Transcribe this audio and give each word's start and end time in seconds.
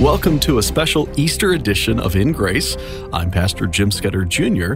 Welcome 0.00 0.38
to 0.40 0.58
a 0.58 0.62
special 0.62 1.08
Easter 1.18 1.54
edition 1.54 1.98
of 1.98 2.14
In 2.14 2.30
Grace. 2.30 2.76
I'm 3.12 3.32
Pastor 3.32 3.66
Jim 3.66 3.90
Scudder 3.90 4.24
Jr., 4.24 4.74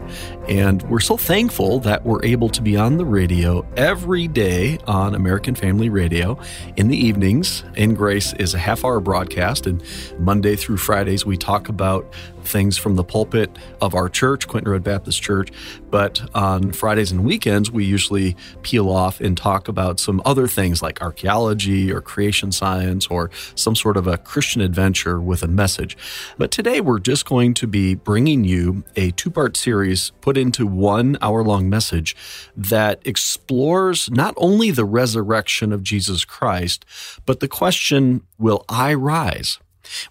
and 0.48 0.82
we're 0.90 0.98
so 0.98 1.16
thankful 1.16 1.78
that 1.78 2.04
we're 2.04 2.24
able 2.24 2.48
to 2.48 2.60
be 2.60 2.76
on 2.76 2.96
the 2.96 3.04
radio 3.04 3.64
every 3.76 4.26
day 4.26 4.78
on 4.88 5.14
American 5.14 5.54
Family 5.54 5.88
Radio 5.88 6.40
in 6.76 6.88
the 6.88 6.96
evenings. 6.96 7.62
In 7.76 7.94
Grace 7.94 8.32
is 8.32 8.52
a 8.54 8.58
half 8.58 8.84
hour 8.84 8.98
broadcast, 8.98 9.68
and 9.68 9.80
Monday 10.18 10.56
through 10.56 10.78
Fridays, 10.78 11.24
we 11.24 11.36
talk 11.36 11.68
about 11.68 12.12
things 12.44 12.76
from 12.76 12.96
the 12.96 13.04
pulpit 13.04 13.56
of 13.80 13.94
our 13.94 14.08
church, 14.08 14.48
Quentin 14.48 14.72
Road 14.72 14.82
Baptist 14.82 15.22
Church. 15.22 15.50
But 15.90 16.20
on 16.34 16.72
Fridays 16.72 17.12
and 17.12 17.24
weekends, 17.24 17.70
we 17.70 17.84
usually 17.84 18.36
peel 18.62 18.90
off 18.90 19.20
and 19.20 19.36
talk 19.36 19.68
about 19.68 20.00
some 20.00 20.20
other 20.24 20.48
things 20.48 20.82
like 20.82 21.00
archaeology 21.00 21.92
or 21.92 22.00
creation 22.00 22.50
science 22.50 23.06
or 23.06 23.30
some 23.54 23.76
sort 23.76 23.96
of 23.96 24.08
a 24.08 24.18
Christian 24.18 24.60
adventure 24.60 25.11
with 25.20 25.42
a 25.42 25.48
message. 25.48 25.96
But 26.38 26.50
today, 26.50 26.80
we're 26.80 26.98
just 26.98 27.24
going 27.26 27.54
to 27.54 27.66
be 27.66 27.94
bringing 27.94 28.44
you 28.44 28.84
a 28.96 29.10
two 29.12 29.30
part 29.30 29.56
series 29.56 30.10
put 30.20 30.36
into 30.36 30.66
one 30.66 31.16
hour 31.20 31.42
long 31.42 31.68
message 31.68 32.16
that 32.56 33.00
explores 33.04 34.10
not 34.10 34.34
only 34.36 34.70
the 34.70 34.84
resurrection 34.84 35.72
of 35.72 35.82
Jesus 35.82 36.24
Christ, 36.24 36.84
but 37.26 37.40
the 37.40 37.48
question, 37.48 38.22
Will 38.38 38.64
I 38.68 38.94
rise? 38.94 39.58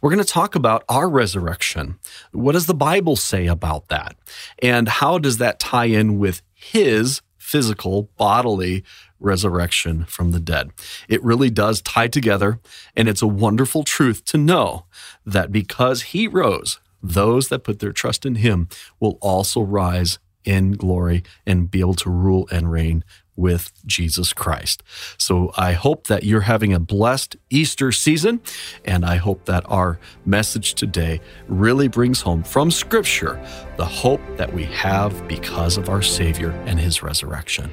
We're 0.01 0.11
going 0.11 0.23
to 0.23 0.33
talk 0.33 0.55
about 0.55 0.83
our 0.89 1.09
resurrection. 1.09 1.99
What 2.31 2.53
does 2.53 2.65
the 2.65 2.73
Bible 2.73 3.15
say 3.15 3.47
about 3.47 3.87
that? 3.87 4.15
And 4.61 4.87
how 4.87 5.17
does 5.17 5.37
that 5.37 5.59
tie 5.59 5.85
in 5.85 6.19
with 6.19 6.41
his 6.53 7.21
physical, 7.37 8.03
bodily 8.17 8.83
resurrection 9.21 10.05
from 10.05 10.31
the 10.31 10.39
dead? 10.39 10.71
It 11.07 11.23
really 11.23 11.49
does 11.49 11.81
tie 11.81 12.07
together. 12.07 12.59
And 12.95 13.07
it's 13.07 13.21
a 13.21 13.27
wonderful 13.27 13.83
truth 13.83 14.25
to 14.25 14.37
know 14.37 14.85
that 15.25 15.51
because 15.51 16.01
he 16.01 16.27
rose, 16.27 16.79
those 17.01 17.47
that 17.49 17.63
put 17.63 17.79
their 17.79 17.93
trust 17.93 18.25
in 18.25 18.35
him 18.35 18.67
will 18.99 19.17
also 19.21 19.61
rise 19.61 20.19
in 20.43 20.73
glory 20.73 21.23
and 21.45 21.69
be 21.69 21.79
able 21.79 21.93
to 21.93 22.09
rule 22.09 22.47
and 22.51 22.71
reign 22.71 23.03
with 23.35 23.71
Jesus 23.85 24.33
Christ. 24.33 24.83
So 25.17 25.51
I 25.57 25.73
hope 25.73 26.07
that 26.07 26.23
you're 26.23 26.41
having 26.41 26.73
a 26.73 26.79
blessed 26.79 27.37
Easter 27.49 27.91
season, 27.91 28.41
and 28.85 29.05
I 29.05 29.15
hope 29.15 29.45
that 29.45 29.63
our 29.67 29.99
message 30.25 30.75
today 30.75 31.21
really 31.47 31.87
brings 31.87 32.21
home 32.21 32.43
from 32.43 32.71
Scripture 32.71 33.41
the 33.77 33.85
hope 33.85 34.21
that 34.37 34.53
we 34.53 34.65
have 34.65 35.27
because 35.27 35.77
of 35.77 35.89
our 35.89 36.01
Savior 36.01 36.51
and 36.65 36.79
His 36.79 37.01
resurrection. 37.01 37.71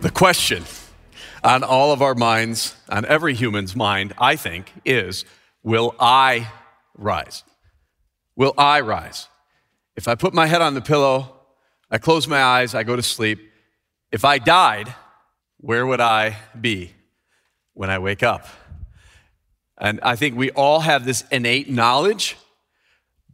The 0.00 0.10
question 0.10 0.64
on 1.44 1.62
all 1.62 1.92
of 1.92 2.00
our 2.00 2.14
minds, 2.14 2.74
on 2.88 3.04
every 3.04 3.34
human's 3.34 3.76
mind, 3.76 4.14
I 4.16 4.34
think, 4.34 4.72
is 4.86 5.26
Will 5.62 5.94
I 6.00 6.50
rise? 6.96 7.44
Will 8.34 8.54
I 8.56 8.80
rise? 8.80 9.28
If 9.96 10.08
I 10.08 10.14
put 10.14 10.32
my 10.32 10.46
head 10.46 10.62
on 10.62 10.72
the 10.72 10.80
pillow, 10.80 11.36
I 11.90 11.98
close 11.98 12.26
my 12.26 12.42
eyes, 12.42 12.74
I 12.74 12.82
go 12.82 12.96
to 12.96 13.02
sleep. 13.02 13.40
If 14.10 14.24
I 14.24 14.38
died, 14.38 14.94
where 15.58 15.84
would 15.84 16.00
I 16.00 16.38
be 16.58 16.94
when 17.74 17.90
I 17.90 17.98
wake 17.98 18.22
up? 18.22 18.48
And 19.76 20.00
I 20.02 20.16
think 20.16 20.34
we 20.34 20.50
all 20.50 20.80
have 20.80 21.04
this 21.04 21.24
innate 21.30 21.68
knowledge 21.68 22.38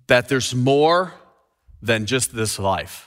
that 0.09 0.29
there's 0.29 0.53
more 0.53 1.15
than 1.81 2.07
just 2.07 2.35
this 2.35 2.59
life. 2.59 3.06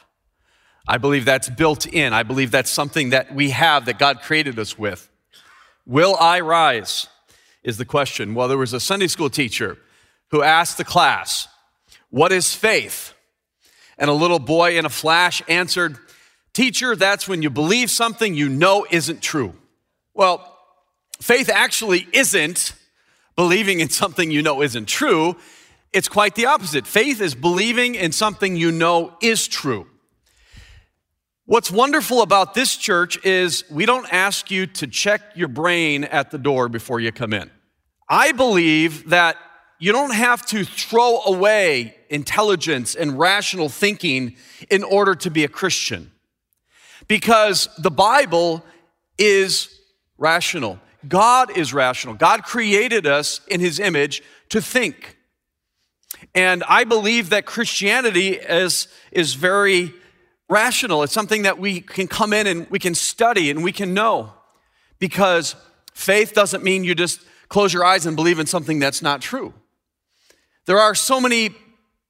I 0.89 0.97
believe 0.97 1.23
that's 1.23 1.49
built 1.49 1.85
in. 1.85 2.13
I 2.13 2.23
believe 2.23 2.49
that's 2.49 2.71
something 2.71 3.11
that 3.11 3.31
we 3.31 3.51
have 3.51 3.85
that 3.85 3.99
God 3.99 4.21
created 4.21 4.57
us 4.57 4.75
with. 4.75 5.07
Will 5.85 6.17
I 6.19 6.39
rise? 6.39 7.07
Is 7.61 7.77
the 7.77 7.85
question. 7.85 8.33
Well, 8.33 8.47
there 8.47 8.57
was 8.57 8.73
a 8.73 8.79
Sunday 8.79 9.05
school 9.05 9.29
teacher 9.29 9.77
who 10.31 10.41
asked 10.41 10.77
the 10.77 10.83
class, 10.83 11.47
What 12.09 12.31
is 12.31 12.55
faith? 12.55 13.13
And 13.99 14.09
a 14.09 14.13
little 14.13 14.39
boy 14.39 14.79
in 14.79 14.85
a 14.85 14.89
flash 14.89 15.43
answered, 15.47 15.97
Teacher, 16.53 16.95
that's 16.95 17.27
when 17.27 17.43
you 17.43 17.51
believe 17.51 17.91
something 17.91 18.33
you 18.33 18.49
know 18.49 18.87
isn't 18.89 19.21
true. 19.21 19.53
Well, 20.15 20.57
faith 21.21 21.51
actually 21.53 22.07
isn't 22.13 22.73
believing 23.35 23.79
in 23.79 23.89
something 23.89 24.31
you 24.31 24.41
know 24.41 24.63
isn't 24.63 24.87
true. 24.87 25.35
It's 25.93 26.07
quite 26.07 26.33
the 26.33 26.47
opposite. 26.47 26.87
Faith 26.87 27.21
is 27.21 27.35
believing 27.35 27.93
in 27.93 28.11
something 28.11 28.55
you 28.55 28.71
know 28.71 29.15
is 29.21 29.47
true. 29.47 29.85
What's 31.49 31.71
wonderful 31.71 32.21
about 32.21 32.53
this 32.53 32.77
church 32.77 33.25
is 33.25 33.63
we 33.71 33.87
don't 33.87 34.05
ask 34.13 34.51
you 34.51 34.67
to 34.67 34.85
check 34.85 35.19
your 35.33 35.47
brain 35.47 36.03
at 36.03 36.29
the 36.29 36.37
door 36.37 36.69
before 36.69 36.99
you 36.99 37.11
come 37.11 37.33
in. 37.33 37.49
I 38.07 38.33
believe 38.33 39.09
that 39.09 39.35
you 39.79 39.91
don't 39.91 40.13
have 40.13 40.45
to 40.45 40.63
throw 40.63 41.21
away 41.21 41.97
intelligence 42.07 42.93
and 42.93 43.17
rational 43.17 43.67
thinking 43.67 44.35
in 44.69 44.83
order 44.83 45.15
to 45.15 45.31
be 45.31 45.43
a 45.43 45.47
Christian. 45.47 46.11
Because 47.07 47.67
the 47.79 47.89
Bible 47.89 48.63
is 49.17 49.75
rational. 50.19 50.79
God 51.07 51.57
is 51.57 51.73
rational. 51.73 52.13
God 52.13 52.43
created 52.43 53.07
us 53.07 53.41
in 53.47 53.59
his 53.59 53.79
image 53.79 54.21
to 54.49 54.61
think. 54.61 55.17
And 56.35 56.63
I 56.69 56.83
believe 56.83 57.31
that 57.31 57.47
Christianity 57.47 58.33
is, 58.35 58.87
is 59.11 59.33
very 59.33 59.95
rational. 60.49 61.03
It's 61.03 61.13
something 61.13 61.43
that 61.43 61.59
we 61.59 61.81
can 61.81 62.07
come 62.07 62.33
in 62.33 62.47
and 62.47 62.69
we 62.69 62.79
can 62.79 62.95
study 62.95 63.49
and 63.49 63.63
we 63.63 63.71
can 63.71 63.93
know. 63.93 64.33
Because 64.97 65.55
faith 65.93 66.33
doesn't 66.33 66.63
mean 66.63 66.83
you 66.83 66.95
just 66.95 67.21
close 67.47 67.73
your 67.73 67.85
eyes 67.85 68.05
and 68.05 68.15
believe 68.15 68.39
in 68.39 68.47
something 68.47 68.79
that's 68.79 69.01
not 69.01 69.21
true. 69.21 69.53
There 70.65 70.79
are 70.79 70.95
so 70.95 71.21
many 71.21 71.51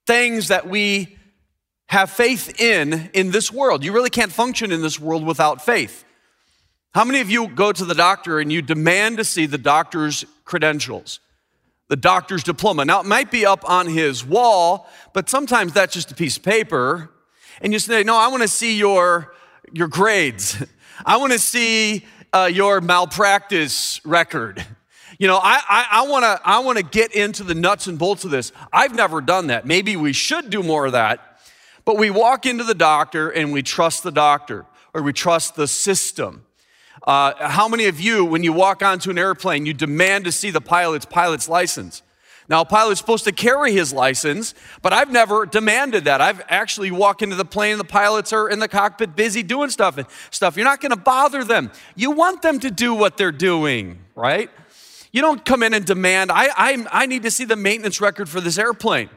things 0.06 0.48
that 0.48 0.68
we 0.68 1.16
have 1.86 2.10
faith 2.10 2.60
in 2.60 3.10
in 3.14 3.30
this 3.30 3.52
world. 3.52 3.84
You 3.84 3.92
really 3.92 4.10
can't 4.10 4.32
function 4.32 4.72
in 4.72 4.82
this 4.82 4.98
world 4.98 5.24
without 5.24 5.64
faith. 5.64 6.04
How 6.92 7.04
many 7.04 7.20
of 7.20 7.30
you 7.30 7.48
go 7.48 7.72
to 7.72 7.84
the 7.84 7.94
doctor 7.94 8.40
and 8.40 8.52
you 8.52 8.62
demand 8.62 9.18
to 9.18 9.24
see 9.24 9.46
the 9.46 9.58
doctor's 9.58 10.24
credentials, 10.44 11.20
the 11.88 11.96
doctor's 11.96 12.42
diploma? 12.42 12.84
Now, 12.84 13.00
it 13.00 13.06
might 13.06 13.30
be 13.30 13.46
up 13.46 13.68
on 13.68 13.86
his 13.86 14.24
wall, 14.24 14.88
but 15.12 15.28
sometimes 15.28 15.72
that's 15.72 15.94
just 15.94 16.10
a 16.10 16.14
piece 16.14 16.36
of 16.36 16.42
paper. 16.42 17.10
And 17.60 17.72
you 17.72 17.78
say, 17.78 18.02
No, 18.02 18.16
I 18.16 18.28
want 18.28 18.42
to 18.42 18.48
see 18.48 18.76
your, 18.76 19.34
your 19.72 19.88
grades, 19.88 20.62
I 21.06 21.16
want 21.16 21.32
to 21.32 21.38
see 21.38 22.04
uh, 22.32 22.50
your 22.52 22.80
malpractice 22.80 24.00
record. 24.04 24.64
You 25.18 25.26
know, 25.26 25.36
I, 25.36 25.60
I, 25.68 25.86
I 25.90 26.08
want 26.08 26.24
to 26.24 26.40
I 26.44 26.60
wanna 26.60 26.82
get 26.82 27.12
into 27.12 27.44
the 27.44 27.54
nuts 27.54 27.86
and 27.86 27.98
bolts 27.98 28.24
of 28.24 28.30
this. 28.30 28.52
I've 28.72 28.94
never 28.94 29.20
done 29.20 29.48
that. 29.48 29.66
Maybe 29.66 29.96
we 29.96 30.14
should 30.14 30.48
do 30.48 30.62
more 30.62 30.86
of 30.86 30.92
that. 30.92 31.40
But 31.84 31.98
we 31.98 32.10
walk 32.10 32.46
into 32.46 32.64
the 32.64 32.74
doctor 32.74 33.30
and 33.30 33.52
we 33.52 33.62
trust 33.62 34.02
the 34.02 34.12
doctor 34.12 34.64
or 34.94 35.02
we 35.02 35.12
trust 35.12 35.56
the 35.56 35.66
system. 35.66 36.46
Uh, 37.06 37.48
how 37.48 37.68
many 37.68 37.86
of 37.86 38.00
you, 38.00 38.24
when 38.24 38.42
you 38.42 38.52
walk 38.52 38.82
onto 38.82 39.10
an 39.10 39.18
airplane, 39.18 39.66
you 39.66 39.74
demand 39.74 40.24
to 40.24 40.32
see 40.32 40.50
the 40.50 40.60
pilot's 40.60 41.06
pilot's 41.06 41.48
license? 41.48 42.02
Now, 42.50 42.62
a 42.62 42.64
pilot's 42.64 42.98
supposed 42.98 43.22
to 43.26 43.32
carry 43.32 43.70
his 43.70 43.92
license, 43.92 44.54
but 44.82 44.92
I've 44.92 45.12
never 45.12 45.46
demanded 45.46 46.06
that. 46.06 46.20
I've 46.20 46.42
actually 46.48 46.90
walked 46.90 47.22
into 47.22 47.36
the 47.36 47.44
plane 47.44 47.78
the 47.78 47.84
pilots 47.84 48.32
are 48.32 48.48
in 48.48 48.58
the 48.58 48.66
cockpit 48.66 49.14
busy 49.14 49.44
doing 49.44 49.70
stuff 49.70 49.96
and 49.98 50.06
stuff. 50.32 50.56
You're 50.56 50.64
not 50.64 50.80
going 50.80 50.90
to 50.90 50.96
bother 50.96 51.44
them. 51.44 51.70
You 51.94 52.10
want 52.10 52.42
them 52.42 52.58
to 52.58 52.70
do 52.72 52.92
what 52.92 53.16
they're 53.16 53.30
doing, 53.30 54.00
right? 54.16 54.50
You 55.12 55.20
don't 55.20 55.44
come 55.44 55.62
in 55.62 55.74
and 55.74 55.84
demand, 55.84 56.32
I, 56.32 56.48
I, 56.56 56.86
I 56.90 57.06
need 57.06 57.22
to 57.22 57.30
see 57.30 57.44
the 57.44 57.54
maintenance 57.54 58.00
record 58.00 58.28
for 58.28 58.40
this 58.40 58.58
airplane. 58.58 59.10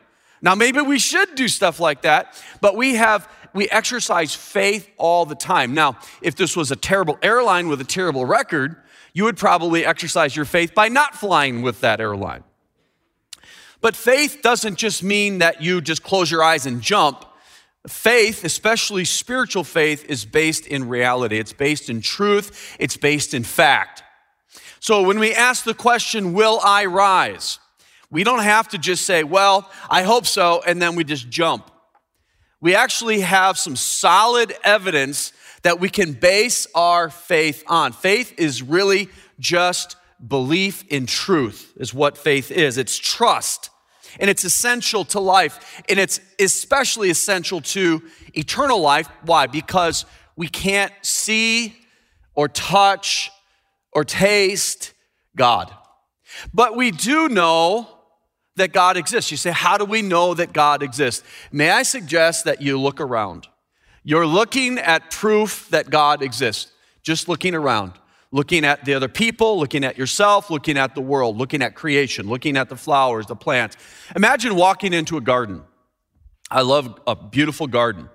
Now, 0.43 0.53
maybe 0.53 0.81
we 0.81 0.99
should 0.99 1.33
do 1.33 1.47
stuff 1.47 1.79
like 1.79 2.03
that, 2.03 2.39
but 2.61 2.75
we 2.75 2.95
have, 2.95 3.27
we 3.51 3.67
exercise 3.69 4.35
faith 4.35 4.88
all 4.97 5.25
the 5.25 5.33
time. 5.33 5.73
Now, 5.73 5.97
if 6.22 6.35
this 6.35 6.55
was 6.55 6.69
a 6.69 6.75
terrible 6.75 7.17
airline 7.23 7.67
with 7.67 7.81
a 7.81 7.85
terrible 7.85 8.25
record, 8.25 8.75
you 9.11 9.23
would 9.23 9.37
probably 9.37 9.84
exercise 9.84 10.35
your 10.35 10.46
faith 10.46 10.75
by 10.75 10.87
not 10.87 11.16
flying 11.16 11.63
with 11.63 11.81
that 11.81 11.99
airline. 11.99 12.43
But 13.84 13.97
faith 13.97 14.40
doesn't 14.41 14.78
just 14.78 15.03
mean 15.03 15.40
that 15.40 15.62
you 15.62 15.82
just 15.82 16.03
close 16.03 16.32
your 16.32 16.41
eyes 16.41 16.66
and 16.66 16.82
jump. 16.82 17.26
Faith, 17.85 18.46
especially 18.46 19.03
spiritual 19.03 19.66
faith, 19.66 20.06
is 20.09 20.24
based 20.24 20.66
in 20.66 20.88
reality. 20.88 21.38
It's 21.38 21.52
based 21.52 21.90
in 21.90 22.00
truth. 22.00 22.78
It's 22.80 22.96
based 22.96 23.34
in 23.34 23.44
fact. 23.44 24.02
So 24.80 25.02
when 25.02 25.20
we 25.20 25.34
ask 25.34 25.66
the 25.66 25.74
question, 25.74 26.32
Will 26.32 26.62
I 26.64 26.85
rise? 26.85 27.59
We 28.09 28.24
don't 28.24 28.44
have 28.44 28.70
to 28.70 28.78
just 28.78 29.06
say, 29.06 29.26
Well, 29.26 29.70
I 29.90 30.03
hope 30.03 30.28
so, 30.28 30.64
and 30.66 30.82
then 30.82 30.96
we 30.96 31.03
just 31.03 31.30
jump. 31.30 31.70
We 32.62 32.76
actually 32.76 33.20
have 33.20 33.58
some 33.58 33.76
solid 33.76 34.53
evidence 34.64 35.34
that 35.64 35.82
we 35.82 35.90
can 35.90 36.14
base 36.14 36.68
our 36.74 37.09
faith 37.09 37.66
on. 37.68 37.91
Faith 37.91 38.34
is 38.38 38.64
really 38.64 39.09
just 39.41 39.97
belief 40.26 40.85
in 40.88 41.06
truth, 41.06 41.74
is 41.76 41.94
what 41.94 42.18
faith 42.18 42.50
is. 42.50 42.78
It's 42.78 42.97
trust. 42.97 43.72
And 44.19 44.29
it's 44.29 44.43
essential 44.43 45.05
to 45.05 45.19
life. 45.19 45.83
And 45.89 45.99
it's 45.99 46.19
especially 46.39 47.09
essential 47.09 47.61
to 47.61 48.01
eternal 48.33 48.79
life. 48.79 49.07
Why? 49.23 49.47
Because 49.47 50.05
we 50.35 50.47
can't 50.47 50.93
see 51.01 51.75
or 52.35 52.47
touch 52.47 53.31
or 53.91 54.03
taste 54.03 54.93
God. 55.35 55.73
But 56.53 56.75
we 56.75 56.91
do 56.91 57.29
know 57.29 57.87
that 58.55 58.71
God 58.71 58.97
exists. 58.97 59.31
You 59.31 59.37
say, 59.37 59.51
How 59.51 59.77
do 59.77 59.85
we 59.85 60.01
know 60.01 60.33
that 60.33 60.53
God 60.53 60.83
exists? 60.83 61.23
May 61.51 61.69
I 61.69 61.83
suggest 61.83 62.45
that 62.45 62.61
you 62.61 62.79
look 62.79 62.99
around? 63.01 63.47
You're 64.03 64.27
looking 64.27 64.77
at 64.79 65.11
proof 65.11 65.67
that 65.69 65.89
God 65.89 66.21
exists, 66.21 66.71
just 67.03 67.29
looking 67.29 67.55
around, 67.55 67.93
looking 68.34 68.66
at 68.66 68.84
the 68.84 68.96
other 68.96 69.08
people, 69.08 69.59
looking 69.59 69.84
at 69.84 69.96
yourself, 69.96 70.50
looking 70.50 70.76
at 70.76 70.96
the 70.96 71.02
world, 71.02 71.38
looking 71.38 71.62
at 71.62 71.76
creation, 71.76 72.28
looking 72.28 72.58
at 72.58 72.68
the 72.68 72.76
flowers, 72.76 73.28
the 73.28 73.35
plants. 73.35 73.78
Imagine 74.16 74.56
walking 74.56 74.91
into 74.91 75.18
a 75.18 75.22
garden. 75.22 75.62
I 76.50 76.62
love 76.62 77.00
a 77.06 77.16
beautiful 77.16 77.68
garden. 77.68 78.09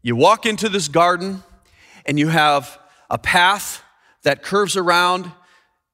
You 0.00 0.14
walk 0.14 0.46
into 0.46 0.68
this 0.68 0.86
garden 0.86 1.42
and 2.06 2.20
you 2.20 2.28
have 2.28 2.78
a 3.10 3.18
path 3.18 3.82
that 4.22 4.44
curves 4.44 4.76
around, 4.76 5.30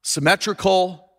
symmetrical, 0.03 1.09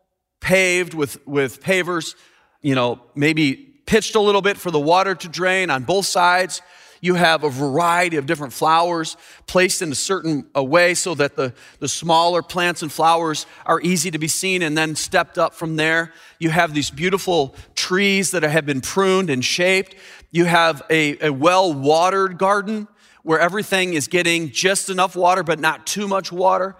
paved 0.40 0.94
with, 0.94 1.18
with 1.26 1.60
pavers, 1.60 2.14
you 2.62 2.76
know, 2.76 3.02
maybe 3.16 3.56
pitched 3.86 4.14
a 4.14 4.20
little 4.20 4.42
bit 4.42 4.56
for 4.56 4.70
the 4.70 4.78
water 4.78 5.16
to 5.16 5.28
drain 5.28 5.68
on 5.68 5.82
both 5.82 6.06
sides. 6.06 6.62
You 7.00 7.14
have 7.14 7.44
a 7.44 7.50
variety 7.50 8.16
of 8.16 8.26
different 8.26 8.52
flowers 8.52 9.16
placed 9.46 9.82
in 9.82 9.92
a 9.92 9.94
certain 9.94 10.46
a 10.54 10.64
way 10.64 10.94
so 10.94 11.14
that 11.14 11.36
the, 11.36 11.52
the 11.78 11.88
smaller 11.88 12.42
plants 12.42 12.82
and 12.82 12.90
flowers 12.90 13.46
are 13.64 13.80
easy 13.80 14.10
to 14.10 14.18
be 14.18 14.28
seen 14.28 14.62
and 14.62 14.76
then 14.76 14.96
stepped 14.96 15.38
up 15.38 15.54
from 15.54 15.76
there. 15.76 16.12
You 16.38 16.50
have 16.50 16.74
these 16.74 16.90
beautiful 16.90 17.54
trees 17.74 18.30
that 18.30 18.42
have 18.42 18.66
been 18.66 18.80
pruned 18.80 19.30
and 19.30 19.44
shaped. 19.44 19.94
You 20.30 20.44
have 20.46 20.82
a, 20.90 21.26
a 21.26 21.32
well 21.32 21.72
watered 21.72 22.38
garden 22.38 22.88
where 23.22 23.40
everything 23.40 23.94
is 23.94 24.06
getting 24.06 24.50
just 24.50 24.88
enough 24.88 25.16
water, 25.16 25.42
but 25.42 25.58
not 25.58 25.86
too 25.86 26.06
much 26.06 26.30
water. 26.30 26.76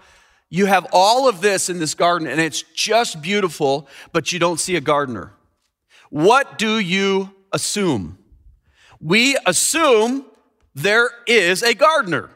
You 0.49 0.65
have 0.67 0.87
all 0.93 1.27
of 1.27 1.41
this 1.41 1.69
in 1.69 1.79
this 1.79 1.93
garden, 1.93 2.27
and 2.27 2.39
it's 2.39 2.61
just 2.61 3.21
beautiful, 3.21 3.87
but 4.13 4.31
you 4.31 4.39
don't 4.39 4.59
see 4.59 4.77
a 4.77 4.81
gardener. 4.81 5.33
What 6.09 6.57
do 6.57 6.79
you 6.79 7.33
assume? 7.51 8.16
We 8.99 9.37
assume 9.45 10.25
there 10.75 11.09
is 11.25 11.63
a 11.63 11.73
gardener. 11.73 12.29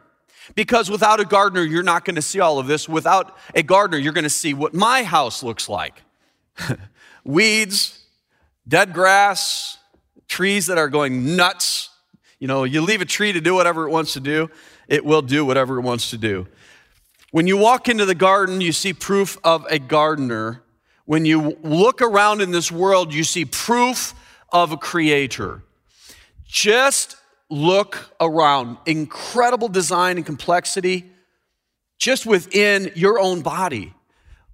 Because 0.55 0.89
without 0.89 1.19
a 1.19 1.25
gardener, 1.25 1.63
you're 1.63 1.83
not 1.83 2.03
going 2.03 2.15
to 2.15 2.21
see 2.21 2.39
all 2.39 2.59
of 2.59 2.67
this. 2.67 2.89
Without 2.89 3.37
a 3.55 3.63
gardener, 3.63 3.97
you're 3.97 4.13
going 4.13 4.25
to 4.25 4.29
see 4.29 4.53
what 4.53 4.73
my 4.73 5.03
house 5.03 5.43
looks 5.43 5.69
like 5.69 6.01
weeds, 7.23 8.03
dead 8.67 8.93
grass, 8.93 9.77
trees 10.27 10.67
that 10.67 10.77
are 10.77 10.89
going 10.89 11.35
nuts, 11.35 11.89
you 12.39 12.47
know, 12.47 12.63
you 12.63 12.81
leave 12.81 13.01
a 13.01 13.05
tree 13.05 13.31
to 13.31 13.39
do 13.39 13.53
whatever 13.53 13.87
it 13.87 13.91
wants 13.91 14.13
to 14.13 14.19
do, 14.19 14.49
it 14.87 15.05
will 15.05 15.21
do 15.21 15.45
whatever 15.45 15.77
it 15.77 15.81
wants 15.81 16.09
to 16.09 16.17
do. 16.17 16.47
When 17.31 17.47
you 17.47 17.55
walk 17.55 17.87
into 17.87 18.05
the 18.05 18.15
garden, 18.15 18.61
you 18.61 18.71
see 18.71 18.93
proof 18.93 19.37
of 19.43 19.65
a 19.69 19.77
gardener. 19.77 20.63
When 21.05 21.23
you 21.23 21.57
look 21.61 22.01
around 22.01 22.41
in 22.41 22.51
this 22.51 22.71
world, 22.71 23.13
you 23.13 23.23
see 23.23 23.45
proof 23.45 24.13
of 24.51 24.71
a 24.71 24.77
creator. 24.77 25.63
Just 26.51 27.15
look 27.49 28.13
around. 28.19 28.77
Incredible 28.85 29.69
design 29.69 30.17
and 30.17 30.25
complexity 30.25 31.09
just 31.97 32.25
within 32.25 32.91
your 32.93 33.19
own 33.19 33.41
body. 33.41 33.93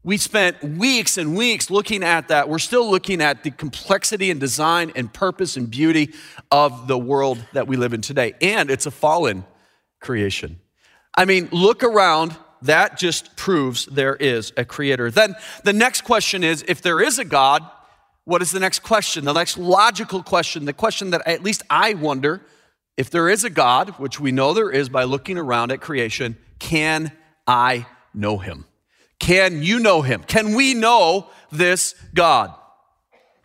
We 0.04 0.18
spent 0.18 0.64
weeks 0.64 1.18
and 1.18 1.36
weeks 1.36 1.72
looking 1.72 2.04
at 2.04 2.28
that. 2.28 2.50
We're 2.50 2.60
still 2.60 2.88
looking 2.90 3.20
at 3.20 3.44
the 3.44 3.50
complexity 3.50 4.30
and 4.30 4.40
design 4.40 4.92
and 4.96 5.12
purpose 5.12 5.58
and 5.58 5.72
beauty 5.72 6.14
of 6.52 6.88
the 6.88 7.00
world 7.00 7.44
that 7.54 7.68
we 7.68 7.78
live 7.78 7.94
in 7.94 8.02
today. 8.02 8.36
And 8.42 8.70
it's 8.70 8.86
a 8.86 8.92
fallen 8.92 9.44
creation. 10.00 10.60
I 11.16 11.26
mean, 11.26 11.50
look 11.52 11.84
around. 11.84 12.36
That 12.62 12.98
just 12.98 13.36
proves 13.36 13.88
there 13.88 14.16
is 14.16 14.54
a 14.56 14.66
creator. 14.66 15.10
Then 15.10 15.36
the 15.64 15.74
next 15.74 16.02
question 16.02 16.44
is 16.44 16.64
if 16.68 16.84
there 16.84 17.02
is 17.02 17.18
a 17.18 17.26
God, 17.26 17.64
what 18.28 18.42
is 18.42 18.52
the 18.52 18.60
next 18.60 18.80
question? 18.80 19.24
The 19.24 19.32
next 19.32 19.58
logical 19.58 20.22
question, 20.22 20.66
the 20.66 20.74
question 20.74 21.12
that 21.12 21.26
at 21.26 21.44
least 21.44 21.64
I 21.70 21.94
wonder 21.94 22.42
if 22.98 23.10
there 23.10 23.30
is 23.30 23.46
a 23.46 23.50
God, 23.50 23.92
which 23.92 24.20
we 24.20 24.34
know 24.34 24.54
there 24.54 24.70
is 24.70 24.90
by 24.90 25.06
looking 25.06 25.38
around 25.38 25.72
at 25.72 25.80
creation, 25.80 26.38
can 26.60 27.14
I 27.48 27.86
know 28.14 28.38
him? 28.38 28.66
Can 29.18 29.64
you 29.64 29.80
know 29.80 30.02
him? 30.02 30.24
Can 30.28 30.56
we 30.56 30.74
know 30.74 31.30
this 31.54 31.96
God? 32.14 32.54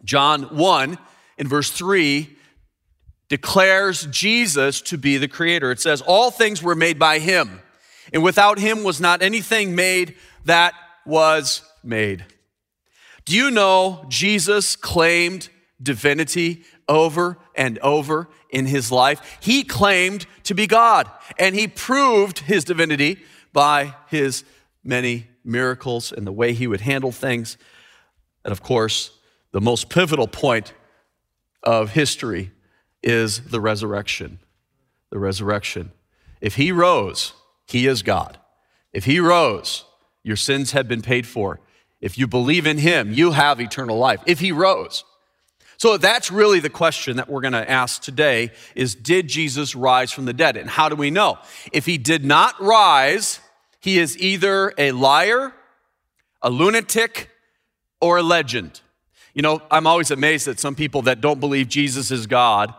John 0.02 0.56
1 0.56 0.98
in 1.38 1.46
verse 1.46 1.70
3 1.70 2.36
declares 3.28 4.06
Jesus 4.06 4.80
to 4.80 4.98
be 4.98 5.16
the 5.16 5.28
creator. 5.28 5.70
It 5.70 5.78
says, 5.78 6.02
All 6.02 6.32
things 6.32 6.60
were 6.60 6.74
made 6.74 6.98
by 6.98 7.20
him, 7.20 7.62
and 8.12 8.24
without 8.24 8.58
him 8.58 8.82
was 8.82 9.00
not 9.00 9.22
anything 9.22 9.76
made 9.76 10.16
that 10.44 10.74
was 11.06 11.62
made. 11.84 12.24
Do 13.24 13.36
you 13.36 13.50
know 13.50 14.04
Jesus 14.08 14.76
claimed 14.76 15.48
divinity 15.80 16.64
over 16.88 17.38
and 17.54 17.78
over 17.78 18.28
in 18.50 18.66
his 18.66 18.90
life? 18.90 19.38
He 19.40 19.64
claimed 19.64 20.26
to 20.44 20.54
be 20.54 20.66
God, 20.66 21.08
and 21.38 21.54
he 21.54 21.68
proved 21.68 22.40
his 22.40 22.64
divinity 22.64 23.18
by 23.52 23.94
his 24.08 24.44
many 24.84 25.28
miracles 25.44 26.12
and 26.12 26.26
the 26.26 26.32
way 26.32 26.52
he 26.52 26.66
would 26.66 26.80
handle 26.80 27.12
things. 27.12 27.56
And 28.44 28.52
of 28.52 28.62
course, 28.62 29.10
the 29.52 29.60
most 29.60 29.88
pivotal 29.88 30.26
point 30.26 30.72
of 31.62 31.90
history 31.90 32.50
is 33.02 33.40
the 33.40 33.60
resurrection. 33.60 34.38
The 35.10 35.18
resurrection. 35.18 35.92
If 36.40 36.56
he 36.56 36.72
rose, 36.72 37.34
he 37.66 37.86
is 37.86 38.02
God. 38.02 38.38
If 38.92 39.04
he 39.04 39.20
rose, 39.20 39.84
your 40.22 40.36
sins 40.36 40.72
have 40.72 40.88
been 40.88 41.02
paid 41.02 41.26
for. 41.26 41.60
If 42.02 42.18
you 42.18 42.26
believe 42.26 42.66
in 42.66 42.78
him, 42.78 43.12
you 43.12 43.30
have 43.30 43.60
eternal 43.60 43.96
life. 43.96 44.20
If 44.26 44.40
he 44.40 44.52
rose. 44.52 45.04
So 45.78 45.96
that's 45.96 46.30
really 46.30 46.60
the 46.60 46.68
question 46.68 47.16
that 47.16 47.28
we're 47.28 47.40
going 47.40 47.52
to 47.54 47.70
ask 47.70 48.02
today 48.02 48.50
is 48.74 48.94
did 48.94 49.28
Jesus 49.28 49.74
rise 49.74 50.12
from 50.12 50.26
the 50.26 50.32
dead? 50.32 50.56
And 50.56 50.68
how 50.68 50.88
do 50.88 50.96
we 50.96 51.10
know? 51.10 51.38
If 51.72 51.86
he 51.86 51.98
did 51.98 52.24
not 52.24 52.60
rise, 52.60 53.40
he 53.80 53.98
is 53.98 54.18
either 54.18 54.74
a 54.76 54.92
liar, 54.92 55.52
a 56.42 56.50
lunatic, 56.50 57.30
or 58.00 58.18
a 58.18 58.22
legend. 58.22 58.80
You 59.32 59.42
know, 59.42 59.62
I'm 59.70 59.86
always 59.86 60.10
amazed 60.10 60.46
at 60.48 60.58
some 60.58 60.74
people 60.74 61.02
that 61.02 61.20
don't 61.20 61.40
believe 61.40 61.68
Jesus 61.68 62.10
is 62.10 62.26
God, 62.26 62.74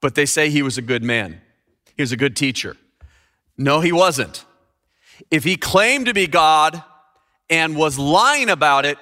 but 0.00 0.14
they 0.14 0.26
say 0.26 0.48
he 0.48 0.62
was 0.62 0.78
a 0.78 0.82
good 0.82 1.02
man. 1.02 1.40
He 1.96 2.02
was 2.02 2.12
a 2.12 2.16
good 2.16 2.36
teacher. 2.36 2.76
No, 3.58 3.80
he 3.80 3.92
wasn't. 3.92 4.44
If 5.30 5.44
he 5.44 5.56
claimed 5.56 6.06
to 6.06 6.14
be 6.14 6.26
God 6.26 6.82
and 7.50 7.76
was 7.76 7.98
lying 7.98 8.48
about 8.48 8.86
it, 8.86 8.96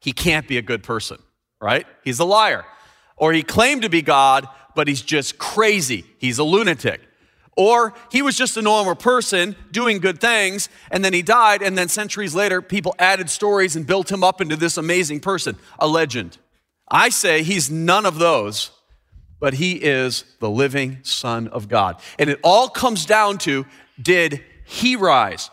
he 0.00 0.12
can't 0.12 0.46
be 0.48 0.58
a 0.58 0.62
good 0.62 0.82
person, 0.82 1.18
right? 1.60 1.86
He's 2.04 2.18
a 2.18 2.24
liar. 2.24 2.64
Or 3.16 3.32
he 3.32 3.42
claimed 3.42 3.82
to 3.82 3.88
be 3.88 4.02
God, 4.02 4.48
but 4.74 4.88
he's 4.88 5.00
just 5.00 5.38
crazy. 5.38 6.04
He's 6.18 6.38
a 6.38 6.44
lunatic. 6.44 7.00
Or 7.56 7.94
he 8.10 8.22
was 8.22 8.36
just 8.36 8.56
a 8.56 8.62
normal 8.62 8.96
person 8.96 9.54
doing 9.70 9.98
good 9.98 10.20
things, 10.20 10.68
and 10.90 11.04
then 11.04 11.12
he 11.12 11.22
died, 11.22 11.62
and 11.62 11.76
then 11.76 11.88
centuries 11.88 12.34
later, 12.34 12.62
people 12.62 12.94
added 12.98 13.28
stories 13.30 13.76
and 13.76 13.86
built 13.86 14.10
him 14.10 14.24
up 14.24 14.40
into 14.40 14.56
this 14.56 14.76
amazing 14.76 15.20
person, 15.20 15.56
a 15.78 15.86
legend. 15.86 16.38
I 16.88 17.10
say 17.10 17.42
he's 17.42 17.70
none 17.70 18.06
of 18.06 18.18
those, 18.18 18.70
but 19.38 19.54
he 19.54 19.72
is 19.72 20.24
the 20.40 20.50
living 20.50 20.98
Son 21.02 21.48
of 21.48 21.68
God. 21.68 22.00
And 22.18 22.30
it 22.30 22.40
all 22.42 22.68
comes 22.68 23.04
down 23.04 23.38
to 23.38 23.66
did 24.00 24.42
he 24.64 24.96
rise? 24.96 25.50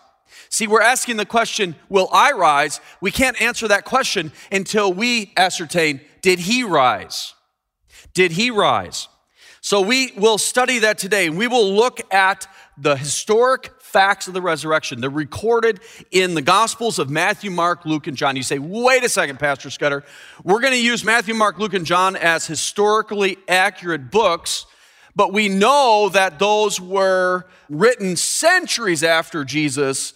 See, 0.49 0.65
we're 0.65 0.81
asking 0.81 1.17
the 1.17 1.25
question, 1.25 1.75
will 1.89 2.09
I 2.11 2.31
rise? 2.31 2.81
We 3.01 3.11
can't 3.11 3.39
answer 3.41 3.67
that 3.67 3.85
question 3.85 4.31
until 4.51 4.91
we 4.91 5.31
ascertain, 5.37 6.01
did 6.21 6.39
he 6.39 6.63
rise? 6.63 7.35
Did 8.13 8.31
he 8.31 8.49
rise? 8.49 9.07
So 9.61 9.81
we 9.81 10.11
will 10.17 10.37
study 10.37 10.79
that 10.79 10.97
today. 10.97 11.29
We 11.29 11.47
will 11.47 11.73
look 11.73 12.01
at 12.13 12.47
the 12.77 12.95
historic 12.95 13.71
facts 13.79 14.27
of 14.27 14.33
the 14.33 14.41
resurrection. 14.41 15.01
They're 15.01 15.09
recorded 15.09 15.81
in 16.11 16.33
the 16.33 16.41
Gospels 16.41 16.97
of 16.97 17.09
Matthew, 17.09 17.51
Mark, 17.51 17.85
Luke, 17.85 18.07
and 18.07 18.15
John. 18.15 18.35
You 18.35 18.43
say, 18.43 18.57
wait 18.57 19.03
a 19.03 19.09
second, 19.09 19.37
Pastor 19.37 19.69
Scudder. 19.69 20.03
We're 20.43 20.61
going 20.61 20.73
to 20.73 20.81
use 20.81 21.03
Matthew, 21.03 21.33
Mark, 21.33 21.59
Luke, 21.59 21.73
and 21.73 21.85
John 21.85 22.15
as 22.15 22.47
historically 22.47 23.37
accurate 23.47 24.09
books, 24.09 24.65
but 25.15 25.33
we 25.33 25.49
know 25.49 26.09
that 26.13 26.39
those 26.39 26.79
were 26.79 27.45
written 27.67 28.15
centuries 28.15 29.03
after 29.03 29.43
Jesus 29.43 30.13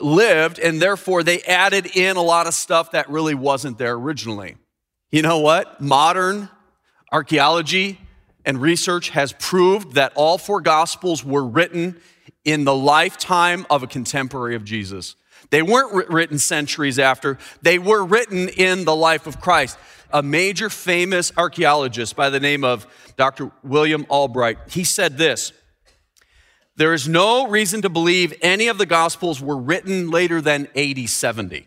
lived, 0.00 0.58
and 0.58 0.80
therefore 0.80 1.22
they 1.22 1.42
added 1.42 1.86
in 1.96 2.16
a 2.16 2.22
lot 2.22 2.46
of 2.46 2.54
stuff 2.54 2.92
that 2.92 3.08
really 3.08 3.34
wasn't 3.34 3.78
there 3.78 3.94
originally. 3.94 4.56
You 5.10 5.22
know 5.22 5.40
what? 5.40 5.80
Modern 5.80 6.48
archaeology 7.10 7.98
and 8.44 8.60
research 8.60 9.10
has 9.10 9.32
proved 9.32 9.94
that 9.94 10.12
all 10.14 10.38
four 10.38 10.60
gospels 10.60 11.24
were 11.24 11.44
written 11.44 12.00
in 12.44 12.64
the 12.64 12.74
lifetime 12.74 13.66
of 13.68 13.82
a 13.82 13.86
contemporary 13.86 14.54
of 14.54 14.64
Jesus. 14.64 15.16
They 15.50 15.62
weren't 15.62 16.08
written 16.10 16.38
centuries 16.38 16.98
after, 16.98 17.38
they 17.62 17.78
were 17.78 18.04
written 18.04 18.48
in 18.48 18.84
the 18.84 18.94
life 18.94 19.26
of 19.26 19.40
Christ. 19.40 19.78
A 20.12 20.22
major 20.22 20.68
famous 20.68 21.32
archaeologist 21.36 22.16
by 22.16 22.30
the 22.30 22.40
name 22.40 22.64
of 22.64 22.86
Dr. 23.16 23.52
William 23.62 24.06
Albright, 24.08 24.58
he 24.68 24.82
said 24.82 25.18
this 25.18 25.52
There 26.80 26.94
is 26.94 27.06
no 27.06 27.46
reason 27.46 27.82
to 27.82 27.90
believe 27.90 28.32
any 28.40 28.68
of 28.68 28.78
the 28.78 28.86
gospels 28.86 29.42
were 29.42 29.58
written 29.58 30.10
later 30.10 30.40
than 30.40 30.66
AD 30.74 31.10
70. 31.10 31.66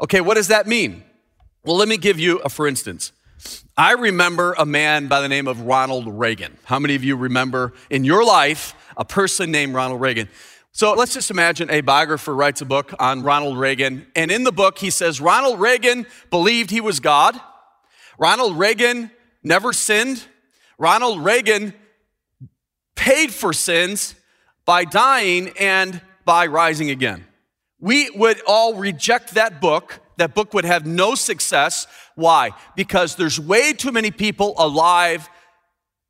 Okay, 0.00 0.22
what 0.22 0.36
does 0.36 0.48
that 0.48 0.66
mean? 0.66 1.04
Well, 1.62 1.76
let 1.76 1.86
me 1.86 1.98
give 1.98 2.18
you 2.18 2.38
a 2.38 2.48
for 2.48 2.66
instance. 2.66 3.12
I 3.76 3.92
remember 3.92 4.54
a 4.56 4.64
man 4.64 5.08
by 5.08 5.20
the 5.20 5.28
name 5.28 5.46
of 5.46 5.60
Ronald 5.60 6.08
Reagan. 6.08 6.56
How 6.64 6.78
many 6.78 6.94
of 6.94 7.04
you 7.04 7.16
remember 7.16 7.74
in 7.90 8.02
your 8.04 8.24
life 8.24 8.74
a 8.96 9.04
person 9.04 9.50
named 9.50 9.74
Ronald 9.74 10.00
Reagan? 10.00 10.30
So 10.72 10.94
let's 10.94 11.12
just 11.12 11.30
imagine 11.30 11.68
a 11.68 11.82
biographer 11.82 12.34
writes 12.34 12.62
a 12.62 12.64
book 12.64 12.94
on 12.98 13.24
Ronald 13.24 13.58
Reagan, 13.58 14.06
and 14.16 14.30
in 14.30 14.44
the 14.44 14.52
book 14.52 14.78
he 14.78 14.88
says 14.88 15.20
Ronald 15.20 15.60
Reagan 15.60 16.06
believed 16.30 16.70
he 16.70 16.80
was 16.80 16.98
God. 16.98 17.38
Ronald 18.18 18.58
Reagan 18.58 19.10
never 19.42 19.74
sinned. 19.74 20.24
Ronald 20.78 21.22
Reagan 21.22 21.74
paid 22.96 23.32
for 23.32 23.52
sins 23.52 24.16
by 24.64 24.84
dying 24.84 25.52
and 25.60 26.00
by 26.24 26.46
rising 26.46 26.90
again. 26.90 27.24
We 27.78 28.10
would 28.10 28.40
all 28.46 28.74
reject 28.74 29.34
that 29.34 29.60
book. 29.60 30.00
That 30.16 30.34
book 30.34 30.54
would 30.54 30.64
have 30.64 30.86
no 30.86 31.14
success. 31.14 31.86
Why? 32.14 32.50
Because 32.74 33.16
there's 33.16 33.38
way 33.38 33.72
too 33.74 33.92
many 33.92 34.10
people 34.10 34.54
alive 34.56 35.28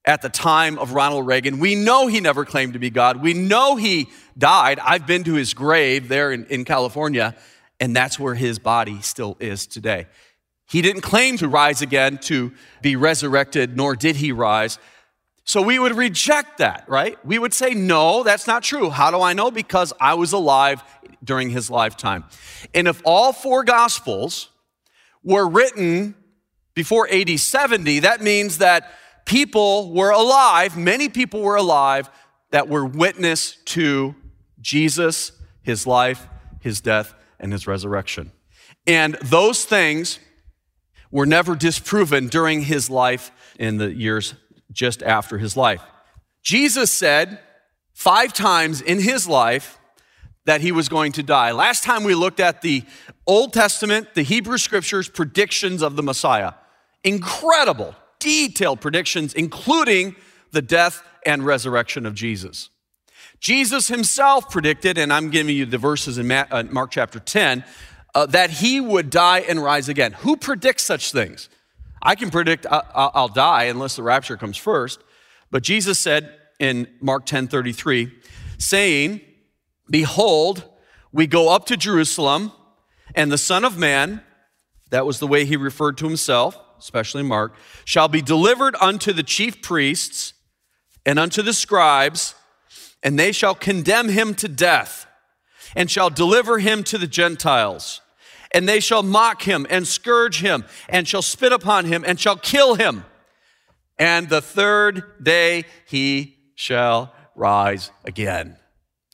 at 0.05 0.23
the 0.23 0.29
time 0.29 0.79
of 0.79 0.93
Ronald 0.93 1.27
Reagan. 1.27 1.59
We 1.59 1.75
know 1.75 2.07
he 2.07 2.21
never 2.21 2.45
claimed 2.45 2.75
to 2.75 2.79
be 2.79 2.91
God. 2.91 3.21
We 3.21 3.35
know 3.35 3.75
he 3.75 4.09
died. 4.39 4.79
I've 4.79 5.07
been 5.07 5.25
to 5.25 5.35
his 5.35 5.53
grave 5.53 6.09
there 6.09 6.31
in, 6.31 6.47
in 6.47 6.65
California, 6.65 7.35
and 7.81 7.95
that's 7.95 8.19
where 8.19 8.35
his 8.35 8.61
body 8.61 9.01
still 9.03 9.37
is 9.41 9.67
today. 9.67 10.07
He 10.69 10.83
didn't 10.83 11.03
claim 11.03 11.37
to 11.39 11.49
rise 11.49 11.83
again, 11.83 12.19
to 12.19 12.53
be 12.83 12.97
resurrected, 12.97 13.77
nor 13.77 13.97
did 13.97 14.17
he 14.17 14.33
rise. 14.33 14.79
So 15.47 15.63
we 15.63 15.79
would 15.79 15.97
reject 15.97 16.59
that, 16.59 16.85
right? 16.89 17.25
We 17.25 17.39
would 17.39 17.55
say, 17.55 17.73
no, 17.73 18.25
that's 18.25 18.49
not 18.49 18.65
true. 18.65 18.91
How 18.91 19.13
do 19.13 19.23
I 19.23 19.33
know? 19.33 19.53
Because 19.53 19.93
I 20.01 20.15
was 20.15 20.33
alive 20.33 20.83
during 21.23 21.51
his 21.51 21.71
lifetime. 21.71 22.25
And 22.75 22.89
if 22.89 23.01
all 23.05 23.33
four 23.33 23.63
gospels 23.63 24.51
were 25.23 25.49
written 25.49 26.17
before 26.75 27.09
AD 27.09 27.39
70, 27.39 28.01
that 28.01 28.21
means 28.21 28.59
that 28.59 28.93
people 29.25 29.93
were 29.93 30.11
alive, 30.11 30.77
many 30.77 31.09
people 31.09 31.41
were 31.41 31.57
alive 31.57 32.11
that 32.51 32.69
were 32.69 32.85
witness 32.85 33.57
to 33.67 34.17
Jesus, 34.61 35.31
his 35.63 35.87
life, 35.87 36.27
his 36.61 36.81
death, 36.81 37.15
and 37.39 37.53
his 37.53 37.69
resurrection. 37.69 38.33
And 38.85 39.15
those 39.23 39.65
things 39.65 40.19
were 41.13 41.27
never 41.27 41.55
disproven 41.55 42.27
during 42.27 42.63
his 42.63 42.91
life 42.91 43.31
in 43.61 43.77
the 43.77 43.95
years 43.95 44.35
just 44.73 45.03
after 45.03 45.39
his 45.39 45.57
life. 45.57 45.83
Jesus 46.43 46.91
said 46.91 47.41
five 47.93 48.33
times 48.33 48.81
in 48.81 49.01
his 49.01 49.27
life 49.27 49.79
that 50.45 50.61
he 50.61 50.73
was 50.73 50.89
going 50.89 51.13
to 51.13 51.23
die. 51.23 51.51
Last 51.53 51.83
time 51.83 52.05
we 52.05 52.15
looked 52.15 52.41
at 52.41 52.63
the 52.63 52.85
Old 53.27 53.53
Testament, 53.53 54.15
the 54.15 54.23
Hebrew 54.23 54.59
scriptures 54.59 55.09
predictions 55.09 55.83
of 55.83 55.97
the 55.97 56.03
Messiah. 56.03 56.53
Incredible, 57.03 57.95
detailed 58.21 58.81
predictions, 58.81 59.35
including 59.35 60.15
the 60.53 60.63
death 60.63 61.03
and 61.25 61.45
resurrection 61.45 62.07
of 62.07 62.15
Jesus. 62.15 62.71
Jesus 63.41 63.89
himself 63.89 64.51
predicted, 64.51 64.97
and 64.97 65.13
I'm 65.13 65.31
giving 65.31 65.57
you 65.57 65.67
the 65.67 65.79
verses 65.79 66.17
in 66.17 66.31
uh, 66.31 66.65
Mark 66.71 66.93
chapter 66.93 67.19
10, 67.19 67.65
uh, 68.15 68.27
that 68.27 68.51
he 68.51 68.81
would 68.81 69.11
die 69.11 69.41
and 69.41 69.63
rise 69.63 69.89
again. 69.89 70.13
Who 70.13 70.37
predicts 70.37 70.85
such 70.85 71.13
things? 71.13 71.49
I 72.07 72.15
can 72.15 72.31
predict 72.31 72.67
I'll 72.71 73.27
die 73.27 73.65
unless 73.65 73.97
the 73.97 74.05
rapture 74.05 74.37
comes 74.37 74.57
first. 74.57 75.01
But 75.51 75.65
Jesus 75.65 75.99
said 75.99 76.33
in 76.61 76.87
Mark 77.01 77.27
10 77.27 77.49
33, 77.49 78.13
saying, 78.59 79.21
Behold, 79.91 80.63
we 81.11 81.27
go 81.27 81.53
up 81.53 81.67
to 81.67 81.77
Jerusalem, 81.77 82.53
and 83.17 83.33
the 83.33 83.37
Son 83.37 83.65
of 83.65 83.77
Man, 83.77 84.23
that 84.91 85.05
was 85.05 85.19
the 85.19 85.27
way 85.27 85.45
he 85.45 85.57
referred 85.57 85.99
to 85.99 86.07
himself, 86.07 86.57
especially 86.79 87.25
Mark, 87.25 87.57
shall 87.85 88.07
be 88.07 88.23
delivered 88.23 88.77
unto 88.81 89.13
the 89.13 89.25
chief 89.25 89.61
priests 89.61 90.33
and 91.05 91.19
unto 91.19 91.43
the 91.43 91.53
scribes, 91.53 92.37
and 93.03 93.19
they 93.19 93.33
shall 93.33 93.55
condemn 93.57 94.11
him 94.11 94.33
to 94.35 94.47
death, 94.47 95.09
and 95.75 95.91
shall 95.91 96.11
deliver 96.11 96.61
him 96.61 96.85
to 96.85 96.99
the 96.99 97.09
Gentiles 97.09 98.01
and 98.57 98.67
they 98.67 98.81
shall 98.81 99.03
mock 99.03 99.43
him 99.43 99.67
and 99.69 99.87
scourge 99.87 100.41
him 100.41 100.65
and 100.89 101.07
shall 101.07 101.21
spit 101.21 101.53
upon 101.53 101.85
him 101.85 102.03
and 102.07 102.19
shall 102.19 102.37
kill 102.37 102.75
him. 102.75 103.05
And 103.99 104.31
the 104.31 104.41
third 104.41 105.23
day 105.23 105.67
he 105.87 106.39
shall 106.55 107.15
rise 107.35 107.91
again. 108.07 108.57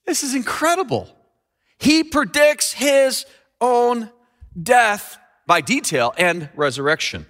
This 0.07 0.23
is 0.23 0.37
incredible. 0.37 1.09
He 1.81 2.05
predicts 2.05 2.75
his 2.75 3.27
own 3.61 4.11
death 4.61 5.19
by 5.45 5.61
detail 5.61 6.15
and 6.17 6.49
resurrection. 6.55 7.27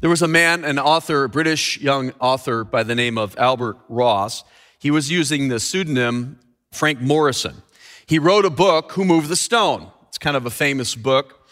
There 0.00 0.10
was 0.10 0.22
a 0.22 0.28
man, 0.28 0.64
an 0.64 0.78
author, 0.78 1.24
a 1.24 1.28
British 1.28 1.80
young 1.80 2.12
author 2.20 2.62
by 2.62 2.84
the 2.84 2.94
name 2.94 3.18
of 3.18 3.36
Albert 3.38 3.78
Ross. 3.88 4.44
He 4.78 4.92
was 4.92 5.10
using 5.10 5.48
the 5.48 5.58
pseudonym 5.58 6.38
Frank 6.70 7.00
Morison. 7.00 7.64
He 8.06 8.20
wrote 8.20 8.44
a 8.44 8.50
book, 8.50 8.92
Who 8.92 9.04
Moved 9.04 9.28
the 9.28 9.34
Stone? 9.34 9.90
It's 10.16 10.24
kind 10.24 10.34
of 10.38 10.46
a 10.46 10.50
famous 10.50 10.94
book. 10.94 11.46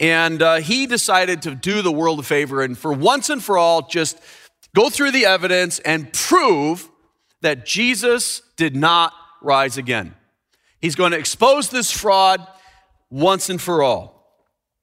And 0.00 0.40
uh, 0.40 0.56
he 0.60 0.86
decided 0.86 1.42
to 1.42 1.54
do 1.54 1.82
the 1.82 1.92
world 1.92 2.18
a 2.18 2.22
favor 2.22 2.62
and 2.62 2.78
for 2.78 2.94
once 2.94 3.28
and 3.28 3.44
for 3.44 3.58
all 3.58 3.86
just 3.88 4.18
go 4.74 4.88
through 4.88 5.10
the 5.10 5.26
evidence 5.26 5.80
and 5.80 6.10
prove 6.14 6.88
that 7.42 7.66
Jesus 7.66 8.40
did 8.56 8.74
not 8.74 9.12
rise 9.42 9.76
again. 9.76 10.14
He's 10.80 10.94
going 10.94 11.12
to 11.12 11.18
expose 11.18 11.68
this 11.68 11.90
fraud 11.90 12.40
once 13.10 13.50
and 13.50 13.60
for 13.60 13.82
all. 13.82 14.34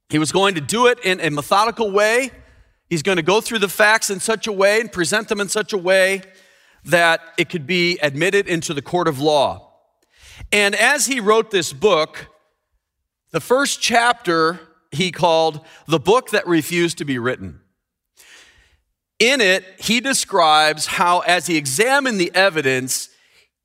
He 0.09 0.19
was 0.19 0.31
going 0.31 0.53
to 0.53 0.62
do 0.62 0.86
it 0.86 1.00
in 1.03 1.19
a 1.19 1.31
methodical 1.31 1.89
way. 1.89 2.29
He's 2.88 3.01
going 3.01 3.15
to 3.15 3.24
go 3.24 3.41
through 3.41 3.59
the 3.59 3.67
facts 3.67 4.12
in 4.12 4.19
such 4.19 4.45
a 4.45 4.51
way 4.51 4.79
and 4.79 4.91
present 4.91 5.27
them 5.27 5.41
in 5.41 5.50
such 5.50 5.74
a 5.74 5.77
way 5.79 6.21
that 6.86 7.21
it 7.39 7.50
could 7.50 7.65
be 7.65 7.97
admitted 7.97 8.47
into 8.47 8.75
the 8.75 8.83
court 8.83 9.07
of 9.07 9.19
law. 9.19 9.74
And 10.51 10.75
as 10.75 11.07
he 11.07 11.19
wrote 11.19 11.50
this 11.50 11.74
book, 11.74 12.27
the 13.31 13.41
first 13.41 13.81
chapter 13.81 14.60
he 14.91 15.12
called 15.12 15.65
The 15.88 16.00
Book 16.00 16.29
That 16.31 16.48
Refused 16.48 16.98
to 17.00 17.05
Be 17.05 17.19
Written. 17.19 17.60
In 19.19 19.41
it, 19.41 19.65
he 19.79 20.00
describes 20.00 20.86
how, 20.86 21.19
as 21.22 21.48
he 21.48 21.57
examined 21.57 22.19
the 22.19 22.31
evidence, 22.36 23.10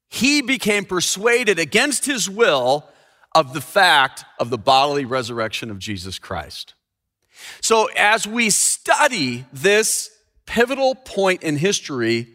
he 0.08 0.40
became 0.42 0.84
persuaded 0.84 1.58
against 1.58 2.06
his 2.06 2.28
will 2.28 2.88
of 3.34 3.54
the 3.54 3.60
fact 3.60 4.24
of 4.38 4.50
the 4.50 4.58
bodily 4.58 5.04
resurrection 5.04 5.70
of 5.70 5.78
Jesus 5.78 6.18
Christ. 6.18 6.74
So, 7.60 7.88
as 7.96 8.26
we 8.26 8.50
study 8.50 9.44
this 9.52 10.10
pivotal 10.46 10.94
point 10.94 11.42
in 11.42 11.56
history, 11.56 12.34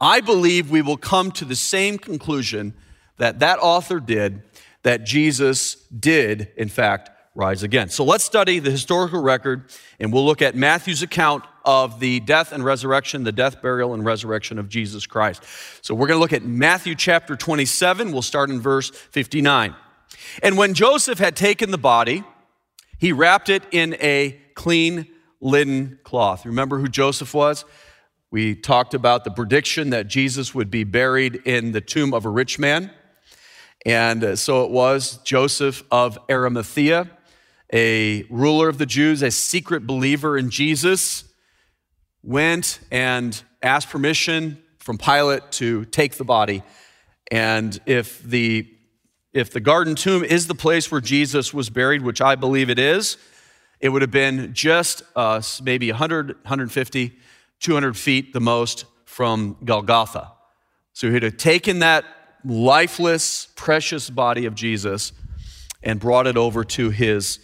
I 0.00 0.20
believe 0.20 0.70
we 0.70 0.82
will 0.82 0.96
come 0.96 1.32
to 1.32 1.44
the 1.44 1.56
same 1.56 1.98
conclusion 1.98 2.74
that 3.18 3.40
that 3.40 3.58
author 3.58 4.00
did 4.00 4.42
that 4.82 5.04
Jesus 5.04 5.74
did, 5.86 6.52
in 6.56 6.68
fact, 6.68 7.10
rise 7.34 7.62
again. 7.62 7.88
So 7.88 8.04
let's 8.04 8.24
study 8.24 8.58
the 8.58 8.70
historical 8.70 9.22
record, 9.22 9.70
and 10.00 10.12
we'll 10.12 10.26
look 10.26 10.42
at 10.42 10.54
Matthew's 10.56 11.02
account 11.02 11.44
of 11.64 12.00
the 12.00 12.20
death 12.20 12.52
and 12.52 12.64
resurrection, 12.64 13.24
the 13.24 13.32
death, 13.32 13.62
burial, 13.62 13.94
and 13.94 14.04
resurrection 14.04 14.58
of 14.58 14.68
Jesus 14.68 15.06
Christ. 15.06 15.44
So 15.82 15.94
we're 15.94 16.06
going 16.08 16.16
to 16.16 16.20
look 16.20 16.32
at 16.32 16.42
Matthew 16.42 16.94
chapter 16.94 17.36
27. 17.36 18.10
We'll 18.10 18.22
start 18.22 18.50
in 18.50 18.60
verse 18.60 18.90
59. 18.90 19.74
And 20.42 20.56
when 20.56 20.74
Joseph 20.74 21.18
had 21.18 21.36
taken 21.36 21.70
the 21.70 21.78
body, 21.78 22.24
he 22.98 23.12
wrapped 23.12 23.48
it 23.48 23.62
in 23.70 23.94
a 24.00 24.40
clean 24.54 25.06
linen 25.40 25.98
cloth. 26.02 26.44
Remember 26.44 26.78
who 26.78 26.88
Joseph 26.88 27.34
was? 27.34 27.64
We 28.30 28.54
talked 28.54 28.94
about 28.94 29.24
the 29.24 29.30
prediction 29.30 29.90
that 29.90 30.08
Jesus 30.08 30.54
would 30.54 30.70
be 30.70 30.84
buried 30.84 31.36
in 31.44 31.72
the 31.72 31.80
tomb 31.80 32.12
of 32.12 32.24
a 32.24 32.30
rich 32.30 32.58
man. 32.58 32.90
And 33.88 34.22
uh, 34.22 34.36
so 34.36 34.66
it 34.66 34.70
was 34.70 35.16
Joseph 35.24 35.82
of 35.90 36.18
Arimathea, 36.30 37.08
a 37.72 38.24
ruler 38.24 38.68
of 38.68 38.76
the 38.76 38.84
Jews, 38.84 39.22
a 39.22 39.30
secret 39.30 39.86
believer 39.86 40.36
in 40.36 40.50
Jesus, 40.50 41.24
went 42.22 42.80
and 42.90 43.42
asked 43.62 43.88
permission 43.88 44.62
from 44.76 44.98
Pilate 44.98 45.50
to 45.52 45.86
take 45.86 46.16
the 46.16 46.24
body. 46.24 46.62
And 47.30 47.80
if 47.86 48.22
the 48.22 48.68
if 49.32 49.52
the 49.52 49.60
garden 49.60 49.94
tomb 49.94 50.22
is 50.22 50.48
the 50.48 50.54
place 50.54 50.90
where 50.90 51.00
Jesus 51.00 51.54
was 51.54 51.70
buried, 51.70 52.02
which 52.02 52.20
I 52.20 52.34
believe 52.34 52.68
it 52.68 52.78
is, 52.78 53.16
it 53.80 53.88
would 53.88 54.02
have 54.02 54.10
been 54.10 54.52
just 54.52 55.02
uh, 55.16 55.40
maybe 55.62 55.90
100, 55.90 56.34
150, 56.34 57.16
200 57.60 57.96
feet 57.96 58.34
the 58.34 58.40
most 58.40 58.84
from 59.06 59.56
Golgotha. 59.64 60.32
So 60.92 61.10
he'd 61.10 61.22
have 61.22 61.38
taken 61.38 61.78
that 61.78 62.04
lifeless, 62.44 63.48
precious 63.56 64.10
body 64.10 64.46
of 64.46 64.54
Jesus 64.54 65.12
and 65.82 66.00
brought 66.00 66.26
it 66.26 66.36
over 66.36 66.64
to 66.64 66.90
his 66.90 67.38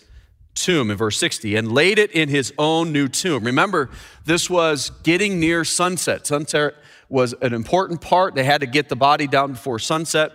tomb 0.55 0.91
in 0.91 0.97
verse 0.97 1.19
60 1.19 1.57
and 1.57 1.73
laid 1.73 1.99
it 1.99 2.11
in 2.13 2.29
his 2.29 2.53
own 2.59 2.93
new 2.93 3.09
tomb. 3.09 3.45
Remember, 3.45 3.91
this 4.25 4.49
was 4.49 4.91
getting 5.03 5.41
near 5.41 5.65
sunset. 5.65 6.27
Sunset 6.27 6.75
was 7.09 7.35
an 7.43 7.53
important 7.53 8.01
part. 8.01 8.35
They 8.35 8.45
had 8.45 8.61
to 8.61 8.67
get 8.67 8.89
the 8.89 8.97
body 8.97 9.27
down 9.27 9.53
before 9.53 9.79
sunset. 9.79 10.33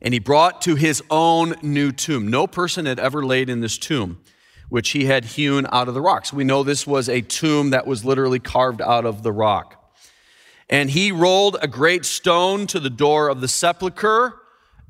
And 0.00 0.12
he 0.12 0.20
brought 0.20 0.62
to 0.62 0.74
his 0.74 1.02
own 1.10 1.54
new 1.62 1.92
tomb. 1.92 2.28
No 2.28 2.46
person 2.46 2.86
had 2.86 2.98
ever 2.98 3.24
laid 3.24 3.48
in 3.48 3.60
this 3.60 3.78
tomb, 3.78 4.20
which 4.68 4.90
he 4.90 5.04
had 5.04 5.24
hewn 5.24 5.66
out 5.70 5.86
of 5.86 5.94
the 5.94 6.00
rocks. 6.00 6.32
We 6.32 6.44
know 6.44 6.62
this 6.62 6.86
was 6.86 7.08
a 7.08 7.20
tomb 7.20 7.70
that 7.70 7.86
was 7.86 8.04
literally 8.04 8.40
carved 8.40 8.82
out 8.82 9.06
of 9.06 9.22
the 9.22 9.32
rock. 9.32 9.81
And 10.72 10.88
he 10.88 11.12
rolled 11.12 11.58
a 11.60 11.68
great 11.68 12.06
stone 12.06 12.66
to 12.68 12.80
the 12.80 12.88
door 12.88 13.28
of 13.28 13.42
the 13.42 13.46
sepulchre 13.46 14.40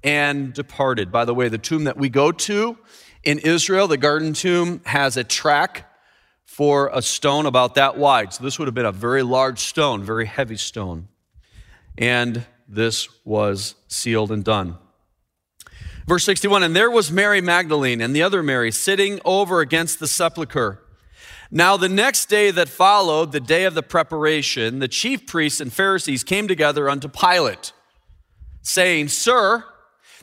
and 0.05 0.55
departed. 0.55 1.11
By 1.11 1.25
the 1.25 1.35
way, 1.35 1.49
the 1.49 1.59
tomb 1.59 1.85
that 1.85 1.97
we 1.97 2.09
go 2.09 2.31
to 2.31 2.79
in 3.25 3.41
Israel, 3.41 3.89
the 3.89 3.97
garden 3.97 4.33
tomb, 4.33 4.81
has 4.85 5.17
a 5.17 5.25
track 5.25 5.93
for 6.45 6.89
a 6.95 7.03
stone 7.03 7.47
about 7.47 7.75
that 7.75 7.99
wide. 7.99 8.33
So 8.33 8.45
this 8.45 8.61
would 8.61 8.69
have 8.69 8.77
been 8.77 8.87
a 8.87 8.93
very 8.93 9.25
large 9.25 9.59
stone, 9.59 10.05
very 10.05 10.27
heavy 10.27 10.57
stone. 10.57 11.09
And 11.99 12.47
this 12.69 13.09
was 13.25 13.75
sealed 13.89 14.31
and 14.31 14.45
done. 14.45 14.79
Verse 16.07 16.23
61 16.23 16.63
And 16.63 16.77
there 16.77 16.93
was 16.93 17.11
Mary 17.11 17.41
Magdalene 17.41 18.01
and 18.01 18.15
the 18.15 18.23
other 18.23 18.45
Mary 18.45 18.71
sitting 18.71 19.19
over 19.25 19.61
against 19.61 19.99
the 19.99 20.07
sepulchre. 20.07 20.81
Now, 21.55 21.77
the 21.77 21.91
next 21.91 22.31
day 22.31 22.51
that 22.51 22.71
followed, 22.71 23.33
the 23.33 23.39
day 23.39 23.65
of 23.65 23.75
the 23.75 23.83
preparation, 23.83 24.79
the 24.79 24.89
chief 24.89 25.27
priests 25.27 25.61
and 25.61 25.71
Pharisees 25.71 26.25
came 26.25 26.49
together 26.49 26.89
unto 26.89 27.09
Pilate, 27.09 27.75
saying, 28.63 29.09
Sir, 29.09 29.63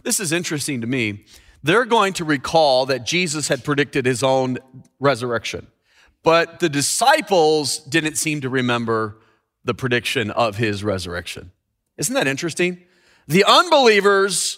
this 0.01 0.19
is 0.19 0.31
interesting 0.31 0.81
to 0.81 0.87
me. 0.87 1.25
They're 1.61 1.85
going 1.85 2.13
to 2.13 2.25
recall 2.25 2.87
that 2.87 3.05
Jesus 3.05 3.47
had 3.47 3.63
predicted 3.63 4.07
his 4.07 4.23
own 4.23 4.57
resurrection, 4.99 5.67
but 6.23 6.61
the 6.61 6.69
disciples 6.69 7.77
didn't 7.77 8.15
seem 8.15 8.41
to 8.41 8.49
remember 8.49 9.19
the 9.63 9.75
prediction 9.75 10.31
of 10.31 10.57
his 10.57 10.83
resurrection. 10.83 11.51
Isn't 11.97 12.15
that 12.15 12.27
interesting? 12.27 12.81
The 13.27 13.43
unbelievers 13.43 14.57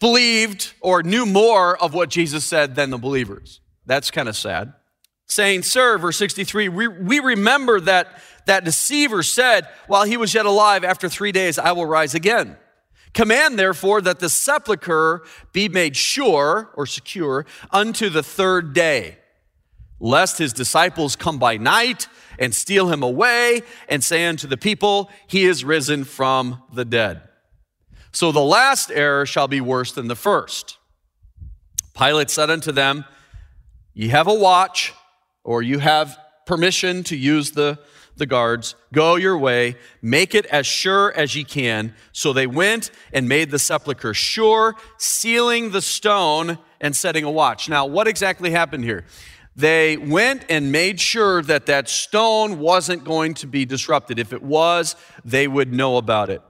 believed 0.00 0.72
or 0.80 1.02
knew 1.02 1.26
more 1.26 1.76
of 1.76 1.92
what 1.92 2.08
Jesus 2.08 2.46
said 2.46 2.74
than 2.74 2.88
the 2.88 2.96
believers. 2.96 3.60
That's 3.84 4.10
kind 4.10 4.30
of 4.30 4.36
sad. 4.36 4.72
Saying, 5.26 5.62
Sir, 5.62 5.98
verse 5.98 6.16
63, 6.16 6.68
we, 6.68 6.88
we 6.88 7.20
remember 7.20 7.80
that 7.80 8.20
that 8.46 8.64
deceiver 8.64 9.22
said, 9.22 9.68
while 9.88 10.04
he 10.04 10.16
was 10.16 10.32
yet 10.32 10.46
alive, 10.46 10.84
after 10.84 11.08
three 11.08 11.32
days 11.32 11.58
I 11.58 11.72
will 11.72 11.86
rise 11.86 12.14
again. 12.14 12.56
Command, 13.12 13.58
therefore, 13.58 14.00
that 14.02 14.20
the 14.20 14.28
sepulchre 14.28 15.22
be 15.52 15.68
made 15.68 15.96
sure 15.96 16.70
or 16.74 16.86
secure 16.86 17.46
unto 17.70 18.08
the 18.08 18.22
third 18.22 18.72
day, 18.72 19.18
lest 19.98 20.38
his 20.38 20.52
disciples 20.52 21.16
come 21.16 21.38
by 21.38 21.56
night 21.56 22.08
and 22.38 22.54
steal 22.54 22.92
him 22.92 23.02
away 23.02 23.62
and 23.88 24.04
say 24.04 24.26
unto 24.26 24.46
the 24.46 24.56
people, 24.58 25.10
He 25.26 25.44
is 25.44 25.64
risen 25.64 26.04
from 26.04 26.62
the 26.72 26.84
dead. 26.84 27.22
So 28.12 28.32
the 28.32 28.40
last 28.40 28.90
error 28.90 29.26
shall 29.26 29.48
be 29.48 29.60
worse 29.60 29.92
than 29.92 30.08
the 30.08 30.16
first. 30.16 30.78
Pilate 31.94 32.30
said 32.30 32.50
unto 32.50 32.70
them, 32.70 33.06
Ye 33.94 34.08
have 34.08 34.26
a 34.26 34.34
watch, 34.34 34.92
or 35.46 35.62
you 35.62 35.78
have 35.78 36.18
permission 36.44 37.04
to 37.04 37.16
use 37.16 37.52
the, 37.52 37.78
the 38.16 38.26
guards. 38.26 38.74
Go 38.92 39.14
your 39.14 39.38
way, 39.38 39.76
make 40.02 40.34
it 40.34 40.44
as 40.46 40.66
sure 40.66 41.12
as 41.12 41.36
ye 41.36 41.44
can. 41.44 41.94
So 42.12 42.32
they 42.32 42.46
went 42.46 42.90
and 43.12 43.28
made 43.28 43.50
the 43.50 43.58
sepulchre 43.58 44.12
sure, 44.12 44.74
sealing 44.98 45.70
the 45.70 45.80
stone 45.80 46.58
and 46.80 46.94
setting 46.94 47.24
a 47.24 47.30
watch. 47.30 47.68
Now, 47.68 47.86
what 47.86 48.08
exactly 48.08 48.50
happened 48.50 48.84
here? 48.84 49.04
They 49.54 49.96
went 49.96 50.44
and 50.50 50.70
made 50.70 51.00
sure 51.00 51.42
that 51.42 51.66
that 51.66 51.88
stone 51.88 52.58
wasn't 52.58 53.04
going 53.04 53.34
to 53.34 53.46
be 53.46 53.64
disrupted. 53.64 54.18
If 54.18 54.32
it 54.32 54.42
was, 54.42 54.96
they 55.24 55.48
would 55.48 55.72
know 55.72 55.96
about 55.96 56.28
it. 56.28 56.42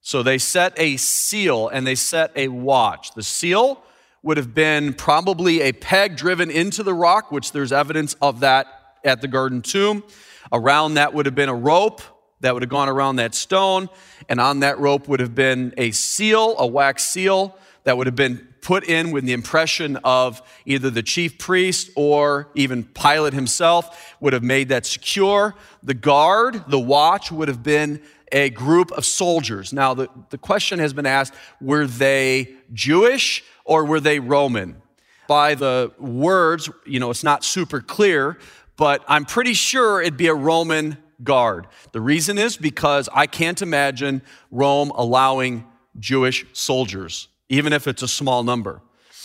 So 0.00 0.22
they 0.22 0.38
set 0.38 0.72
a 0.76 0.96
seal 0.96 1.68
and 1.68 1.86
they 1.86 1.94
set 1.94 2.32
a 2.34 2.48
watch. 2.48 3.12
The 3.14 3.22
seal 3.22 3.82
would 4.28 4.36
have 4.36 4.54
been 4.54 4.92
probably 4.92 5.62
a 5.62 5.72
peg 5.72 6.14
driven 6.14 6.50
into 6.50 6.82
the 6.82 6.92
rock, 6.92 7.32
which 7.32 7.52
there's 7.52 7.72
evidence 7.72 8.14
of 8.20 8.40
that 8.40 8.66
at 9.02 9.22
the 9.22 9.26
garden 9.26 9.62
tomb. 9.62 10.04
Around 10.52 10.94
that 10.94 11.14
would 11.14 11.24
have 11.24 11.34
been 11.34 11.48
a 11.48 11.54
rope 11.54 12.02
that 12.40 12.52
would 12.52 12.62
have 12.62 12.68
gone 12.68 12.90
around 12.90 13.16
that 13.16 13.34
stone, 13.34 13.88
and 14.28 14.38
on 14.38 14.60
that 14.60 14.78
rope 14.78 15.08
would 15.08 15.20
have 15.20 15.34
been 15.34 15.72
a 15.78 15.92
seal, 15.92 16.56
a 16.58 16.66
wax 16.66 17.06
seal, 17.06 17.56
that 17.84 17.96
would 17.96 18.06
have 18.06 18.16
been 18.16 18.46
put 18.60 18.84
in 18.84 19.12
with 19.12 19.24
the 19.24 19.32
impression 19.32 19.96
of 20.04 20.42
either 20.66 20.90
the 20.90 21.02
chief 21.02 21.38
priest 21.38 21.88
or 21.96 22.48
even 22.54 22.84
Pilate 22.84 23.32
himself 23.32 24.14
would 24.20 24.34
have 24.34 24.42
made 24.42 24.68
that 24.68 24.84
secure. 24.84 25.54
The 25.82 25.94
guard, 25.94 26.64
the 26.68 26.78
watch, 26.78 27.32
would 27.32 27.48
have 27.48 27.62
been 27.62 28.02
a 28.32 28.50
group 28.50 28.90
of 28.92 29.04
soldiers. 29.04 29.72
Now, 29.72 29.94
the, 29.94 30.08
the 30.30 30.38
question 30.38 30.78
has 30.78 30.92
been 30.92 31.06
asked 31.06 31.34
were 31.60 31.86
they 31.86 32.54
Jewish 32.72 33.44
or 33.64 33.84
were 33.84 34.00
they 34.00 34.18
Roman? 34.18 34.82
By 35.26 35.54
the 35.54 35.92
words, 35.98 36.70
you 36.86 37.00
know, 37.00 37.10
it's 37.10 37.24
not 37.24 37.44
super 37.44 37.80
clear, 37.80 38.38
but 38.76 39.04
I'm 39.08 39.24
pretty 39.24 39.54
sure 39.54 40.00
it'd 40.00 40.16
be 40.16 40.28
a 40.28 40.34
Roman 40.34 40.96
guard. 41.22 41.66
The 41.92 42.00
reason 42.00 42.38
is 42.38 42.56
because 42.56 43.08
I 43.12 43.26
can't 43.26 43.60
imagine 43.60 44.22
Rome 44.50 44.90
allowing 44.94 45.66
Jewish 45.98 46.46
soldiers, 46.52 47.28
even 47.48 47.72
if 47.72 47.86
it's 47.86 48.02
a 48.02 48.08
small 48.08 48.42
number. 48.42 48.80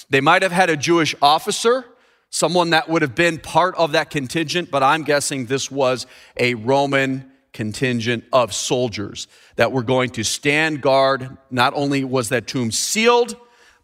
They 0.09 0.21
might 0.21 0.41
have 0.41 0.51
had 0.51 0.69
a 0.69 0.77
Jewish 0.77 1.15
officer, 1.21 1.85
someone 2.29 2.71
that 2.71 2.89
would 2.89 3.01
have 3.01 3.15
been 3.15 3.37
part 3.37 3.75
of 3.75 3.91
that 3.93 4.09
contingent, 4.09 4.71
but 4.71 4.83
I'm 4.83 5.03
guessing 5.03 5.45
this 5.45 5.69
was 5.69 6.05
a 6.35 6.55
Roman 6.55 7.31
contingent 7.53 8.25
of 8.33 8.53
soldiers 8.53 9.27
that 9.55 9.71
were 9.71 9.83
going 9.83 10.09
to 10.11 10.23
stand 10.23 10.81
guard. 10.81 11.37
Not 11.49 11.73
only 11.75 12.03
was 12.03 12.29
that 12.29 12.47
tomb 12.47 12.71
sealed, 12.71 13.35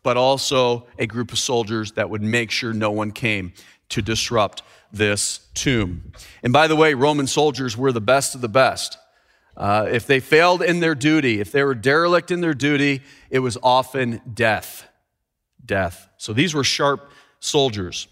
but 0.04 0.18
also 0.18 0.88
a 0.98 1.06
group 1.06 1.32
of 1.32 1.40
soldiers 1.40 1.94
that 1.94 2.10
would 2.10 2.22
make 2.22 2.52
sure 2.52 2.74
no 2.74 2.92
one 2.92 3.12
came 3.12 3.54
to 3.90 4.02
disrupt 4.02 4.64
this 4.92 5.48
tomb. 5.54 6.12
And 6.44 6.52
by 6.52 6.68
the 6.68 6.76
way, 6.76 6.94
Roman 6.94 7.28
soldiers 7.28 7.78
were 7.78 7.92
the 7.92 8.02
best 8.02 8.36
of 8.36 8.42
the 8.42 8.50
best. 8.50 8.98
Uh, 9.56 9.88
if 9.92 10.08
they 10.08 10.20
failed 10.20 10.62
in 10.62 10.80
their 10.80 10.96
duty, 10.96 11.40
if 11.40 11.52
they 11.52 11.64
were 11.64 11.76
derelict 11.76 12.32
in 12.32 12.42
their 12.42 12.54
duty, 12.54 13.02
it 13.30 13.40
was 13.40 13.58
often 13.62 14.22
death. 14.34 14.88
Death. 15.64 16.08
So 16.18 16.34
these 16.34 16.54
were 16.54 16.64
sharp 16.64 17.12
soldiers. 17.40 18.08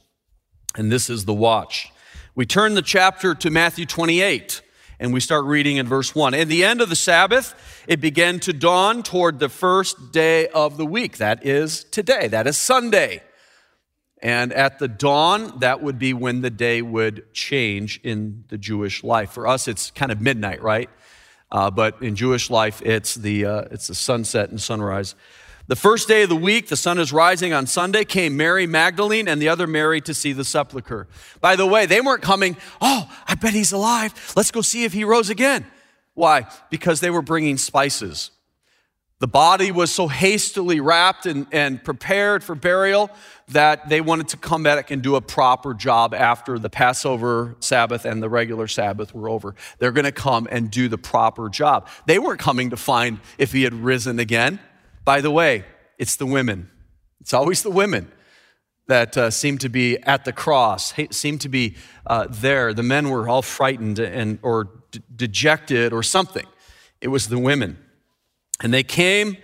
And 0.76 0.92
this 0.92 1.10
is 1.10 1.26
the 1.26 1.34
watch. 1.34 1.92
We 2.36 2.46
turn 2.46 2.76
the 2.76 2.82
chapter 2.82 3.34
to 3.34 3.50
Matthew 3.50 3.86
28 3.86 4.62
and 5.00 5.14
we 5.14 5.20
start 5.20 5.46
reading 5.46 5.78
in 5.78 5.88
verse 5.88 6.16
1. 6.16 6.34
At 6.34 6.48
the 6.48 6.64
end 6.64 6.82
of 6.82 6.90
the 6.90 6.96
Sabbath, 6.96 7.84
it 7.88 8.02
began 8.02 8.40
to 8.42 8.54
dawn 8.54 9.04
toward 9.04 9.40
the 9.40 9.50
first 9.50 10.12
day 10.12 10.48
of 10.48 10.78
the 10.78 10.86
week. 10.86 11.18
That 11.18 11.46
is 11.46 11.84
today, 11.84 12.28
that 12.30 12.48
is 12.48 12.58
Sunday. 12.58 13.22
And 14.22 14.52
at 14.52 14.80
the 14.80 14.88
dawn, 14.88 15.60
that 15.60 15.84
would 15.84 16.00
be 16.00 16.14
when 16.14 16.42
the 16.42 16.50
day 16.50 16.82
would 16.82 17.32
change 17.34 18.00
in 18.04 18.46
the 18.48 18.58
Jewish 18.58 19.04
life. 19.04 19.32
For 19.32 19.46
us, 19.46 19.68
it's 19.68 19.92
kind 19.92 20.12
of 20.12 20.20
midnight, 20.20 20.62
right? 20.64 20.90
Uh, 21.52 21.70
but 21.70 22.02
in 22.02 22.16
Jewish 22.16 22.50
life, 22.50 22.82
it's 22.82 23.14
the, 23.14 23.46
uh, 23.46 23.62
it's 23.70 23.88
the 23.88 23.96
sunset 23.96 24.50
and 24.50 24.60
sunrise. 24.60 25.14
The 25.68 25.76
first 25.76 26.08
day 26.08 26.24
of 26.24 26.30
the 26.30 26.36
week, 26.36 26.70
the 26.70 26.78
sun 26.78 26.98
is 26.98 27.12
rising 27.12 27.52
on 27.52 27.68
Sunday, 27.68 28.06
came 28.06 28.38
Mary 28.38 28.66
Magdalene 28.66 29.28
and 29.28 29.42
the 29.42 29.50
other 29.50 29.68
Mary 29.68 30.00
to 30.02 30.14
see 30.14 30.32
the 30.32 30.46
sepulchre. 30.46 31.08
By 31.42 31.58
the 31.58 31.66
way, 31.66 31.86
they 31.86 32.00
weren't 32.00 32.22
coming, 32.22 32.56
oh, 32.80 33.12
I 33.28 33.36
bet 33.36 33.54
he's 33.54 33.74
alive. 33.74 34.34
Let's 34.38 34.50
go 34.50 34.62
see 34.62 34.86
if 34.86 34.94
he 34.94 35.04
rose 35.04 35.30
again. 35.30 35.66
Why? 36.14 36.48
Because 36.70 37.02
they 37.02 37.10
were 37.10 37.22
bringing 37.22 37.58
spices. 37.58 38.32
The 39.20 39.28
body 39.28 39.72
was 39.72 39.92
so 39.92 40.08
hastily 40.08 40.80
wrapped 40.80 41.26
and, 41.26 41.48
and 41.52 41.84
prepared 41.84 42.46
for 42.46 42.56
burial 42.56 43.10
that 43.50 43.90
they 43.90 44.00
wanted 44.00 44.30
to 44.30 44.38
come 44.38 44.64
back 44.64 44.90
and 44.90 45.02
do 45.02 45.16
a 45.16 45.22
proper 45.22 45.74
job 45.74 46.14
after 46.14 46.60
the 46.60 46.70
Passover 46.70 47.56
Sabbath 47.60 48.06
and 48.06 48.24
the 48.24 48.30
regular 48.30 48.68
Sabbath 48.68 49.14
were 49.14 49.28
over. 49.28 49.56
They're 49.80 49.92
going 49.92 50.06
to 50.06 50.12
come 50.12 50.48
and 50.50 50.72
do 50.72 50.88
the 50.88 51.00
proper 51.00 51.50
job. 51.50 51.88
They 52.06 52.20
weren't 52.20 52.40
coming 52.40 52.70
to 52.70 52.78
find 52.78 53.20
if 53.38 53.52
he 53.52 53.64
had 53.64 53.74
risen 53.74 54.20
again. 54.20 54.60
By 55.08 55.22
the 55.22 55.32
way, 55.32 55.64
it's 55.98 56.18
the 56.18 56.26
women. 56.26 56.70
It's 57.22 57.34
always 57.34 57.64
the 57.64 57.72
women 57.72 58.12
that 58.88 59.18
uh, 59.18 59.32
seem 59.32 59.58
to 59.60 59.70
be 59.70 59.98
at 60.00 60.26
the 60.26 60.34
cross, 60.34 60.94
seem 61.12 61.38
to 61.38 61.48
be 61.48 61.76
uh, 62.06 62.28
there. 62.30 62.74
The 62.74 62.84
men 62.84 63.10
were 63.10 63.30
all 63.30 63.42
frightened 63.42 64.00
and 64.00 64.38
or 64.42 64.68
d- 64.92 65.02
dejected 65.16 65.94
or 65.94 66.04
something. 66.04 66.46
It 67.00 67.08
was 67.08 67.30
the 67.30 67.40
women, 67.40 67.78
and 68.62 68.74
they 68.74 68.84
came. 68.84 69.38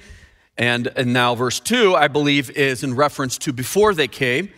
And, 0.58 0.88
and 0.97 1.13
now, 1.13 1.34
verse 1.34 1.62
2, 1.62 1.95
I 1.95 2.10
believe, 2.10 2.49
is 2.52 2.84
in 2.84 2.93
reference 2.93 3.38
to 3.38 3.54
before 3.54 3.93
they 3.93 4.10
came. 4.10 4.49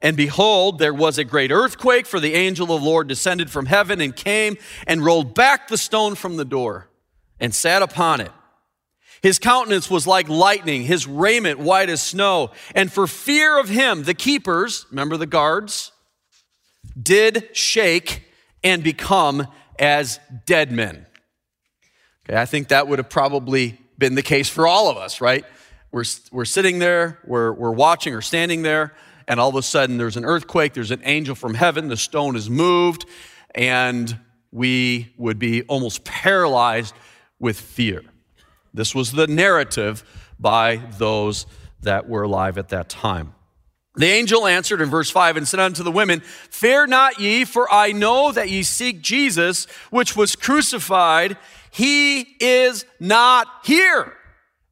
And 0.00 0.16
behold, 0.16 0.78
there 0.78 0.94
was 0.94 1.18
a 1.18 1.24
great 1.24 1.52
earthquake, 1.52 2.06
for 2.06 2.20
the 2.20 2.32
angel 2.32 2.72
of 2.72 2.80
the 2.80 2.88
Lord 2.88 3.06
descended 3.06 3.50
from 3.50 3.66
heaven 3.66 4.00
and 4.00 4.16
came 4.16 4.56
and 4.86 5.04
rolled 5.04 5.34
back 5.34 5.68
the 5.68 5.76
stone 5.76 6.14
from 6.14 6.38
the 6.38 6.44
door 6.46 6.88
and 7.38 7.54
sat 7.54 7.82
upon 7.82 8.22
it. 8.22 8.32
His 9.24 9.38
countenance 9.38 9.88
was 9.88 10.06
like 10.06 10.28
lightning, 10.28 10.82
his 10.82 11.06
raiment 11.06 11.58
white 11.58 11.88
as 11.88 12.02
snow. 12.02 12.50
And 12.74 12.92
for 12.92 13.06
fear 13.06 13.58
of 13.58 13.70
him, 13.70 14.02
the 14.02 14.12
keepers, 14.12 14.84
remember 14.90 15.16
the 15.16 15.24
guards, 15.24 15.92
did 17.00 17.48
shake 17.56 18.22
and 18.62 18.84
become 18.84 19.48
as 19.78 20.20
dead 20.44 20.70
men. 20.70 21.06
Okay, 22.28 22.38
I 22.38 22.44
think 22.44 22.68
that 22.68 22.86
would 22.86 22.98
have 22.98 23.08
probably 23.08 23.80
been 23.96 24.14
the 24.14 24.22
case 24.22 24.50
for 24.50 24.66
all 24.66 24.90
of 24.90 24.98
us, 24.98 25.22
right? 25.22 25.46
we're, 25.90 26.04
we're 26.30 26.44
sitting 26.44 26.80
there, 26.80 27.18
we're, 27.24 27.52
we're 27.52 27.70
watching 27.70 28.12
or 28.12 28.20
standing 28.20 28.60
there, 28.60 28.92
and 29.26 29.40
all 29.40 29.48
of 29.48 29.54
a 29.54 29.62
sudden 29.62 29.96
there's 29.96 30.18
an 30.18 30.26
earthquake, 30.26 30.74
there's 30.74 30.90
an 30.90 31.00
angel 31.04 31.34
from 31.34 31.54
heaven, 31.54 31.88
the 31.88 31.96
stone 31.96 32.36
is 32.36 32.50
moved, 32.50 33.06
and 33.54 34.18
we 34.52 35.14
would 35.16 35.38
be 35.38 35.62
almost 35.62 36.04
paralyzed 36.04 36.94
with 37.38 37.58
fear. 37.58 38.02
This 38.74 38.94
was 38.94 39.12
the 39.12 39.28
narrative 39.28 40.04
by 40.38 40.82
those 40.98 41.46
that 41.82 42.08
were 42.08 42.24
alive 42.24 42.58
at 42.58 42.70
that 42.70 42.88
time. 42.88 43.34
The 43.96 44.06
angel 44.06 44.46
answered 44.46 44.80
in 44.80 44.90
verse 44.90 45.08
5 45.08 45.36
and 45.36 45.46
said 45.46 45.60
unto 45.60 45.84
the 45.84 45.92
women, 45.92 46.20
Fear 46.50 46.88
not 46.88 47.20
ye, 47.20 47.44
for 47.44 47.72
I 47.72 47.92
know 47.92 48.32
that 48.32 48.50
ye 48.50 48.64
seek 48.64 49.00
Jesus, 49.00 49.66
which 49.90 50.16
was 50.16 50.34
crucified. 50.34 51.38
He 51.70 52.22
is 52.40 52.84
not 52.98 53.46
here, 53.64 54.12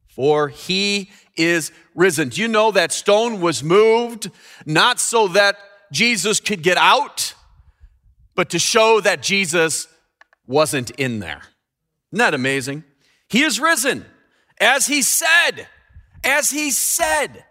for 0.09 0.49
he 0.49 1.09
is 1.37 1.71
risen. 1.95 2.29
Do 2.29 2.41
you 2.41 2.49
know 2.49 2.71
that 2.71 2.91
stone 2.91 3.39
was 3.39 3.63
moved 3.63 4.29
not 4.65 4.99
so 4.99 5.29
that 5.29 5.57
Jesus 5.93 6.41
could 6.41 6.61
get 6.61 6.77
out, 6.77 7.33
but 8.35 8.49
to 8.49 8.59
show 8.59 8.99
that 8.99 9.21
Jesus 9.21 9.87
wasn't 10.45 10.89
in 10.91 11.19
there? 11.19 11.43
Isn't 12.11 12.19
that 12.19 12.33
amazing? 12.33 12.83
He 13.33 13.41
is 13.41 13.59
risen, 13.59 14.05
as 14.61 14.85
he 14.85 15.01
said, 15.01 15.67
as 16.23 16.51
he 16.51 16.69
said. 16.69 17.43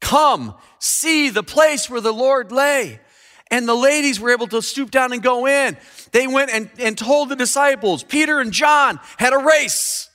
Come, 0.00 0.54
see 0.78 1.28
the 1.28 1.42
place 1.42 1.90
where 1.90 2.00
the 2.00 2.10
Lord 2.10 2.50
lay. 2.50 3.00
And 3.50 3.68
the 3.68 3.74
ladies 3.74 4.18
were 4.18 4.30
able 4.30 4.46
to 4.46 4.62
stoop 4.62 4.90
down 4.90 5.12
and 5.12 5.22
go 5.22 5.46
in. 5.46 5.76
They 6.12 6.26
went 6.26 6.52
and, 6.52 6.70
and 6.78 6.96
told 6.96 7.28
the 7.28 7.36
disciples. 7.36 8.02
Peter 8.02 8.40
and 8.40 8.50
John 8.50 8.98
had 9.18 9.34
a 9.34 9.44
race. 9.44 10.08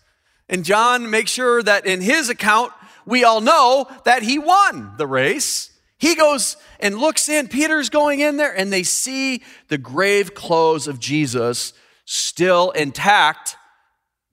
And 0.49 0.65
John 0.65 1.11
makes 1.11 1.29
sure 1.29 1.61
that 1.61 1.85
in 1.85 2.01
his 2.01 2.29
account, 2.29 2.73
we 3.05 3.23
all 3.23 3.41
know 3.41 3.85
that 4.05 4.23
he 4.23 4.39
won 4.39 4.93
the 4.97 5.05
race. 5.05 5.69
He 5.99 6.15
goes 6.15 6.57
and 6.79 6.97
looks 6.97 7.29
in, 7.29 7.47
Peter's 7.47 7.91
going 7.91 8.21
in 8.21 8.37
there, 8.37 8.57
and 8.57 8.73
they 8.73 8.81
see 8.81 9.43
the 9.67 9.77
grave 9.77 10.33
clothes 10.33 10.87
of 10.87 10.99
Jesus 10.99 11.73
still 12.05 12.71
intact, 12.71 13.55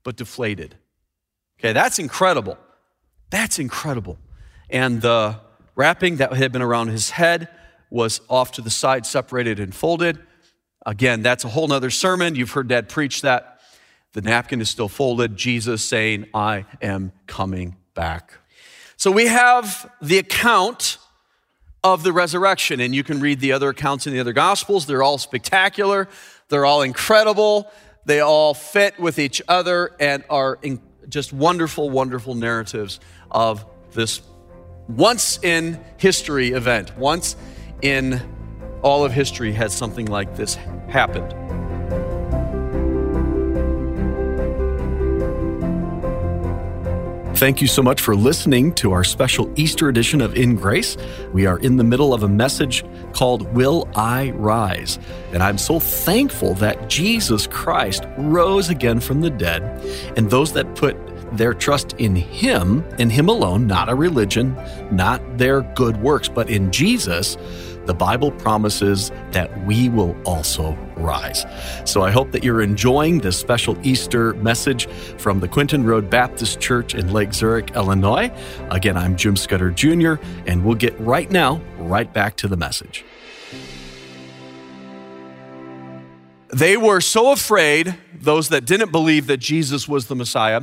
but 0.07 0.15
deflated. 0.15 0.77
Okay, 1.59 1.73
that's 1.73 1.99
incredible. 1.99 2.57
That's 3.31 3.59
incredible. 3.59 4.21
And 4.71 5.03
the 5.03 5.41
wrapping 5.75 6.19
that 6.19 6.33
had 6.33 6.53
been 6.53 6.63
around 6.63 6.89
his 6.89 7.11
head 7.11 7.49
was 7.91 8.21
off 8.31 8.53
to 8.53 8.63
the 8.63 8.71
side, 8.71 9.05
separated 9.05 9.59
and 9.59 9.75
folded. 9.75 10.21
Again, 10.87 11.23
that's 11.23 11.43
a 11.43 11.49
whole 11.49 11.67
nother 11.67 11.91
sermon. 11.91 12.37
You've 12.37 12.53
heard 12.53 12.69
Dad 12.69 12.89
preach 12.89 13.23
that. 13.23 13.61
The 14.13 14.23
napkin 14.23 14.61
is 14.61 14.71
still 14.71 14.89
folded. 14.89 15.37
Jesus 15.37 15.85
saying, 15.85 16.29
I 16.33 16.67
am 16.81 17.11
coming 17.27 17.75
back. 17.95 18.33
So 18.97 19.11
we 19.11 19.27
have 19.27 19.91
the 20.01 20.19
account 20.19 20.99
of 21.83 22.05
the 22.05 22.13
resurrection, 22.13 22.79
and 22.79 22.95
you 22.95 23.03
can 23.03 23.19
read 23.19 23.41
the 23.41 23.51
other 23.51 23.71
accounts 23.71 24.07
in 24.07 24.13
the 24.13 24.21
other 24.21 24.33
gospels. 24.33 24.87
They're 24.87 25.03
all 25.03 25.19
spectacular, 25.19 26.07
they're 26.49 26.65
all 26.65 26.83
incredible, 26.83 27.73
they 28.07 28.21
all 28.21 28.55
fit 28.55 28.99
with 28.99 29.19
each 29.19 29.43
other 29.49 29.95
and 30.01 30.25
are 30.31 30.59
just 31.09 31.33
wonderful, 31.33 31.91
wonderful 31.91 32.35
narratives 32.35 33.01
of 33.31 33.67
this 33.93 34.23
once 34.89 35.39
in 35.43 35.85
history 35.99 36.53
event. 36.53 36.97
Once 36.97 37.37
in 37.83 38.23
all 38.83 39.05
of 39.05 39.13
history 39.13 39.53
has 39.53 39.77
something 39.77 40.07
like 40.07 40.37
this 40.37 40.55
happened. 40.89 41.66
Thank 47.37 47.61
you 47.61 47.67
so 47.67 47.83
much 47.83 48.01
for 48.01 48.17
listening 48.17 48.73
to 48.77 48.93
our 48.93 49.05
special 49.05 49.53
Easter 49.57 49.91
edition 49.91 50.23
of 50.23 50.35
In 50.35 50.57
Grace. 50.57 50.97
We 51.35 51.45
are 51.45 51.59
in 51.59 51.77
the 51.77 51.85
middle 51.85 52.15
of 52.15 52.23
a 52.23 52.29
message 52.29 52.83
called 53.13 53.53
Will 53.53 53.87
I 53.95 54.31
Rise? 54.31 54.99
And 55.33 55.43
I'm 55.43 55.59
so 55.59 55.79
thankful 55.79 56.55
that 56.55 56.89
Jesus 56.89 57.47
Christ 57.47 58.05
rose 58.17 58.71
again 58.71 59.01
from 59.01 59.21
the 59.21 59.29
dead, 59.29 59.63
and 60.17 60.31
those 60.31 60.55
that 60.55 60.77
put 60.77 60.97
their 61.33 61.55
trust 61.55 61.95
in 61.95 62.15
Him, 62.17 62.85
in 62.99 63.11
Him 63.11 63.29
alone, 63.29 63.67
not 63.67 63.89
a 63.89 63.95
religion, 63.95 64.57
not 64.91 65.21
their 65.39 65.63
good 65.75 66.01
works, 66.01 66.29
but 66.29 66.49
in 66.49 66.71
Jesus, 66.71 67.37
the 67.87 67.95
Bible 67.95 68.33
promises 68.33 69.11
that 69.31 69.65
we 69.65 69.89
will 69.89 70.17
also 70.25 70.77
rise. 70.97 71.47
So 71.85 72.03
I 72.03 72.11
hope 72.11 72.33
that 72.33 72.43
you're 72.43 72.61
enjoying 72.61 73.21
this 73.21 73.39
special 73.39 73.79
Easter 73.87 74.35
message 74.35 74.89
from 75.19 75.41
the 75.41 75.49
Quentin 75.49 75.85
Road 75.85 76.11
Baptist 76.11 76.61
Church 76.61 76.95
in 76.95 77.13
Lake 77.13 77.33
Zurich, 77.33 77.71
Illinois. 77.77 78.31
Again, 78.71 78.97
I'm 78.97 79.17
Jim 79.17 79.37
Scudder 79.37 79.71
Jr., 79.71 80.15
and 80.47 80.65
we'll 80.65 80.75
get 80.75 80.99
right 81.01 81.31
now 81.31 81.61
right 81.79 82.13
back 82.13 82.37
to 82.37 82.49
the 82.49 82.57
message. 82.57 83.05
They 86.57 86.79
were 86.79 87.03
so 87.03 87.33
afraid, 87.33 87.99
those 88.15 88.49
that 88.49 88.65
didn't 88.65 88.91
believe 88.91 89.27
that 89.27 89.37
Jesus 89.37 89.87
was 89.87 90.07
the 90.07 90.17
Messiah, 90.17 90.63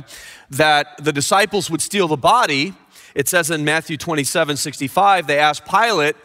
that 0.50 0.88
the 0.98 1.12
disciples 1.12 1.70
would 1.70 1.80
steal 1.80 2.08
the 2.08 2.16
body. 2.16 2.74
It 3.14 3.28
says 3.28 3.48
in 3.48 3.64
Matthew 3.64 3.96
27 3.96 4.56
65, 4.56 5.28
they 5.28 5.38
asked 5.38 5.64
Pilate, 5.64 6.16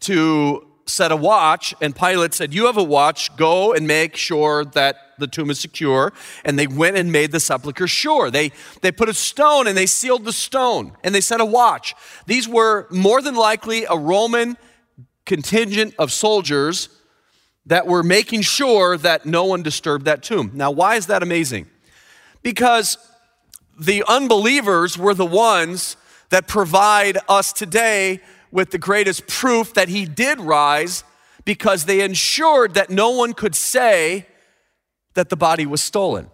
to 0.00 0.66
set 0.84 1.10
a 1.10 1.16
watch, 1.16 1.74
and 1.80 1.96
Pilate 1.96 2.34
said, 2.34 2.52
You 2.52 2.66
have 2.66 2.76
a 2.76 2.82
watch, 2.82 3.34
go 3.38 3.72
and 3.72 3.86
make 3.86 4.14
sure 4.14 4.62
that 4.62 4.96
the 5.18 5.26
tomb 5.26 5.48
is 5.48 5.58
secure. 5.58 6.12
And 6.44 6.58
they 6.58 6.66
went 6.66 6.98
and 6.98 7.10
made 7.10 7.32
the 7.32 7.40
sepulchre 7.40 7.86
sure. 7.86 8.30
They, 8.30 8.52
they 8.82 8.92
put 8.92 9.08
a 9.08 9.14
stone 9.14 9.66
and 9.66 9.74
they 9.74 9.86
sealed 9.86 10.26
the 10.26 10.34
stone, 10.34 10.92
and 11.02 11.14
they 11.14 11.22
set 11.22 11.40
a 11.40 11.46
watch. 11.46 11.94
These 12.26 12.46
were 12.46 12.86
more 12.90 13.22
than 13.22 13.36
likely 13.36 13.86
a 13.88 13.96
Roman 13.96 14.58
contingent 15.24 15.94
of 15.98 16.12
soldiers 16.12 16.90
that 17.66 17.86
were 17.86 18.02
making 18.02 18.42
sure 18.42 18.96
that 18.98 19.24
no 19.24 19.44
one 19.44 19.62
disturbed 19.62 20.04
that 20.04 20.22
tomb. 20.22 20.50
Now, 20.54 20.70
why 20.70 20.96
is 20.96 21.06
that 21.06 21.22
amazing? 21.22 21.66
Because 22.42 22.98
the 23.78 24.04
unbelievers 24.06 24.98
were 24.98 25.14
the 25.14 25.24
ones 25.26 25.96
that 26.30 26.46
provide 26.46 27.18
us 27.28 27.52
today 27.52 28.20
with 28.50 28.70
the 28.70 28.78
greatest 28.78 29.26
proof 29.26 29.74
that 29.74 29.88
he 29.88 30.04
did 30.04 30.40
rise 30.40 31.04
because 31.44 31.84
they 31.84 32.00
ensured 32.00 32.74
that 32.74 32.90
no 32.90 33.10
one 33.10 33.32
could 33.32 33.54
say 33.54 34.26
that 35.14 35.28
the 35.28 35.36
body 35.36 35.66
was 35.66 35.82
stolen. 35.82 36.28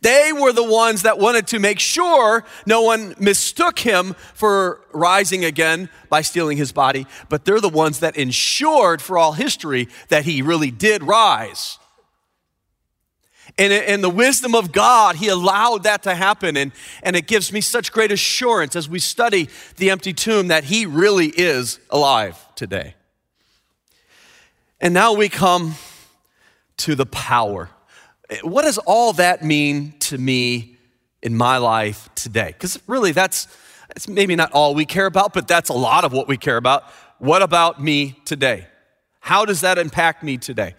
They 0.00 0.32
were 0.32 0.52
the 0.52 0.64
ones 0.64 1.02
that 1.02 1.18
wanted 1.18 1.46
to 1.48 1.58
make 1.58 1.78
sure 1.78 2.44
no 2.66 2.82
one 2.82 3.14
mistook 3.18 3.78
him 3.78 4.14
for 4.34 4.80
rising 4.92 5.44
again 5.44 5.88
by 6.08 6.22
stealing 6.22 6.58
his 6.58 6.72
body, 6.72 7.06
but 7.28 7.44
they're 7.44 7.60
the 7.60 7.68
ones 7.68 8.00
that 8.00 8.16
ensured 8.16 9.00
for 9.00 9.18
all 9.18 9.32
history 9.32 9.88
that 10.08 10.24
he 10.24 10.42
really 10.42 10.70
did 10.70 11.02
rise. 11.02 11.78
And 13.56 13.72
in 13.72 14.02
the 14.02 14.10
wisdom 14.10 14.54
of 14.54 14.70
God, 14.72 15.16
He 15.16 15.28
allowed 15.28 15.82
that 15.82 16.04
to 16.04 16.14
happen. 16.14 16.56
And, 16.56 16.72
and 17.02 17.16
it 17.16 17.26
gives 17.26 17.52
me 17.52 17.60
such 17.60 17.92
great 17.92 18.12
assurance 18.12 18.76
as 18.76 18.88
we 18.88 19.00
study 19.00 19.48
the 19.76 19.90
empty 19.90 20.12
tomb 20.12 20.48
that 20.48 20.64
He 20.64 20.86
really 20.86 21.28
is 21.28 21.80
alive 21.90 22.38
today. 22.54 22.94
And 24.80 24.94
now 24.94 25.12
we 25.14 25.28
come 25.28 25.74
to 26.78 26.94
the 26.94 27.06
power. 27.06 27.70
What 28.42 28.62
does 28.62 28.78
all 28.78 29.14
that 29.14 29.42
mean 29.42 29.94
to 30.00 30.18
me 30.18 30.76
in 31.22 31.36
my 31.36 31.56
life 31.56 32.10
today? 32.14 32.48
Because 32.48 32.78
really, 32.86 33.12
that's, 33.12 33.48
that's 33.88 34.06
maybe 34.06 34.36
not 34.36 34.52
all 34.52 34.74
we 34.74 34.84
care 34.84 35.06
about, 35.06 35.32
but 35.32 35.48
that's 35.48 35.70
a 35.70 35.74
lot 35.74 36.04
of 36.04 36.12
what 36.12 36.28
we 36.28 36.36
care 36.36 36.58
about. 36.58 36.84
What 37.18 37.42
about 37.42 37.82
me 37.82 38.20
today? 38.24 38.66
How 39.20 39.44
does 39.44 39.62
that 39.62 39.78
impact 39.78 40.22
me 40.22 40.36
today? 40.36 40.74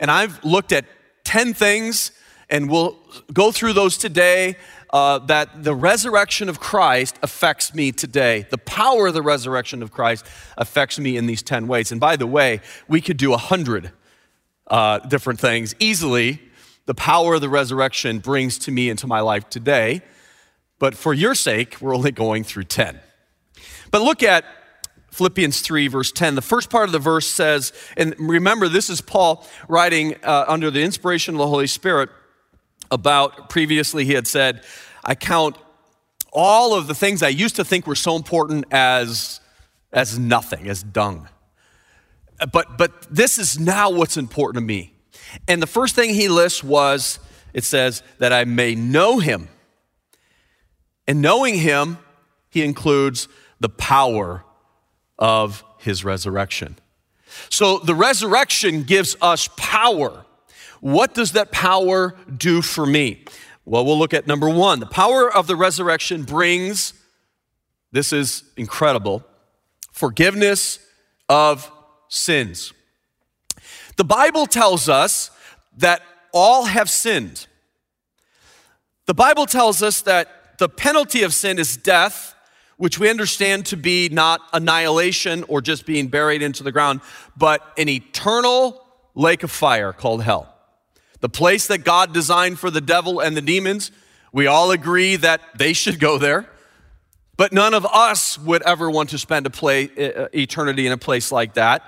And 0.00 0.10
I've 0.10 0.42
looked 0.44 0.72
at 0.72 0.86
10 1.24 1.52
things, 1.52 2.10
and 2.48 2.70
we'll 2.70 2.96
go 3.32 3.52
through 3.52 3.74
those 3.74 3.98
today. 3.98 4.56
Uh, 4.90 5.18
that 5.18 5.64
the 5.64 5.74
resurrection 5.74 6.48
of 6.48 6.60
Christ 6.60 7.18
affects 7.22 7.74
me 7.74 7.92
today. 7.92 8.46
The 8.48 8.56
power 8.56 9.08
of 9.08 9.12
the 9.12 9.20
resurrection 9.20 9.82
of 9.82 9.92
Christ 9.92 10.24
affects 10.56 10.98
me 10.98 11.18
in 11.18 11.26
these 11.26 11.42
10 11.42 11.68
ways. 11.68 11.92
And 11.92 12.00
by 12.00 12.16
the 12.16 12.26
way, 12.26 12.62
we 12.88 13.02
could 13.02 13.18
do 13.18 13.34
a 13.34 13.36
hundred 13.36 13.92
uh, 14.68 15.00
different 15.00 15.40
things 15.40 15.74
easily. 15.78 16.40
The 16.88 16.94
power 16.94 17.34
of 17.34 17.42
the 17.42 17.50
resurrection 17.50 18.18
brings 18.18 18.56
to 18.60 18.70
me 18.70 18.88
into 18.88 19.06
my 19.06 19.20
life 19.20 19.50
today. 19.50 20.00
But 20.78 20.94
for 20.94 21.12
your 21.12 21.34
sake, 21.34 21.82
we're 21.82 21.94
only 21.94 22.12
going 22.12 22.44
through 22.44 22.64
10. 22.64 22.98
But 23.90 24.00
look 24.00 24.22
at 24.22 24.46
Philippians 25.10 25.60
3, 25.60 25.88
verse 25.88 26.10
10. 26.10 26.34
The 26.34 26.40
first 26.40 26.70
part 26.70 26.88
of 26.88 26.92
the 26.92 26.98
verse 26.98 27.26
says, 27.26 27.74
and 27.98 28.14
remember, 28.18 28.70
this 28.70 28.88
is 28.88 29.02
Paul 29.02 29.46
writing 29.68 30.16
uh, 30.24 30.46
under 30.48 30.70
the 30.70 30.82
inspiration 30.82 31.34
of 31.34 31.40
the 31.40 31.46
Holy 31.46 31.66
Spirit 31.66 32.08
about 32.90 33.50
previously 33.50 34.06
he 34.06 34.14
had 34.14 34.26
said, 34.26 34.64
I 35.04 35.14
count 35.14 35.58
all 36.32 36.72
of 36.72 36.86
the 36.86 36.94
things 36.94 37.22
I 37.22 37.28
used 37.28 37.56
to 37.56 37.66
think 37.66 37.86
were 37.86 37.96
so 37.96 38.16
important 38.16 38.64
as, 38.70 39.40
as 39.92 40.18
nothing, 40.18 40.66
as 40.66 40.84
dung. 40.84 41.28
But, 42.50 42.78
but 42.78 43.02
this 43.14 43.36
is 43.36 43.60
now 43.60 43.90
what's 43.90 44.16
important 44.16 44.62
to 44.62 44.66
me. 44.66 44.94
And 45.46 45.62
the 45.62 45.66
first 45.66 45.94
thing 45.94 46.14
he 46.14 46.28
lists 46.28 46.62
was, 46.62 47.18
it 47.52 47.64
says, 47.64 48.02
that 48.18 48.32
I 48.32 48.44
may 48.44 48.74
know 48.74 49.18
him. 49.18 49.48
And 51.06 51.22
knowing 51.22 51.54
him 51.56 51.98
he 52.50 52.62
includes 52.62 53.28
the 53.60 53.68
power 53.68 54.44
of 55.18 55.64
his 55.78 56.04
resurrection. 56.04 56.76
So 57.50 57.78
the 57.78 57.94
resurrection 57.94 58.84
gives 58.84 59.16
us 59.20 59.48
power. 59.56 60.24
What 60.80 61.14
does 61.14 61.32
that 61.32 61.50
power 61.50 62.14
do 62.36 62.62
for 62.62 62.86
me? 62.86 63.24
Well, 63.64 63.84
we'll 63.84 63.98
look 63.98 64.14
at 64.14 64.26
number 64.26 64.48
one. 64.48 64.80
The 64.80 64.86
power 64.86 65.30
of 65.30 65.46
the 65.46 65.56
resurrection 65.56 66.22
brings, 66.22 66.94
this 67.92 68.12
is 68.12 68.44
incredible, 68.56 69.24
forgiveness 69.92 70.78
of 71.28 71.70
sins. 72.08 72.72
The 73.98 74.04
Bible 74.04 74.46
tells 74.46 74.88
us 74.88 75.30
that 75.76 76.02
all 76.32 76.64
have 76.64 76.88
sinned. 76.88 77.46
The 79.06 79.14
Bible 79.14 79.44
tells 79.44 79.82
us 79.82 80.02
that 80.02 80.56
the 80.58 80.68
penalty 80.68 81.24
of 81.24 81.34
sin 81.34 81.58
is 81.58 81.76
death, 81.76 82.36
which 82.76 83.00
we 83.00 83.10
understand 83.10 83.66
to 83.66 83.76
be 83.76 84.08
not 84.08 84.40
annihilation 84.52 85.42
or 85.48 85.60
just 85.60 85.84
being 85.84 86.06
buried 86.06 86.42
into 86.42 86.62
the 86.62 86.70
ground, 86.70 87.00
but 87.36 87.60
an 87.76 87.88
eternal 87.88 88.86
lake 89.16 89.42
of 89.42 89.50
fire 89.50 89.92
called 89.92 90.22
hell. 90.22 90.54
The 91.18 91.28
place 91.28 91.66
that 91.66 91.78
God 91.78 92.14
designed 92.14 92.60
for 92.60 92.70
the 92.70 92.80
devil 92.80 93.18
and 93.18 93.36
the 93.36 93.42
demons, 93.42 93.90
we 94.32 94.46
all 94.46 94.70
agree 94.70 95.16
that 95.16 95.40
they 95.56 95.72
should 95.72 95.98
go 95.98 96.18
there. 96.18 96.48
But 97.36 97.52
none 97.52 97.74
of 97.74 97.84
us 97.84 98.38
would 98.38 98.62
ever 98.62 98.88
want 98.88 99.10
to 99.10 99.18
spend 99.18 99.46
a 99.46 99.50
play, 99.50 99.84
eternity 100.32 100.86
in 100.86 100.92
a 100.92 100.98
place 100.98 101.32
like 101.32 101.54
that. 101.54 101.82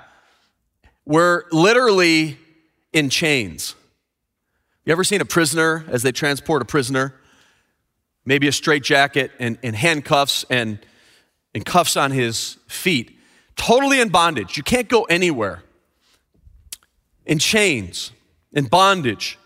We're 1.10 1.42
literally 1.50 2.38
in 2.92 3.10
chains. 3.10 3.74
You 4.84 4.92
ever 4.92 5.02
seen 5.02 5.20
a 5.20 5.24
prisoner 5.24 5.84
as 5.88 6.04
they 6.04 6.12
transport 6.12 6.62
a 6.62 6.64
prisoner? 6.64 7.16
Maybe 8.24 8.46
a 8.46 8.52
straitjacket 8.52 9.32
and, 9.40 9.58
and 9.64 9.74
handcuffs 9.74 10.44
and, 10.50 10.78
and 11.52 11.66
cuffs 11.66 11.96
on 11.96 12.12
his 12.12 12.58
feet. 12.68 13.18
Totally 13.56 13.98
in 13.98 14.10
bondage. 14.10 14.56
You 14.56 14.62
can't 14.62 14.88
go 14.88 15.02
anywhere. 15.02 15.64
In 17.26 17.40
chains, 17.40 18.12
in 18.52 18.66
bondage. 18.66 19.36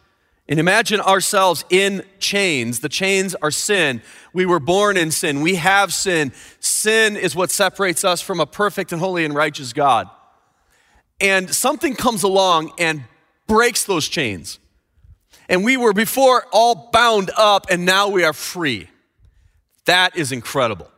And 0.46 0.60
imagine 0.60 1.00
ourselves 1.00 1.64
in 1.70 2.04
chains. 2.18 2.80
The 2.80 2.90
chains 2.90 3.34
are 3.36 3.50
sin. 3.50 4.02
We 4.34 4.44
were 4.44 4.60
born 4.60 4.98
in 4.98 5.10
sin. 5.10 5.40
We 5.40 5.54
have 5.54 5.94
sin. 5.94 6.34
Sin 6.60 7.16
is 7.16 7.34
what 7.34 7.50
separates 7.50 8.04
us 8.04 8.20
from 8.20 8.38
a 8.38 8.44
perfect 8.44 8.92
and 8.92 9.00
holy 9.00 9.24
and 9.24 9.34
righteous 9.34 9.72
God. 9.72 10.10
And 11.20 11.54
something 11.54 11.94
comes 11.94 12.22
along 12.22 12.72
and 12.78 13.04
breaks 13.46 13.84
those 13.84 14.08
chains. 14.08 14.58
And 15.48 15.64
we 15.64 15.76
were 15.76 15.92
before 15.92 16.46
all 16.52 16.90
bound 16.92 17.30
up, 17.36 17.66
and 17.70 17.84
now 17.84 18.08
we 18.08 18.24
are 18.24 18.32
free. 18.32 18.88
That 19.84 20.16
is 20.16 20.32
incredible. 20.32 20.90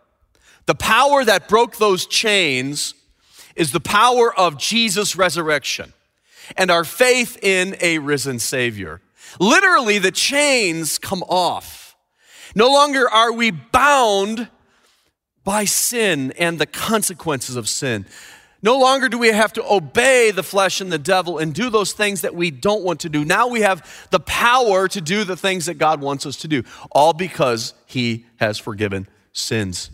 The 0.67 0.75
power 0.75 1.25
that 1.25 1.49
broke 1.49 1.77
those 1.77 2.07
chains 2.07 2.95
is 3.55 3.73
the 3.73 3.81
power 3.81 4.37
of 4.37 4.59
Jesus' 4.59 5.17
resurrection 5.17 5.93
and 6.57 6.71
our 6.71 6.85
faith 6.85 7.39
in 7.43 7.77
a 7.81 7.99
risen 7.99 8.39
Savior. 8.39 9.01
Literally, 9.41 9.99
the 9.99 10.13
chains 10.13 10.99
come 10.99 11.23
off. 11.25 11.97
No 12.55 12.69
longer 12.69 13.09
are 13.09 13.33
we 13.33 13.51
bound 13.51 14.49
by 15.45 15.65
sin 15.65 16.33
and 16.39 16.59
the 16.59 16.67
consequences 16.67 17.57
of 17.57 17.69
sin. 17.69 18.07
No 18.67 18.81
longer 18.81 19.09
do 19.09 19.17
we 19.17 19.29
have 19.29 19.53
to 19.53 19.73
obey 19.73 20.33
the 20.33 20.43
flesh 20.43 20.81
and 20.81 20.91
the 20.91 20.99
devil 20.99 21.39
and 21.39 21.55
do 21.55 21.71
those 21.71 21.93
things 21.93 22.23
that 22.23 22.35
we 22.35 22.51
don't 22.51 22.83
want 22.83 22.99
to 23.03 23.09
do. 23.09 23.25
Now 23.25 23.47
we 23.47 23.61
have 23.61 24.09
the 24.11 24.19
power 24.19 24.89
to 24.89 25.01
do 25.01 25.23
the 25.23 25.37
things 25.37 25.67
that 25.67 25.75
God 25.75 26.01
wants 26.01 26.27
us 26.27 26.35
to 26.39 26.49
do, 26.49 26.65
all 26.91 27.13
because 27.13 27.75
He 27.87 28.27
has 28.39 28.59
forgiven 28.59 29.07
sins. 29.33 29.91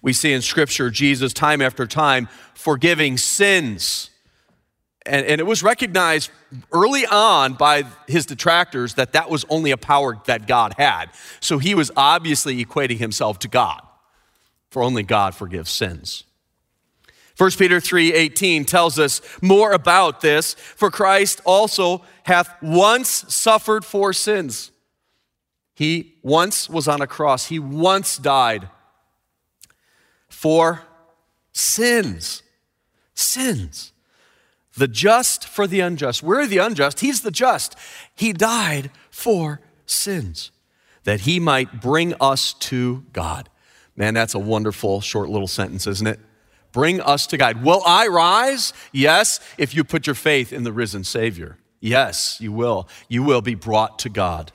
We 0.00 0.14
see 0.14 0.32
in 0.32 0.40
Scripture 0.40 0.88
Jesus, 0.88 1.34
time 1.34 1.60
after 1.60 1.86
time, 1.86 2.30
forgiving 2.54 3.18
sins. 3.18 4.08
And, 5.04 5.26
and, 5.26 5.38
it 5.38 5.44
was 5.44 5.62
recognized 5.62 6.30
early 6.72 7.04
on 7.04 7.52
by 7.54 7.84
his 8.06 8.24
detractors 8.24 8.94
that 8.94 9.12
that 9.12 9.28
was 9.28 9.44
only 9.50 9.70
a 9.70 9.76
power 9.76 10.18
that 10.24 10.46
God 10.46 10.74
had. 10.78 11.10
So 11.40 11.58
he 11.58 11.74
was 11.74 11.90
obviously 11.94 12.64
equating 12.64 12.96
himself 12.96 13.38
to 13.40 13.48
God, 13.48 13.82
for 14.70 14.82
only 14.82 15.02
God 15.02 15.34
forgives 15.34 15.70
sins. 15.70 16.24
1 17.38 17.56
Peter 17.56 17.80
3:18 17.80 18.64
tells 18.64 18.98
us 18.98 19.20
more 19.40 19.72
about 19.72 20.20
this, 20.20 20.54
for 20.54 20.90
Christ 20.90 21.40
also 21.44 22.04
hath 22.24 22.52
once 22.60 23.24
suffered 23.28 23.84
for 23.84 24.12
sins. 24.12 24.72
He 25.72 26.16
once 26.22 26.68
was 26.68 26.88
on 26.88 27.00
a 27.00 27.06
cross. 27.06 27.46
He 27.46 27.60
once 27.60 28.16
died 28.16 28.68
for 30.28 30.82
sins. 31.52 32.42
Sins. 33.14 33.92
The 34.76 34.88
just 34.88 35.46
for 35.46 35.68
the 35.68 35.78
unjust. 35.78 36.24
We're 36.24 36.46
the 36.46 36.58
unjust. 36.58 37.00
He's 37.00 37.20
the 37.20 37.30
just. 37.30 37.76
He 38.16 38.32
died 38.32 38.90
for 39.10 39.60
sins 39.86 40.50
that 41.04 41.20
he 41.20 41.38
might 41.38 41.80
bring 41.80 42.14
us 42.20 42.52
to 42.54 43.04
God. 43.12 43.48
Man, 43.94 44.14
that's 44.14 44.34
a 44.34 44.40
wonderful 44.40 45.00
short 45.00 45.28
little 45.28 45.46
sentence, 45.46 45.86
isn't 45.86 46.06
it? 46.06 46.18
Bring 46.78 47.00
us 47.00 47.26
to 47.26 47.36
God. 47.36 47.64
Will 47.64 47.82
I 47.84 48.06
rise? 48.06 48.72
Yes, 48.92 49.40
if 49.58 49.74
you 49.74 49.82
put 49.82 50.06
your 50.06 50.14
faith 50.14 50.52
in 50.52 50.62
the 50.62 50.72
risen 50.72 51.02
Savior. 51.02 51.58
Yes, 51.80 52.40
you 52.40 52.52
will. 52.52 52.88
You 53.08 53.24
will 53.24 53.40
be 53.40 53.56
brought 53.56 53.98
to 53.98 54.08
God. 54.08 54.52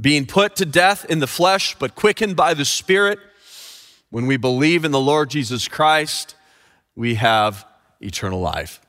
Being 0.00 0.24
put 0.24 0.54
to 0.54 0.64
death 0.64 1.04
in 1.06 1.18
the 1.18 1.26
flesh, 1.26 1.76
but 1.80 1.96
quickened 1.96 2.36
by 2.36 2.54
the 2.54 2.64
Spirit, 2.64 3.18
when 4.10 4.26
we 4.26 4.36
believe 4.36 4.84
in 4.84 4.92
the 4.92 5.00
Lord 5.00 5.30
Jesus 5.30 5.66
Christ, 5.66 6.36
we 6.94 7.16
have 7.16 7.66
eternal 8.00 8.38
life. 8.38 8.80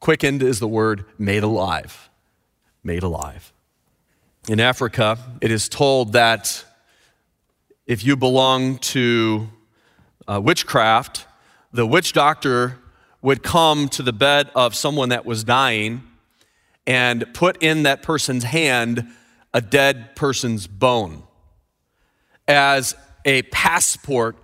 Quickened 0.00 0.42
is 0.42 0.60
the 0.60 0.68
word 0.68 1.06
made 1.16 1.42
alive. 1.42 2.10
Made 2.82 3.02
alive. 3.02 3.54
In 4.50 4.60
Africa, 4.60 5.18
it 5.40 5.50
is 5.50 5.70
told 5.70 6.12
that 6.12 6.62
if 7.86 8.04
you 8.04 8.18
belong 8.18 8.76
to 8.92 9.48
uh, 10.28 10.42
witchcraft, 10.42 11.24
the 11.74 11.84
witch 11.84 12.12
doctor 12.12 12.78
would 13.20 13.42
come 13.42 13.88
to 13.88 14.02
the 14.02 14.12
bed 14.12 14.48
of 14.54 14.76
someone 14.76 15.08
that 15.08 15.26
was 15.26 15.42
dying 15.42 16.04
and 16.86 17.26
put 17.34 17.60
in 17.62 17.82
that 17.82 18.00
person's 18.00 18.44
hand 18.44 19.04
a 19.52 19.60
dead 19.60 20.14
person's 20.14 20.68
bone 20.68 21.24
as 22.46 22.94
a 23.24 23.42
passport 23.42 24.36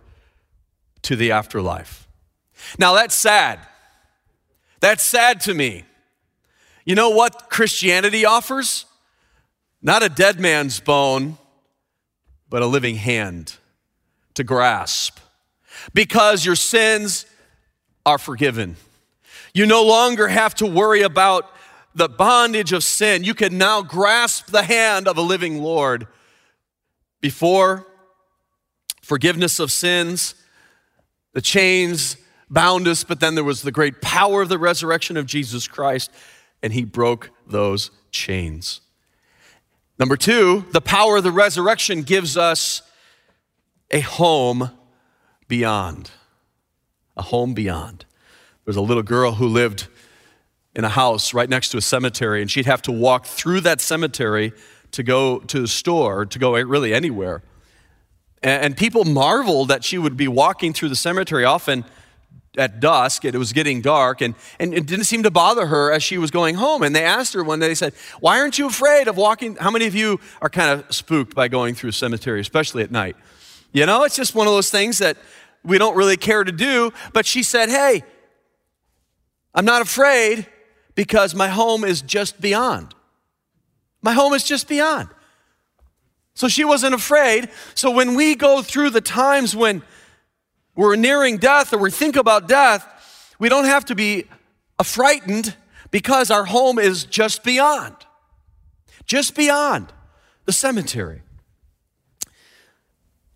to 1.02 1.14
the 1.14 1.30
afterlife. 1.30 2.08
Now 2.78 2.94
that's 2.94 3.14
sad. 3.14 3.60
That's 4.80 5.04
sad 5.04 5.40
to 5.42 5.54
me. 5.54 5.84
You 6.84 6.96
know 6.96 7.10
what 7.10 7.48
Christianity 7.48 8.24
offers? 8.24 8.86
Not 9.80 10.02
a 10.02 10.08
dead 10.08 10.40
man's 10.40 10.80
bone, 10.80 11.38
but 12.48 12.62
a 12.62 12.66
living 12.66 12.96
hand 12.96 13.56
to 14.34 14.42
grasp 14.42 15.20
because 15.94 16.44
your 16.44 16.56
sins 16.56 17.26
are 18.06 18.18
forgiven. 18.18 18.76
You 19.54 19.66
no 19.66 19.84
longer 19.84 20.28
have 20.28 20.54
to 20.56 20.66
worry 20.66 21.02
about 21.02 21.50
the 21.94 22.08
bondage 22.08 22.72
of 22.72 22.84
sin. 22.84 23.24
You 23.24 23.34
can 23.34 23.58
now 23.58 23.82
grasp 23.82 24.46
the 24.46 24.62
hand 24.62 25.08
of 25.08 25.16
a 25.16 25.22
living 25.22 25.62
Lord. 25.62 26.06
Before 27.20 27.86
forgiveness 29.02 29.58
of 29.58 29.72
sins, 29.72 30.34
the 31.32 31.42
chains 31.42 32.16
bound 32.48 32.86
us, 32.88 33.04
but 33.04 33.20
then 33.20 33.34
there 33.34 33.44
was 33.44 33.62
the 33.62 33.72
great 33.72 34.00
power 34.00 34.42
of 34.42 34.48
the 34.48 34.58
resurrection 34.58 35.16
of 35.16 35.26
Jesus 35.26 35.68
Christ, 35.68 36.10
and 36.62 36.72
he 36.72 36.84
broke 36.84 37.30
those 37.46 37.90
chains. 38.10 38.80
Number 39.98 40.16
two, 40.16 40.64
the 40.72 40.80
power 40.80 41.18
of 41.18 41.24
the 41.24 41.32
resurrection 41.32 42.02
gives 42.02 42.36
us 42.36 42.82
a 43.90 44.00
home 44.00 44.70
beyond, 45.50 46.10
a 47.16 47.22
home 47.22 47.52
beyond. 47.52 48.06
There 48.64 48.70
was 48.70 48.76
a 48.76 48.80
little 48.80 49.02
girl 49.02 49.32
who 49.32 49.46
lived 49.46 49.88
in 50.74 50.84
a 50.84 50.88
house 50.88 51.34
right 51.34 51.50
next 51.50 51.70
to 51.70 51.76
a 51.76 51.82
cemetery, 51.82 52.40
and 52.40 52.50
she'd 52.50 52.64
have 52.64 52.80
to 52.82 52.92
walk 52.92 53.26
through 53.26 53.60
that 53.62 53.82
cemetery 53.82 54.52
to 54.92 55.02
go 55.02 55.40
to 55.40 55.60
the 55.60 55.68
store, 55.68 56.24
to 56.24 56.38
go 56.38 56.54
eh, 56.54 56.64
really 56.66 56.94
anywhere. 56.94 57.42
And 58.42 58.74
people 58.74 59.04
marveled 59.04 59.68
that 59.68 59.84
she 59.84 59.98
would 59.98 60.16
be 60.16 60.26
walking 60.26 60.72
through 60.72 60.88
the 60.88 60.96
cemetery 60.96 61.44
often 61.44 61.84
at 62.56 62.80
dusk, 62.80 63.24
it 63.24 63.36
was 63.36 63.52
getting 63.52 63.80
dark, 63.82 64.22
and, 64.22 64.34
and 64.58 64.72
it 64.72 64.86
didn't 64.86 65.04
seem 65.04 65.22
to 65.24 65.30
bother 65.30 65.66
her 65.66 65.92
as 65.92 66.02
she 66.02 66.16
was 66.16 66.30
going 66.30 66.54
home. 66.54 66.82
And 66.82 66.96
they 66.96 67.04
asked 67.04 67.34
her 67.34 67.44
one 67.44 67.60
day, 67.60 67.68
they 67.68 67.74
said, 67.74 67.92
Why 68.18 68.40
aren't 68.40 68.58
you 68.58 68.66
afraid 68.66 69.08
of 69.08 69.16
walking? 69.16 69.56
How 69.56 69.70
many 69.70 69.86
of 69.86 69.94
you 69.94 70.18
are 70.40 70.48
kind 70.48 70.80
of 70.80 70.92
spooked 70.94 71.34
by 71.34 71.48
going 71.48 71.74
through 71.74 71.90
a 71.90 71.92
cemetery, 71.92 72.40
especially 72.40 72.82
at 72.82 72.90
night? 72.90 73.16
You 73.72 73.86
know, 73.86 74.04
it's 74.04 74.16
just 74.16 74.34
one 74.34 74.46
of 74.46 74.52
those 74.52 74.70
things 74.70 74.98
that 74.98 75.16
we 75.64 75.78
don't 75.78 75.96
really 75.96 76.16
care 76.16 76.42
to 76.42 76.52
do. 76.52 76.92
But 77.12 77.26
she 77.26 77.42
said, 77.42 77.68
Hey, 77.68 78.02
I'm 79.54 79.64
not 79.64 79.82
afraid 79.82 80.46
because 80.94 81.34
my 81.34 81.48
home 81.48 81.84
is 81.84 82.02
just 82.02 82.40
beyond. 82.40 82.94
My 84.02 84.12
home 84.12 84.32
is 84.32 84.44
just 84.44 84.68
beyond. 84.68 85.08
So 86.34 86.48
she 86.48 86.64
wasn't 86.64 86.94
afraid. 86.94 87.50
So 87.74 87.90
when 87.90 88.14
we 88.14 88.34
go 88.34 88.62
through 88.62 88.90
the 88.90 89.00
times 89.00 89.54
when 89.54 89.82
we're 90.74 90.96
nearing 90.96 91.36
death 91.36 91.72
or 91.72 91.78
we 91.78 91.90
think 91.90 92.16
about 92.16 92.48
death, 92.48 92.86
we 93.38 93.48
don't 93.48 93.66
have 93.66 93.84
to 93.86 93.94
be 93.94 94.24
frightened 94.82 95.54
because 95.90 96.30
our 96.30 96.44
home 96.44 96.78
is 96.78 97.04
just 97.04 97.42
beyond, 97.42 97.94
just 99.04 99.34
beyond 99.34 99.92
the 100.46 100.52
cemetery. 100.52 101.22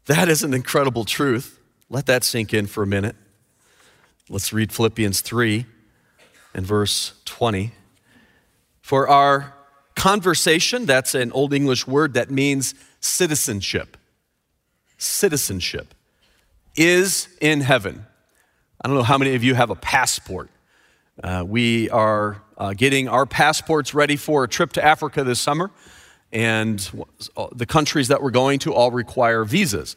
That 0.07 0.29
is 0.29 0.43
an 0.43 0.53
incredible 0.53 1.05
truth. 1.05 1.59
Let 1.89 2.07
that 2.07 2.25
sink 2.25 2.53
in 2.53 2.67
for 2.67 2.83
a 2.83 2.87
minute. 2.87 3.17
Let's 4.29 4.53
read 4.53 4.73
Philippians 4.73 5.21
3 5.21 5.67
and 6.55 6.67
verse 6.67 7.15
20. 7.25 7.73
For 8.81 9.09
our 9.09 9.55
conversation, 9.95 10.87
that's 10.87 11.15
an 11.15 11.33
Old 11.33 11.55
English 11.55 11.87
word 11.87 12.15
that 12.15 12.31
means 12.31 12.75
citizenship. 13.01 13.97
Citizenship 14.99 15.95
is 16.77 17.29
in 17.41 17.61
heaven. 17.61 18.07
I 18.81 18.89
don't 18.89 18.97
know 18.97 19.03
how 19.03 19.19
many 19.19 19.35
of 19.35 19.45
you 19.45 19.55
have 19.55 19.71
a 19.71 19.75
passport. 19.75 20.51
Uh, 21.23 21.45
we 21.47 21.89
are 21.91 22.43
uh, 22.59 22.75
getting 22.75 23.09
our 23.09 23.25
passports 23.25 23.95
ready 23.95 24.17
for 24.17 24.45
a 24.45 24.49
trip 24.49 24.73
to 24.75 24.85
Africa 24.85 25.25
this 25.25 25.41
summer, 25.41 25.71
and 26.35 26.81
the 27.53 27.65
countries 27.65 28.09
that 28.09 28.21
we're 28.21 28.33
going 28.33 28.59
to 28.59 28.75
all 28.75 28.91
require 28.91 29.45
visas. 29.45 29.95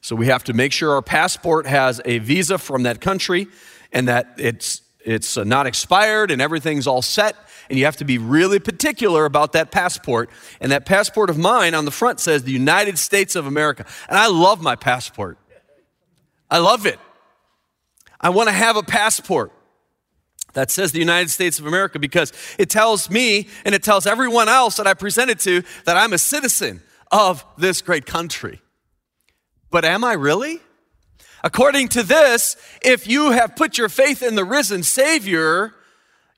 So 0.00 0.14
we 0.16 0.26
have 0.26 0.44
to 0.44 0.54
make 0.54 0.72
sure 0.72 0.92
our 0.92 1.02
passport 1.02 1.66
has 1.66 2.00
a 2.04 2.18
visa 2.18 2.56
from 2.56 2.84
that 2.84 3.00
country 3.00 3.48
and 3.92 4.08
that 4.08 4.34
it's, 4.38 4.82
it's 5.04 5.36
uh, 5.36 5.44
not 5.44 5.66
expired 5.66 6.30
and 6.30 6.40
everything's 6.40 6.86
all 6.86 7.02
set. 7.02 7.36
And 7.68 7.78
you 7.78 7.84
have 7.84 7.96
to 7.96 8.04
be 8.04 8.18
really 8.18 8.60
particular 8.60 9.24
about 9.24 9.52
that 9.52 9.72
passport. 9.72 10.30
And 10.60 10.72
that 10.72 10.86
passport 10.86 11.28
of 11.28 11.36
mine 11.36 11.74
on 11.74 11.84
the 11.84 11.90
front 11.90 12.20
says 12.20 12.44
the 12.44 12.52
United 12.52 12.98
States 12.98 13.36
of 13.36 13.46
America. 13.46 13.84
And 14.08 14.16
I 14.16 14.28
love 14.28 14.62
my 14.62 14.76
passport. 14.76 15.38
I 16.50 16.58
love 16.58 16.86
it. 16.86 16.98
I 18.20 18.30
want 18.30 18.48
to 18.48 18.54
have 18.54 18.76
a 18.76 18.82
passport 18.82 19.52
that 20.52 20.70
says 20.70 20.92
the 20.92 20.98
United 20.98 21.30
States 21.30 21.58
of 21.58 21.66
America 21.66 21.98
because 21.98 22.32
it 22.58 22.70
tells 22.70 23.10
me 23.10 23.48
and 23.64 23.74
it 23.74 23.82
tells 23.82 24.06
everyone 24.06 24.48
else 24.48 24.76
that 24.76 24.86
I 24.86 24.94
present 24.94 25.30
it 25.30 25.38
to 25.40 25.62
that 25.84 25.96
I'm 25.96 26.12
a 26.12 26.18
citizen 26.18 26.82
of 27.10 27.44
this 27.56 27.82
great 27.82 28.06
country. 28.06 28.60
But 29.70 29.84
am 29.84 30.04
I 30.04 30.14
really? 30.14 30.60
According 31.42 31.88
to 31.90 32.02
this, 32.02 32.56
if 32.82 33.06
you 33.06 33.30
have 33.30 33.56
put 33.56 33.78
your 33.78 33.88
faith 33.88 34.22
in 34.22 34.34
the 34.34 34.44
risen 34.44 34.82
Savior, 34.82 35.74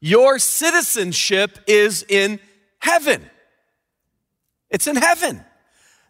your 0.01 0.39
citizenship 0.39 1.59
is 1.67 2.05
in 2.09 2.39
heaven. 2.79 3.29
It's 4.71 4.87
in 4.87 4.97
heaven. 4.97 5.45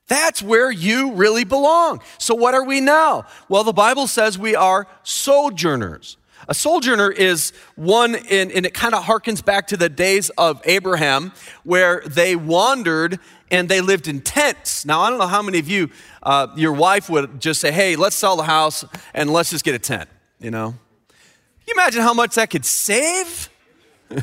That's 0.08 0.42
where 0.42 0.70
you 0.70 1.12
really 1.12 1.44
belong. 1.44 2.02
So, 2.18 2.34
what 2.34 2.54
are 2.54 2.64
we 2.64 2.80
now? 2.80 3.24
Well, 3.48 3.64
the 3.64 3.72
Bible 3.72 4.06
says 4.06 4.38
we 4.38 4.54
are 4.54 4.86
sojourners. 5.04 6.16
A 6.52 6.54
sojourner 6.54 7.10
is 7.10 7.54
one, 7.76 8.14
in, 8.14 8.50
and 8.50 8.66
it 8.66 8.74
kind 8.74 8.94
of 8.94 9.04
harkens 9.04 9.42
back 9.42 9.68
to 9.68 9.76
the 9.78 9.88
days 9.88 10.28
of 10.36 10.60
Abraham, 10.66 11.32
where 11.64 12.02
they 12.04 12.36
wandered 12.36 13.18
and 13.50 13.70
they 13.70 13.80
lived 13.80 14.06
in 14.06 14.20
tents. 14.20 14.84
Now, 14.84 15.00
I 15.00 15.08
don't 15.08 15.18
know 15.18 15.28
how 15.28 15.40
many 15.40 15.58
of 15.58 15.66
you, 15.66 15.88
uh, 16.22 16.48
your 16.54 16.74
wife 16.74 17.08
would 17.08 17.40
just 17.40 17.58
say, 17.58 17.72
hey, 17.72 17.96
let's 17.96 18.16
sell 18.16 18.36
the 18.36 18.42
house 18.42 18.84
and 19.14 19.32
let's 19.32 19.48
just 19.48 19.64
get 19.64 19.74
a 19.74 19.78
tent, 19.78 20.10
you 20.40 20.50
know? 20.50 20.74
Can 21.08 21.68
you 21.68 21.72
imagine 21.72 22.02
how 22.02 22.12
much 22.12 22.34
that 22.34 22.50
could 22.50 22.66
save? 22.66 23.48
uh, 24.10 24.20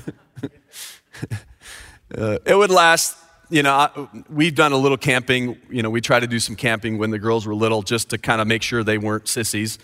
it 2.46 2.56
would 2.56 2.70
last, 2.70 3.18
you 3.50 3.64
know, 3.64 4.08
we've 4.30 4.54
done 4.54 4.72
a 4.72 4.78
little 4.78 5.00
camping. 5.00 5.58
You 5.68 5.82
know, 5.82 5.90
we 5.90 6.00
tried 6.00 6.20
to 6.20 6.28
do 6.28 6.38
some 6.40 6.56
camping 6.56 7.00
when 7.00 7.10
the 7.10 7.18
girls 7.18 7.48
were 7.48 7.56
little 7.56 7.82
just 7.82 8.12
to 8.12 8.20
kind 8.20 8.40
of 8.40 8.46
make 8.46 8.62
sure 8.62 8.84
they 8.84 9.00
weren't 9.00 9.28
sissies. 9.28 9.80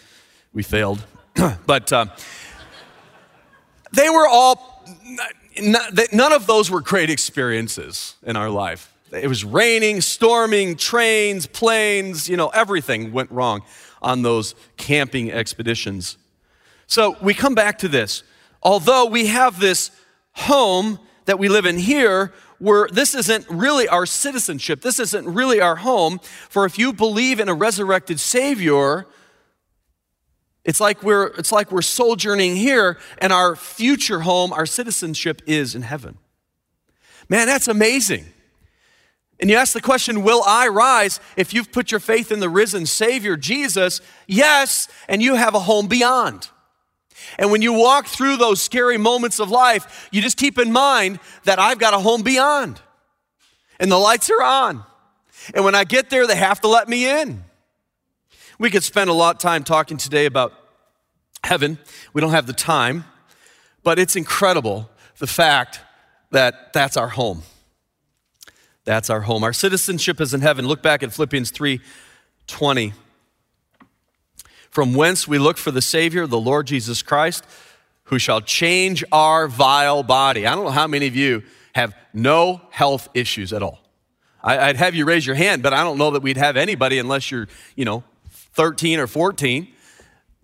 We 0.53 0.61
failed. 0.61 1.03
but 1.65 1.91
uh, 1.91 2.05
they 3.91 4.09
were 4.09 4.27
all, 4.27 4.85
none 5.61 6.33
of 6.33 6.47
those 6.47 6.71
were 6.71 6.81
great 6.81 7.09
experiences 7.09 8.15
in 8.23 8.35
our 8.35 8.49
life. 8.49 8.93
It 9.11 9.27
was 9.27 9.43
raining, 9.45 10.01
storming, 10.01 10.75
trains, 10.75 11.45
planes, 11.45 12.27
you 12.27 12.37
know, 12.37 12.49
everything 12.49 13.11
went 13.11 13.31
wrong 13.31 13.61
on 14.01 14.21
those 14.21 14.55
camping 14.77 15.31
expeditions. 15.31 16.17
So 16.87 17.15
we 17.21 17.33
come 17.33 17.55
back 17.55 17.79
to 17.79 17.87
this. 17.87 18.23
Although 18.61 19.05
we 19.05 19.27
have 19.27 19.59
this 19.59 19.91
home 20.33 20.99
that 21.25 21.39
we 21.39 21.49
live 21.49 21.65
in 21.65 21.77
here, 21.77 22.33
where 22.59 22.87
this 22.91 23.15
isn't 23.15 23.45
really 23.49 23.87
our 23.87 24.05
citizenship, 24.05 24.81
this 24.81 24.99
isn't 24.99 25.27
really 25.27 25.59
our 25.59 25.75
home. 25.77 26.19
For 26.49 26.65
if 26.65 26.77
you 26.79 26.93
believe 26.93 27.39
in 27.39 27.49
a 27.49 27.53
resurrected 27.53 28.19
Savior, 28.19 29.05
it's 30.65 30.79
like 30.79 31.03
we're, 31.03 31.27
it's 31.37 31.51
like 31.51 31.71
we're 31.71 31.83
sojourning 31.83 32.55
here, 32.55 32.97
and 33.19 33.31
our 33.31 33.55
future 33.55 34.21
home, 34.21 34.51
our 34.51 34.65
citizenship 34.65 35.41
is 35.45 35.75
in 35.75 35.83
heaven. 35.83 36.17
Man, 37.29 37.45
that's 37.47 37.67
amazing. 37.67 38.25
And 39.39 39.49
you 39.49 39.57
ask 39.57 39.73
the 39.73 39.81
question, 39.81 40.23
Will 40.23 40.43
I 40.45 40.67
rise? 40.67 41.19
If 41.37 41.53
you've 41.53 41.71
put 41.71 41.91
your 41.91 41.99
faith 41.99 42.31
in 42.31 42.39
the 42.39 42.49
risen 42.49 42.87
Savior, 42.87 43.37
Jesus, 43.37 44.01
yes, 44.27 44.87
and 45.07 45.21
you 45.21 45.35
have 45.35 45.53
a 45.53 45.59
home 45.59 45.87
beyond. 45.87 46.49
And 47.37 47.51
when 47.51 47.61
you 47.61 47.73
walk 47.73 48.07
through 48.07 48.37
those 48.37 48.61
scary 48.61 48.97
moments 48.97 49.39
of 49.39 49.49
life, 49.49 50.09
you 50.11 50.21
just 50.21 50.37
keep 50.37 50.57
in 50.57 50.71
mind 50.71 51.19
that 51.43 51.59
I've 51.59 51.79
got 51.79 51.93
a 51.93 51.99
home 51.99 52.23
beyond. 52.23 52.81
And 53.79 53.91
the 53.91 53.97
lights 53.97 54.29
are 54.29 54.41
on. 54.41 54.83
And 55.53 55.63
when 55.63 55.75
I 55.75 55.83
get 55.83 56.09
there, 56.09 56.25
they 56.27 56.35
have 56.35 56.61
to 56.61 56.67
let 56.67 56.89
me 56.89 57.21
in. 57.21 57.44
We 58.57 58.69
could 58.69 58.83
spend 58.83 59.09
a 59.09 59.13
lot 59.13 59.35
of 59.35 59.41
time 59.41 59.63
talking 59.63 59.97
today 59.97 60.25
about 60.25 60.53
heaven. 61.43 61.77
We 62.13 62.21
don't 62.21 62.31
have 62.31 62.47
the 62.47 62.53
time, 62.53 63.05
but 63.83 63.99
it's 63.99 64.15
incredible 64.15 64.89
the 65.17 65.27
fact 65.27 65.81
that 66.31 66.73
that's 66.73 66.97
our 66.97 67.09
home. 67.09 67.43
That's 68.85 69.09
our 69.09 69.21
home. 69.21 69.43
Our 69.43 69.53
citizenship 69.53 70.21
is 70.21 70.33
in 70.33 70.41
heaven. 70.41 70.67
Look 70.67 70.81
back 70.81 71.03
at 71.03 71.11
Philippians 71.11 71.51
3:20. 71.51 72.93
From 74.69 74.93
whence 74.93 75.27
we 75.27 75.37
look 75.37 75.57
for 75.57 75.71
the 75.71 75.81
Savior, 75.81 76.27
the 76.27 76.39
Lord 76.39 76.67
Jesus 76.67 77.01
Christ, 77.01 77.45
who 78.05 78.19
shall 78.19 78.41
change 78.41 79.03
our 79.11 79.47
vile 79.47 80.03
body. 80.03 80.45
I 80.45 80.53
don't 80.53 80.65
know 80.65 80.71
how 80.71 80.87
many 80.87 81.07
of 81.07 81.15
you 81.15 81.43
have 81.73 81.95
no 82.13 82.61
health 82.69 83.09
issues 83.13 83.51
at 83.51 83.63
all. 83.63 83.81
I'd 84.43 84.75
have 84.75 84.93
you 84.93 85.05
raise 85.05 85.25
your 85.25 85.35
hand, 85.35 85.63
but 85.63 85.73
I 85.73 85.83
don't 85.83 85.97
know 85.97 86.11
that 86.11 86.21
we'd 86.21 86.37
have 86.37 86.55
anybody 86.55 86.99
unless 86.99 87.31
you're, 87.31 87.47
you 87.75 87.83
know, 87.83 88.03
13 88.55 88.99
or 88.99 89.07
14. 89.07 89.67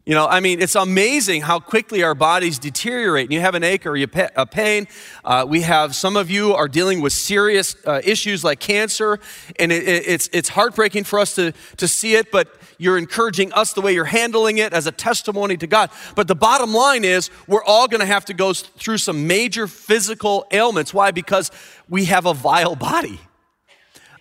You 0.03 0.15
know, 0.15 0.27
I 0.27 0.39
mean, 0.39 0.61
it's 0.61 0.75
amazing 0.75 1.43
how 1.43 1.59
quickly 1.59 2.01
our 2.01 2.15
bodies 2.15 2.57
deteriorate. 2.57 3.25
And 3.25 3.33
you 3.33 3.39
have 3.39 3.53
an 3.53 3.63
ache 3.63 3.85
or 3.85 3.95
a 3.95 4.45
pain. 4.47 4.87
Uh, 5.23 5.45
we 5.47 5.61
have 5.61 5.95
some 5.95 6.17
of 6.17 6.31
you 6.31 6.53
are 6.53 6.67
dealing 6.67 7.01
with 7.01 7.13
serious 7.13 7.75
uh, 7.85 8.01
issues 8.03 8.43
like 8.43 8.59
cancer, 8.59 9.19
and 9.59 9.71
it, 9.71 9.87
it, 9.87 10.07
it's 10.07 10.29
it's 10.33 10.49
heartbreaking 10.49 11.03
for 11.03 11.19
us 11.19 11.35
to 11.35 11.53
to 11.77 11.87
see 11.87 12.15
it. 12.15 12.31
But 12.31 12.47
you're 12.79 12.97
encouraging 12.97 13.53
us 13.53 13.73
the 13.73 13.81
way 13.81 13.93
you're 13.93 14.05
handling 14.05 14.57
it 14.57 14.73
as 14.73 14.87
a 14.87 14.91
testimony 14.91 15.55
to 15.57 15.67
God. 15.67 15.91
But 16.15 16.27
the 16.27 16.35
bottom 16.35 16.73
line 16.73 17.05
is, 17.05 17.29
we're 17.47 17.63
all 17.63 17.87
going 17.87 18.01
to 18.01 18.07
have 18.07 18.25
to 18.25 18.33
go 18.33 18.53
through 18.53 18.97
some 18.97 19.27
major 19.27 19.67
physical 19.67 20.47
ailments. 20.51 20.95
Why? 20.95 21.11
Because 21.11 21.51
we 21.87 22.05
have 22.05 22.25
a 22.25 22.33
vile 22.33 22.75
body 22.75 23.19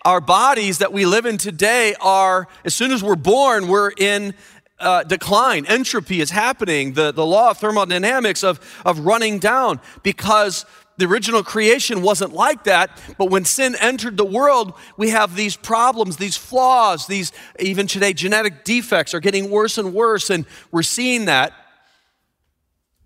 our 0.03 0.21
bodies 0.21 0.79
that 0.79 0.91
we 0.91 1.05
live 1.05 1.25
in 1.25 1.37
today 1.37 1.93
are, 2.01 2.47
as 2.65 2.73
soon 2.73 2.91
as 2.91 3.03
we're 3.03 3.15
born, 3.15 3.67
we're 3.67 3.91
in 3.97 4.33
uh, 4.79 5.03
decline. 5.03 5.65
Entropy 5.67 6.21
is 6.21 6.31
happening, 6.31 6.93
the, 6.93 7.11
the 7.11 7.25
law 7.25 7.51
of 7.51 7.59
thermodynamics 7.59 8.43
of, 8.43 8.59
of 8.83 8.99
running 8.99 9.37
down 9.37 9.79
because 10.01 10.65
the 10.97 11.05
original 11.05 11.43
creation 11.43 12.01
wasn't 12.01 12.33
like 12.33 12.63
that. 12.63 12.99
But 13.17 13.29
when 13.29 13.45
sin 13.45 13.75
entered 13.79 14.17
the 14.17 14.25
world, 14.25 14.73
we 14.97 15.09
have 15.09 15.35
these 15.35 15.55
problems, 15.55 16.17
these 16.17 16.35
flaws, 16.35 17.05
these, 17.05 17.31
even 17.59 17.85
today, 17.85 18.13
genetic 18.13 18.63
defects 18.63 19.13
are 19.13 19.19
getting 19.19 19.51
worse 19.51 19.77
and 19.77 19.93
worse, 19.93 20.31
and 20.31 20.45
we're 20.71 20.83
seeing 20.83 21.25
that. 21.25 21.53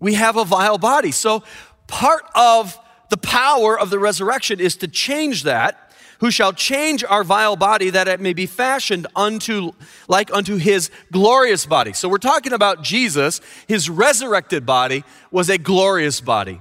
We 0.00 0.14
have 0.14 0.36
a 0.36 0.44
vile 0.44 0.78
body. 0.78 1.10
So, 1.10 1.42
part 1.86 2.24
of 2.34 2.78
the 3.10 3.16
power 3.16 3.78
of 3.78 3.90
the 3.90 3.98
resurrection 3.98 4.60
is 4.60 4.76
to 4.76 4.88
change 4.88 5.44
that 5.44 5.85
who 6.20 6.30
shall 6.30 6.52
change 6.52 7.04
our 7.04 7.24
vile 7.24 7.56
body 7.56 7.90
that 7.90 8.08
it 8.08 8.20
may 8.20 8.32
be 8.32 8.46
fashioned 8.46 9.06
unto 9.14 9.72
like 10.08 10.32
unto 10.32 10.56
his 10.56 10.90
glorious 11.12 11.66
body. 11.66 11.92
So 11.92 12.08
we're 12.08 12.18
talking 12.18 12.52
about 12.52 12.82
Jesus, 12.82 13.40
his 13.68 13.90
resurrected 13.90 14.64
body 14.64 15.04
was 15.30 15.48
a 15.48 15.58
glorious 15.58 16.20
body. 16.20 16.60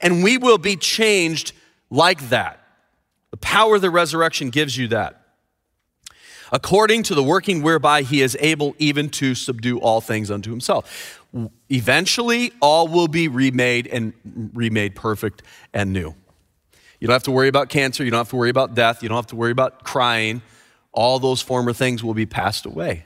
And 0.00 0.22
we 0.22 0.38
will 0.38 0.58
be 0.58 0.76
changed 0.76 1.52
like 1.90 2.28
that. 2.30 2.60
The 3.30 3.36
power 3.38 3.76
of 3.76 3.82
the 3.82 3.90
resurrection 3.90 4.50
gives 4.50 4.76
you 4.76 4.88
that. 4.88 5.20
According 6.52 7.02
to 7.04 7.14
the 7.14 7.22
working 7.22 7.62
whereby 7.62 8.02
he 8.02 8.22
is 8.22 8.36
able 8.38 8.76
even 8.78 9.08
to 9.10 9.34
subdue 9.34 9.80
all 9.80 10.00
things 10.00 10.30
unto 10.30 10.50
himself. 10.50 11.20
Eventually, 11.68 12.52
all 12.60 12.86
will 12.86 13.08
be 13.08 13.26
remade 13.26 13.88
and 13.88 14.12
remade 14.54 14.94
perfect 14.94 15.42
and 15.72 15.92
new. 15.92 16.14
You 17.04 17.08
don't 17.08 17.16
have 17.16 17.24
to 17.24 17.32
worry 17.32 17.48
about 17.48 17.68
cancer. 17.68 18.02
You 18.02 18.10
don't 18.10 18.20
have 18.20 18.30
to 18.30 18.36
worry 18.36 18.48
about 18.48 18.74
death. 18.74 19.02
You 19.02 19.10
don't 19.10 19.16
have 19.16 19.26
to 19.26 19.36
worry 19.36 19.50
about 19.50 19.84
crying 19.84 20.40
all 20.90 21.18
those 21.18 21.42
former 21.42 21.74
things 21.74 22.02
will 22.02 22.14
be 22.14 22.24
passed 22.24 22.64
away 22.64 23.04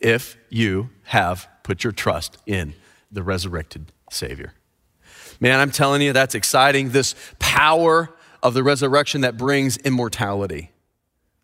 if 0.00 0.36
you 0.48 0.90
have 1.04 1.46
put 1.62 1.84
your 1.84 1.92
trust 1.92 2.36
in 2.46 2.74
the 3.12 3.22
resurrected 3.22 3.92
Savior. 4.10 4.54
Man, 5.38 5.60
I'm 5.60 5.70
telling 5.70 6.02
you, 6.02 6.12
that's 6.12 6.34
exciting. 6.34 6.90
This 6.90 7.14
power 7.38 8.12
of 8.42 8.54
the 8.54 8.64
resurrection 8.64 9.20
that 9.20 9.36
brings 9.36 9.76
immortality. 9.76 10.72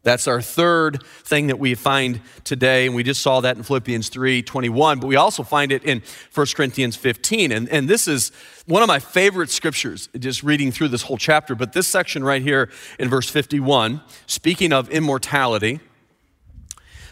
That's 0.02 0.26
our 0.26 0.40
third 0.40 1.04
thing 1.04 1.48
that 1.48 1.58
we 1.58 1.74
find 1.74 2.22
today, 2.44 2.86
and 2.86 2.94
we 2.94 3.02
just 3.02 3.20
saw 3.20 3.40
that 3.42 3.56
in 3.58 3.62
Philippians 3.62 4.08
3 4.08 4.42
21, 4.42 4.98
but 4.98 5.06
we 5.06 5.16
also 5.16 5.42
find 5.42 5.72
it 5.72 5.84
in 5.84 6.02
1 6.34 6.46
Corinthians 6.54 6.96
15. 6.96 7.52
And, 7.52 7.68
and 7.68 7.86
this 7.86 8.08
is 8.08 8.32
one 8.66 8.82
of 8.82 8.88
my 8.88 8.98
favorite 8.98 9.50
scriptures, 9.50 10.08
just 10.18 10.42
reading 10.42 10.72
through 10.72 10.88
this 10.88 11.02
whole 11.02 11.18
chapter. 11.18 11.54
But 11.54 11.74
this 11.74 11.86
section 11.86 12.24
right 12.24 12.40
here 12.40 12.70
in 12.98 13.10
verse 13.10 13.28
51, 13.28 14.00
speaking 14.26 14.72
of 14.72 14.88
immortality, 14.88 15.80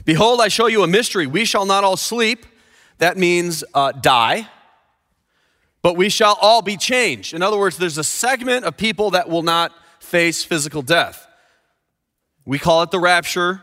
Behold, 0.09 0.41
I 0.41 0.49
show 0.49 0.69
you 0.69 0.83
a 0.83 0.87
mystery. 0.87 1.27
We 1.27 1.45
shall 1.45 1.67
not 1.67 1.85
all 1.85 1.99
sleep. 1.99 2.47
That 2.97 3.19
means 3.19 3.63
uh, 3.75 3.93
die, 3.93 4.49
but 5.83 5.97
we 5.97 6.09
shall 6.09 6.39
all 6.41 6.63
be 6.63 6.79
changed. 6.79 7.35
In 7.35 7.43
other 7.43 7.59
words, 7.59 7.77
there's 7.77 7.99
a 7.99 8.05
segment 8.05 8.65
of 8.65 8.79
people 8.79 9.11
that 9.11 9.29
will 9.29 9.43
not 9.43 9.71
face 10.01 10.43
physical 10.43 10.81
death. 10.81 11.28
We 12.49 12.59
call 12.59 12.83
it 12.83 12.91
the 12.91 12.99
rapture. 12.99 13.61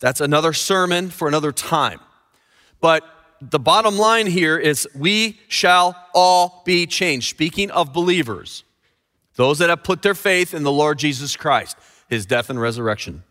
That's 0.00 0.22
another 0.22 0.54
sermon 0.54 1.10
for 1.10 1.28
another 1.28 1.52
time. 1.52 2.00
But 2.80 3.04
the 3.42 3.58
bottom 3.58 3.98
line 3.98 4.26
here 4.26 4.56
is 4.56 4.88
we 4.94 5.38
shall 5.46 5.94
all 6.14 6.62
be 6.64 6.86
changed. 6.86 7.28
Speaking 7.28 7.70
of 7.70 7.92
believers, 7.92 8.64
those 9.34 9.58
that 9.58 9.68
have 9.68 9.82
put 9.82 10.00
their 10.00 10.14
faith 10.14 10.54
in 10.54 10.62
the 10.62 10.72
Lord 10.72 10.98
Jesus 10.98 11.36
Christ, 11.36 11.76
his 12.08 12.24
death 12.24 12.48
and 12.48 12.58
resurrection, 12.58 13.24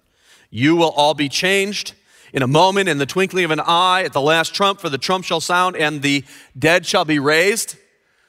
you 0.52 0.76
will 0.76 0.92
all 0.92 1.16
be 1.16 1.28
changed 1.28 1.96
in 2.32 2.44
a 2.44 2.48
moment, 2.48 2.88
in 2.88 3.00
the 3.00 3.08
twinkling 3.08 3.46
of 3.46 3.52
an 3.52 3.62
eye, 3.62 4.04
at 4.04 4.14
the 4.14 4.22
last 4.22 4.54
trump, 4.54 4.80
for 4.80 4.90
the 4.90 5.00
trump 5.00 5.26
shall 5.26 5.42
sound, 5.42 5.76
and 5.76 6.04
the 6.04 6.24
dead 6.58 6.86
shall 6.86 7.04
be 7.04 7.18
raised. 7.18 7.78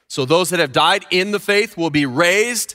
So 0.06 0.24
those 0.24 0.48
that 0.48 0.60
have 0.60 0.72
died 0.72 1.04
in 1.10 1.30
the 1.30 1.40
faith 1.40 1.76
will 1.76 1.90
be 1.90 2.06
raised 2.06 2.74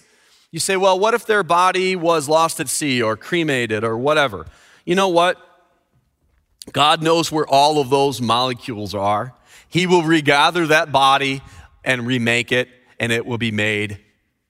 you 0.53 0.59
say, 0.59 0.77
well, 0.77 0.99
what 0.99 1.15
if 1.15 1.25
their 1.25 1.41
body 1.41 1.95
was 1.95 2.29
lost 2.29 2.59
at 2.59 2.69
sea 2.69 3.01
or 3.01 3.17
cremated 3.17 3.83
or 3.83 3.97
whatever? 3.97 4.45
You 4.85 4.93
know 4.93 5.07
what? 5.07 5.35
God 6.71 7.01
knows 7.01 7.31
where 7.31 7.47
all 7.47 7.81
of 7.81 7.89
those 7.89 8.21
molecules 8.21 8.93
are. 8.93 9.33
He 9.67 9.87
will 9.87 10.03
regather 10.03 10.67
that 10.67 10.91
body 10.91 11.41
and 11.83 12.05
remake 12.05 12.51
it, 12.51 12.69
and 12.99 13.11
it 13.11 13.25
will 13.25 13.39
be 13.39 13.49
made 13.49 13.99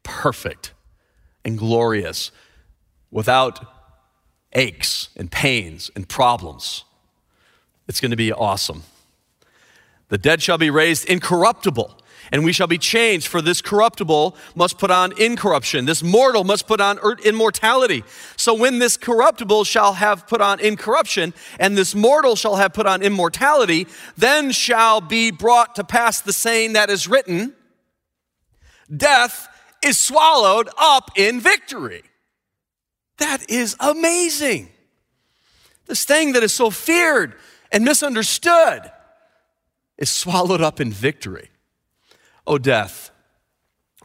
perfect 0.03 0.73
and 1.45 1.57
glorious 1.57 2.31
without 3.09 3.65
aches 4.51 5.07
and 5.15 5.31
pains 5.31 5.89
and 5.95 6.09
problems. 6.09 6.83
It's 7.87 8.01
going 8.01 8.11
to 8.11 8.17
be 8.17 8.33
awesome. 8.33 8.83
The 10.09 10.17
dead 10.17 10.41
shall 10.41 10.57
be 10.57 10.69
raised 10.69 11.07
incorruptible 11.07 11.97
and 12.31 12.43
we 12.43 12.53
shall 12.53 12.67
be 12.67 12.77
changed. 12.77 13.27
For 13.27 13.41
this 13.41 13.61
corruptible 13.61 14.35
must 14.55 14.77
put 14.77 14.91
on 14.91 15.17
incorruption, 15.19 15.85
this 15.85 16.03
mortal 16.03 16.43
must 16.43 16.67
put 16.67 16.81
on 16.81 16.99
er, 17.03 17.17
immortality. 17.23 18.03
So 18.37 18.53
when 18.53 18.79
this 18.79 18.97
corruptible 18.97 19.63
shall 19.63 19.93
have 19.93 20.27
put 20.27 20.41
on 20.41 20.59
incorruption, 20.59 21.33
and 21.59 21.77
this 21.77 21.93
mortal 21.95 22.35
shall 22.35 22.55
have 22.55 22.73
put 22.73 22.85
on 22.85 23.01
immortality, 23.01 23.87
then 24.17 24.51
shall 24.51 25.01
be 25.01 25.31
brought 25.31 25.75
to 25.75 25.83
pass 25.83 26.21
the 26.21 26.33
saying 26.33 26.73
that 26.73 26.89
is 26.89 27.07
written 27.07 27.53
Death 28.95 29.47
is 29.83 29.97
swallowed 29.97 30.69
up 30.77 31.11
in 31.15 31.39
victory. 31.39 32.03
That 33.17 33.49
is 33.49 33.75
amazing. 33.79 34.69
This 35.85 36.05
thing 36.05 36.33
that 36.33 36.43
is 36.43 36.53
so 36.53 36.69
feared 36.69 37.35
and 37.71 37.83
misunderstood 37.83 38.91
is 39.97 40.09
swallowed 40.09 40.61
up 40.61 40.79
in 40.79 40.91
victory. 40.91 41.49
O 42.45 42.57
death, 42.57 43.11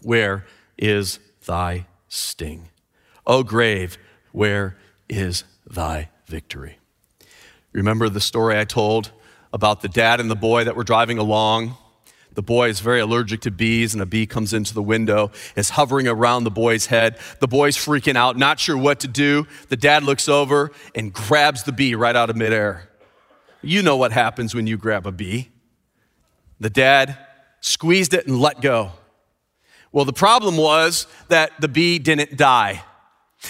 where 0.03 0.47
is 0.77 1.19
thy 1.47 1.87
sting? 2.09 2.69
O 3.27 3.43
grave, 3.43 3.99
where 4.33 4.77
is 5.09 5.45
thy 5.67 6.11
victory? 6.27 6.79
Remember 7.73 8.09
the 8.09 8.21
story 8.21 8.59
I 8.59 8.65
told 8.65 9.11
about 9.53 9.83
the 9.83 9.89
dad 9.89 10.21
and 10.21 10.31
the 10.31 10.37
boy 10.37 10.65
that 10.65 10.77
were 10.77 10.85
driving 10.85 11.19
along? 11.19 11.77
The 12.35 12.43
boy 12.43 12.69
is 12.69 12.79
very 12.79 13.01
allergic 13.01 13.41
to 13.41 13.51
bees, 13.51 13.95
and 13.95 14.01
a 14.01 14.07
bee 14.07 14.27
comes 14.27 14.53
into 14.53 14.73
the 14.73 14.83
window, 14.83 15.33
is 15.57 15.71
hovering 15.71 16.07
around 16.07 16.45
the 16.45 16.53
boy's 16.53 16.87
head. 16.87 17.19
The 17.41 17.49
boy's 17.49 17.77
freaking 17.77 18.15
out, 18.15 18.37
not 18.37 18.61
sure 18.61 18.77
what 18.77 19.01
to 19.01 19.09
do. 19.09 19.49
The 19.69 19.77
dad 19.77 20.05
looks 20.05 20.29
over 20.29 20.71
and 20.95 21.13
grabs 21.13 21.65
the 21.65 21.73
bee 21.73 21.97
right 21.97 22.15
out 22.15 22.31
of 22.31 22.37
midair. 22.37 22.89
You 23.61 23.83
know 23.83 23.97
what 23.97 24.13
happens 24.13 24.55
when 24.55 24.69
you 24.69 24.77
grab 24.77 25.05
a 25.05 25.11
bee. 25.11 25.51
The 26.61 26.71
dad 26.71 27.19
squeezed 27.61 28.15
it 28.15 28.27
and 28.27 28.41
let 28.41 28.61
go. 28.61 28.93
Well, 29.93 30.05
the 30.05 30.13
problem 30.13 30.57
was 30.57 31.07
that 31.29 31.61
the 31.61 31.69
bee 31.69 31.99
didn't 31.99 32.37
die. 32.37 32.85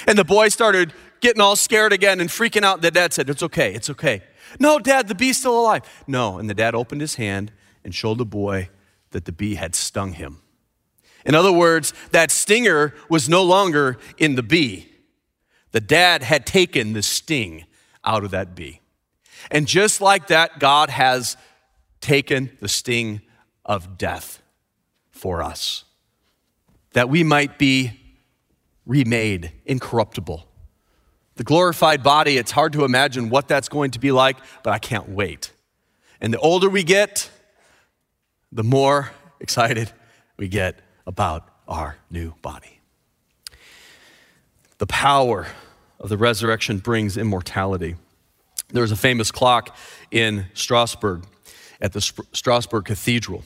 And 0.07 0.19
the 0.19 0.25
boy 0.25 0.49
started 0.49 0.93
getting 1.21 1.41
all 1.41 1.57
scared 1.57 1.93
again 1.93 2.21
and 2.21 2.31
freaking 2.31 2.63
out. 2.63 2.83
The 2.83 2.91
dad 2.91 3.13
said, 3.13 3.29
It's 3.29 3.43
okay, 3.43 3.75
it's 3.75 3.91
okay. 3.91 4.23
No, 4.59 4.79
dad, 4.79 5.09
the 5.09 5.15
bee's 5.15 5.39
still 5.39 5.59
alive. 5.61 5.83
No. 6.07 6.39
And 6.39 6.49
the 6.49 6.55
dad 6.55 6.75
opened 6.75 7.01
his 7.01 7.17
hand 7.17 7.53
and 7.85 7.95
showed 7.95 8.19
the 8.19 8.25
boy 8.25 8.71
that 9.11 9.25
the 9.25 9.33
bee 9.33 9.57
had 9.57 9.75
stung 9.75 10.13
him. 10.13 10.41
In 11.25 11.35
other 11.35 11.53
words, 11.53 11.93
that 12.13 12.31
stinger 12.31 12.95
was 13.09 13.29
no 13.29 13.43
longer 13.43 13.99
in 14.17 14.35
the 14.35 14.43
bee. 14.43 14.91
The 15.73 15.81
dad 15.81 16.23
had 16.23 16.47
taken 16.47 16.93
the 16.93 17.03
sting 17.03 17.67
out 18.05 18.25
of 18.25 18.31
that 18.31 18.55
bee. 18.55 18.81
And 19.51 19.67
just 19.67 20.01
like 20.01 20.29
that, 20.29 20.59
God 20.59 20.91
has 20.91 21.37
taken 22.01 22.51
the 22.61 22.69
sting 22.69 23.21
of 23.69 23.99
death 23.99 24.43
for 25.13 25.43
us, 25.43 25.85
that 26.95 27.09
we 27.09 27.23
might 27.23 27.59
be 27.59 27.93
remade 28.87 29.53
incorruptible. 29.67 30.49
The 31.37 31.45
glorified 31.45 32.03
body, 32.03 32.39
it's 32.39 32.51
hard 32.51 32.73
to 32.73 32.85
imagine 32.85 33.29
what 33.29 33.47
that's 33.47 33.69
going 33.69 33.93
to 33.93 34.01
be 34.01 34.11
like, 34.11 34.39
but 34.65 34.73
I 34.73 34.79
can't 34.79 35.11
wait. 35.11 35.53
And 36.21 36.35
the 36.35 36.39
older 36.39 36.69
we 36.69 36.83
get, 36.83 37.31
the 38.51 38.65
more 38.65 39.13
excited 39.39 39.93
we 40.37 40.49
get 40.49 40.81
about 41.07 41.49
our 41.69 41.99
new 42.11 42.35
body. 42.43 42.81
The 44.79 44.87
power 44.87 45.47
of 46.01 46.09
the 46.09 46.17
resurrection 46.17 46.79
brings 46.79 47.17
immortality. 47.17 47.97
There 48.69 48.83
was 48.83 48.93
a 48.93 48.97
famous 48.97 49.31
clock 49.31 49.77
in 50.11 50.47
Strasbourg 50.55 51.25
at 51.81 51.93
the 51.93 52.01
Strasbourg 52.01 52.85
Cathedral. 52.85 53.45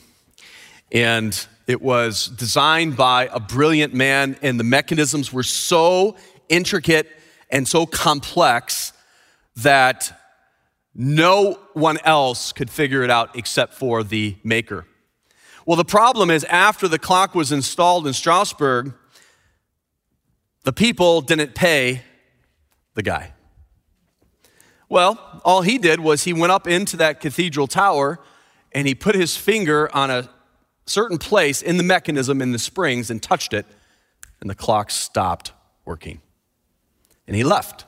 And 0.93 1.47
it 1.66 1.80
was 1.80 2.26
designed 2.26 2.97
by 2.97 3.28
a 3.32 3.40
brilliant 3.40 3.95
man, 3.95 4.36
and 4.43 4.61
the 4.61 4.64
mechanisms 4.64 5.32
were 5.32 5.43
so 5.43 6.16
intricate 6.49 7.09
and 7.51 7.66
so 7.66 7.86
complex 7.86 8.93
that 9.57 10.18
no 10.95 11.59
one 11.72 11.99
else 12.05 12.53
could 12.53 12.68
figure 12.68 13.03
it 13.03 13.11
out 13.11 13.36
except 13.36 13.74
for 13.74 14.03
the 14.03 14.36
maker. 14.45 14.86
Well, 15.64 15.76
the 15.76 15.84
problem 15.84 16.30
is, 16.30 16.45
after 16.45 16.88
the 16.88 16.99
clock 16.99 17.34
was 17.34 17.53
installed 17.53 18.07
in 18.07 18.12
Strasbourg, 18.12 18.95
the 20.64 20.72
people 20.72 21.20
didn't 21.20 21.55
pay 21.55 22.03
the 22.95 23.03
guy. 23.03 23.32
Well, 24.88 25.40
all 25.45 25.62
he 25.62 25.78
did 25.78 26.01
was 26.01 26.24
he 26.24 26.32
went 26.32 26.53
up 26.53 26.66
into 26.66 26.99
that 26.99 27.20
cathedral 27.20 27.66
tower 27.66 28.18
and 28.72 28.86
he 28.86 28.95
put 28.95 29.14
his 29.14 29.36
finger 29.36 29.88
on 29.95 30.11
a 30.11 30.28
certain 30.87 31.18
place 31.18 31.62
in 31.62 31.76
the 31.76 31.83
mechanism 31.83 32.43
in 32.43 32.53
the 32.53 32.59
springs 32.59 33.11
and 33.11 33.22
touched 33.22 33.53
it, 33.53 33.66
and 34.41 34.51
the 34.51 34.55
clock 34.55 34.91
stopped 34.91 35.53
working. 35.85 36.20
And 37.26 37.37
he 37.37 37.45
left. 37.45 37.85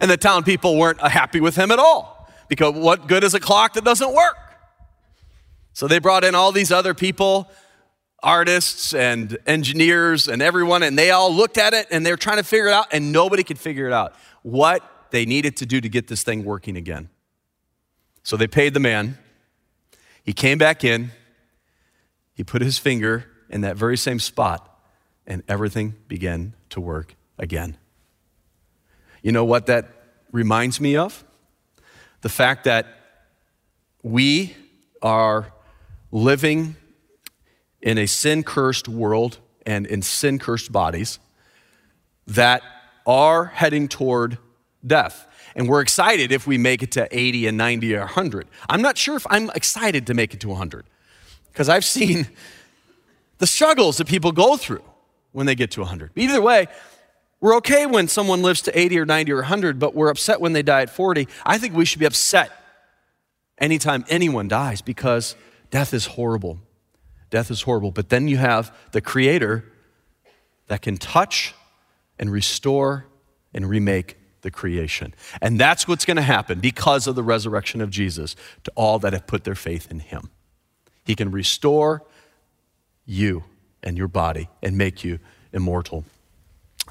And 0.00 0.10
the 0.10 0.16
town 0.16 0.44
people 0.44 0.76
weren't 0.76 1.00
happy 1.00 1.40
with 1.40 1.56
him 1.56 1.70
at 1.70 1.78
all 1.78 2.28
because 2.48 2.74
what 2.74 3.06
good 3.08 3.24
is 3.24 3.34
a 3.34 3.40
clock 3.40 3.74
that 3.74 3.84
doesn't 3.84 4.12
work? 4.12 4.36
So 5.72 5.86
they 5.86 5.98
brought 5.98 6.24
in 6.24 6.34
all 6.34 6.50
these 6.50 6.72
other 6.72 6.94
people, 6.94 7.50
artists 8.22 8.94
and 8.94 9.38
engineers 9.46 10.26
and 10.26 10.42
everyone, 10.42 10.82
and 10.82 10.98
they 10.98 11.10
all 11.10 11.32
looked 11.32 11.58
at 11.58 11.74
it 11.74 11.86
and 11.90 12.04
they 12.04 12.10
were 12.10 12.16
trying 12.16 12.38
to 12.38 12.42
figure 12.42 12.66
it 12.66 12.72
out, 12.72 12.86
and 12.92 13.12
nobody 13.12 13.44
could 13.44 13.58
figure 13.58 13.86
it 13.86 13.92
out 13.92 14.14
what 14.42 14.82
they 15.10 15.24
needed 15.24 15.56
to 15.58 15.66
do 15.66 15.80
to 15.80 15.88
get 15.88 16.08
this 16.08 16.22
thing 16.22 16.44
working 16.44 16.76
again. 16.76 17.08
So 18.22 18.36
they 18.36 18.46
paid 18.46 18.74
the 18.74 18.80
man. 18.80 19.18
He 20.22 20.32
came 20.32 20.58
back 20.58 20.84
in, 20.84 21.12
he 22.38 22.44
put 22.44 22.62
his 22.62 22.78
finger 22.78 23.24
in 23.50 23.62
that 23.62 23.76
very 23.76 23.96
same 23.96 24.20
spot, 24.20 24.80
and 25.26 25.42
everything 25.48 25.96
began 26.06 26.54
to 26.70 26.80
work 26.80 27.16
again. 27.36 27.76
You 29.22 29.32
know 29.32 29.44
what 29.44 29.66
that 29.66 29.88
reminds 30.30 30.80
me 30.80 30.94
of? 30.94 31.24
The 32.20 32.28
fact 32.28 32.62
that 32.62 32.86
we 34.04 34.54
are 35.02 35.52
living 36.12 36.76
in 37.82 37.98
a 37.98 38.06
sin 38.06 38.44
cursed 38.44 38.86
world 38.86 39.38
and 39.66 39.84
in 39.84 40.00
sin 40.00 40.38
cursed 40.38 40.70
bodies 40.70 41.18
that 42.28 42.62
are 43.04 43.46
heading 43.46 43.88
toward 43.88 44.38
death. 44.86 45.26
And 45.56 45.68
we're 45.68 45.80
excited 45.80 46.30
if 46.30 46.46
we 46.46 46.56
make 46.56 46.84
it 46.84 46.92
to 46.92 47.08
80 47.10 47.48
and 47.48 47.58
90 47.58 47.96
or 47.96 48.00
100. 48.00 48.46
I'm 48.68 48.80
not 48.80 48.96
sure 48.96 49.16
if 49.16 49.26
I'm 49.28 49.50
excited 49.56 50.06
to 50.06 50.14
make 50.14 50.34
it 50.34 50.40
to 50.42 50.48
100 50.50 50.86
because 51.58 51.68
I've 51.68 51.84
seen 51.84 52.28
the 53.38 53.46
struggles 53.48 53.96
that 53.96 54.06
people 54.06 54.30
go 54.30 54.56
through 54.56 54.84
when 55.32 55.44
they 55.44 55.56
get 55.56 55.72
to 55.72 55.80
100. 55.80 56.12
Either 56.14 56.40
way, 56.40 56.68
we're 57.40 57.56
okay 57.56 57.84
when 57.84 58.06
someone 58.06 58.42
lives 58.42 58.62
to 58.62 58.78
80 58.78 59.00
or 59.00 59.04
90 59.04 59.32
or 59.32 59.36
100, 59.38 59.80
but 59.80 59.92
we're 59.92 60.08
upset 60.08 60.40
when 60.40 60.52
they 60.52 60.62
die 60.62 60.82
at 60.82 60.90
40. 60.90 61.26
I 61.44 61.58
think 61.58 61.74
we 61.74 61.84
should 61.84 61.98
be 61.98 62.04
upset 62.04 62.52
anytime 63.58 64.04
anyone 64.08 64.46
dies 64.46 64.82
because 64.82 65.34
death 65.72 65.92
is 65.92 66.06
horrible. 66.06 66.60
Death 67.28 67.50
is 67.50 67.62
horrible. 67.62 67.90
But 67.90 68.08
then 68.08 68.28
you 68.28 68.36
have 68.36 68.72
the 68.92 69.00
Creator 69.00 69.64
that 70.68 70.80
can 70.80 70.96
touch 70.96 71.56
and 72.20 72.30
restore 72.30 73.06
and 73.52 73.68
remake 73.68 74.16
the 74.42 74.52
creation. 74.52 75.12
And 75.42 75.58
that's 75.58 75.88
what's 75.88 76.04
going 76.04 76.18
to 76.18 76.22
happen 76.22 76.60
because 76.60 77.08
of 77.08 77.16
the 77.16 77.24
resurrection 77.24 77.80
of 77.80 77.90
Jesus 77.90 78.36
to 78.62 78.70
all 78.76 79.00
that 79.00 79.12
have 79.12 79.26
put 79.26 79.42
their 79.42 79.56
faith 79.56 79.90
in 79.90 79.98
him. 79.98 80.30
He 81.08 81.14
can 81.14 81.30
restore 81.30 82.02
you 83.06 83.42
and 83.82 83.96
your 83.96 84.08
body 84.08 84.50
and 84.62 84.76
make 84.76 85.02
you 85.02 85.20
immortal. 85.54 86.04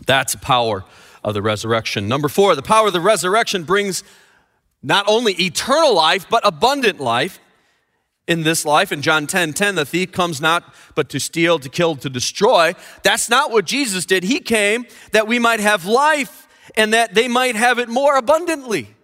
That's 0.08 0.34
the 0.34 0.40
power 0.40 0.84
of 1.24 1.36
the 1.36 1.44
resurrection. 1.44 2.08
Number 2.08 2.28
four, 2.28 2.56
the 2.56 2.64
power 2.64 2.88
of 2.88 2.94
the 2.94 3.00
resurrection 3.00 3.64
brings 3.64 4.04
not 4.82 5.06
only 5.08 5.34
eternal 5.34 5.94
life, 5.94 6.26
but 6.32 6.42
abundant 6.44 7.00
life 7.00 7.40
in 8.28 8.42
this 8.42 8.66
life. 8.66 8.92
In 8.92 9.04
John 9.04 9.28
10 9.28 9.54
10, 9.54 9.76
the 9.76 9.86
thief 9.86 10.12
comes 10.12 10.42
not 10.42 10.74
but 10.96 11.10
to 11.10 11.20
steal, 11.20 11.60
to 11.60 11.70
kill, 11.70 11.96
to 11.98 12.10
destroy. 12.10 12.74
That's 13.04 13.30
not 13.30 13.52
what 13.52 13.66
Jesus 13.66 14.08
did. 14.08 14.24
He 14.24 14.40
came 14.40 14.88
that 15.12 15.28
we 15.28 15.38
might 15.38 15.60
have 15.60 15.86
life 15.86 16.48
and 16.76 16.92
that 16.94 17.14
they 17.14 17.28
might 17.28 17.56
have 17.56 17.78
it 17.78 17.88
more 17.88 18.18
abundantly. 18.18 18.96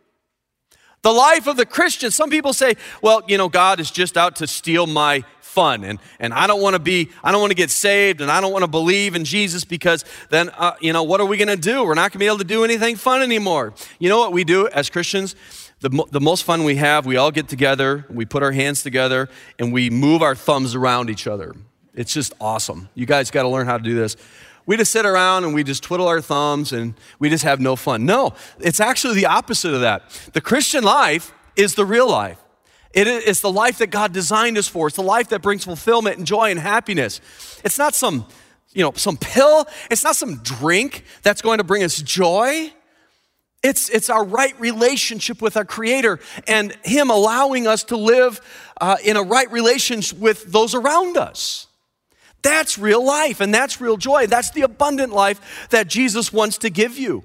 The 1.03 1.11
life 1.11 1.47
of 1.47 1.57
the 1.57 1.65
Christian, 1.65 2.11
some 2.11 2.29
people 2.29 2.53
say, 2.53 2.75
well, 3.01 3.21
you 3.27 3.37
know, 3.37 3.49
God 3.49 3.79
is 3.79 3.91
just 3.91 4.17
out 4.17 4.37
to 4.37 4.47
steal 4.47 4.87
my 4.87 5.23
fun 5.41 5.83
and, 5.83 5.99
and 6.19 6.33
I 6.33 6.47
don't 6.47 6.61
want 6.61 6.73
to 6.73 6.79
be, 6.79 7.09
I 7.23 7.31
don't 7.31 7.39
want 7.39 7.51
to 7.51 7.55
get 7.55 7.69
saved 7.69 8.21
and 8.21 8.31
I 8.31 8.41
don't 8.41 8.51
want 8.51 8.63
to 8.63 8.69
believe 8.69 9.13
in 9.13 9.23
Jesus 9.23 9.65
because 9.65 10.03
then, 10.29 10.49
uh, 10.49 10.73
you 10.81 10.91
know, 10.91 11.03
what 11.03 11.21
are 11.21 11.27
we 11.27 11.37
going 11.37 11.47
to 11.47 11.55
do? 11.55 11.83
We're 11.83 11.93
not 11.93 12.11
going 12.11 12.13
to 12.13 12.17
be 12.17 12.25
able 12.25 12.39
to 12.39 12.43
do 12.43 12.63
anything 12.63 12.95
fun 12.95 13.21
anymore. 13.21 13.75
You 13.99 14.09
know 14.09 14.17
what 14.17 14.31
we 14.31 14.43
do 14.43 14.67
as 14.69 14.89
Christians? 14.89 15.35
the, 15.83 16.05
the 16.11 16.21
most 16.21 16.45
fun 16.45 16.63
we 16.63 16.77
have, 16.77 17.05
we 17.05 17.17
all 17.17 17.29
get 17.29 17.49
together, 17.49 18.05
we 18.09 18.23
put 18.23 18.41
our 18.41 18.53
hands 18.53 18.83
together, 18.83 19.27
and 19.59 19.73
we 19.73 19.89
move 19.89 20.21
our 20.21 20.33
thumbs 20.33 20.75
around 20.75 21.09
each 21.09 21.27
other. 21.27 21.53
It's 21.93 22.13
just 22.13 22.33
awesome. 22.39 22.87
You 22.95 23.05
guys 23.05 23.31
got 23.31 23.43
to 23.43 23.49
learn 23.49 23.67
how 23.67 23.77
to 23.77 23.83
do 23.83 23.93
this. 23.93 24.15
We 24.66 24.78
just 24.78 24.91
sit 24.91 25.05
around 25.05 25.43
and 25.43 25.53
we 25.53 25.64
just 25.64 25.84
twiddle 25.84 26.07
our 26.07 26.22
thumbs 26.22 26.72
and 26.72 26.93
we 27.20 27.30
just 27.30 27.43
have 27.43 27.59
no 27.59 27.76
fun. 27.76 28.05
No, 28.05 28.34
it's 28.59 28.80
actually 28.80 29.16
the 29.16 29.26
opposite 29.26 29.74
of 29.74 29.82
that. 29.82 30.09
The 30.34 30.41
Christian 30.41 30.84
life 30.84 31.34
is 31.55 31.76
the 31.76 31.86
real 31.86 32.09
life. 32.09 32.39
It 32.93 33.07
is 33.07 33.41
the 33.41 33.51
life 33.51 33.80
that 33.80 33.88
God 33.88 34.14
designed 34.14 34.57
us 34.57 34.68
for. 34.68 34.88
It's 34.88 34.95
the 34.95 35.01
life 35.01 35.30
that 35.30 35.41
brings 35.41 35.66
fulfillment 35.66 36.18
and 36.18 36.28
joy 36.28 36.51
and 36.51 36.59
happiness. 36.59 37.22
It's 37.66 37.80
not 37.80 37.95
some, 37.95 38.28
you 38.72 38.84
know, 38.84 38.93
some 38.95 39.18
pill. 39.18 39.66
It's 39.89 40.03
not 40.03 40.16
some 40.16 40.38
drink 40.43 41.03
that's 41.24 41.41
going 41.41 41.57
to 41.57 41.64
bring 41.64 41.84
us 41.84 42.01
joy. 42.01 42.72
It's, 43.64 43.89
it's 43.89 44.09
our 44.09 44.24
right 44.24 44.57
relationship 44.59 45.41
with 45.41 45.57
our 45.57 45.66
Creator 45.66 46.20
and 46.47 46.78
Him 46.84 47.09
allowing 47.09 47.66
us 47.66 47.84
to 47.86 47.97
live 47.97 48.41
uh, 48.80 48.97
in 49.03 49.18
a 49.18 49.24
right 49.24 49.51
relationship 49.51 50.20
with 50.20 50.51
those 50.51 50.76
around 50.76 51.18
us. 51.18 51.68
That's 52.43 52.77
real 52.77 53.03
life 53.03 53.39
and 53.39 53.53
that's 53.53 53.81
real 53.81 53.97
joy. 53.97 54.27
That's 54.27 54.51
the 54.51 54.61
abundant 54.61 55.13
life 55.13 55.67
that 55.71 55.87
Jesus 55.87 56.31
wants 56.31 56.59
to 56.59 56.69
give 56.69 56.97
you. 56.97 57.23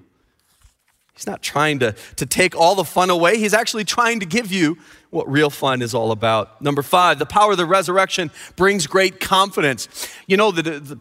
He's 1.19 1.27
not 1.27 1.43
trying 1.43 1.81
to, 1.81 1.97
to 2.15 2.27
take 2.27 2.55
all 2.55 2.77
the 2.77 2.85
fun 2.85 3.11
away, 3.11 3.39
He's 3.39 3.53
actually 3.53 3.85
trying 3.85 4.21
to 4.21 4.27
give 4.27 4.53
you 4.53 4.79
what 5.11 5.29
real 5.29 5.51
fun 5.51 5.83
is 5.83 5.93
all 5.93 6.13
about. 6.13 6.63
Number 6.63 6.83
five, 6.83 7.19
the 7.19 7.27
power 7.27 7.53
of 7.53 7.57
the 7.57 7.67
resurrection 7.67 8.31
brings 8.57 8.87
great 8.87 9.19
confidence. 9.19 9.89
You 10.27 10.37
know, 10.37 10.53
the, 10.53 10.63
the, 10.63 10.97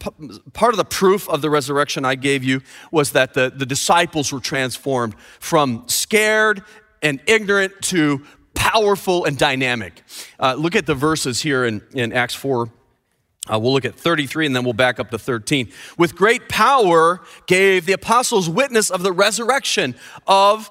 part 0.54 0.74
of 0.74 0.78
the 0.78 0.86
proof 0.86 1.30
of 1.30 1.42
the 1.42 1.50
resurrection 1.50 2.04
I 2.04 2.16
gave 2.16 2.44
you 2.44 2.62
was 2.90 3.12
that 3.12 3.34
the, 3.34 3.52
the 3.54 3.66
disciples 3.66 4.32
were 4.32 4.40
transformed 4.40 5.14
from 5.40 5.84
scared 5.88 6.64
and 7.04 7.20
ignorant 7.28 7.74
to 7.84 8.26
powerful 8.56 9.26
and 9.26 9.38
dynamic. 9.38 10.02
Uh, 10.40 10.56
look 10.56 10.76
at 10.76 10.88
the 10.88 10.96
verses 10.96 11.42
here 11.42 11.66
in, 11.66 11.82
in 11.94 12.12
Acts 12.12 12.34
4. 12.34 12.72
Uh, 13.52 13.60
we'll 13.60 13.74
look 13.74 13.86
at 13.86 13.96
33 13.96 14.48
and 14.48 14.56
then 14.56 14.64
we'll 14.64 14.74
back 14.74 15.00
up 15.00 15.12
to 15.12 15.20
13. 15.20 15.72
With 15.98 16.16
great 16.16 16.50
power 16.50 17.22
gave 17.46 17.86
the 17.86 17.94
apostles 17.94 18.50
witness 18.50 18.90
of 18.90 19.04
the 19.04 19.12
resurrection 19.12 19.96
of 20.26 20.70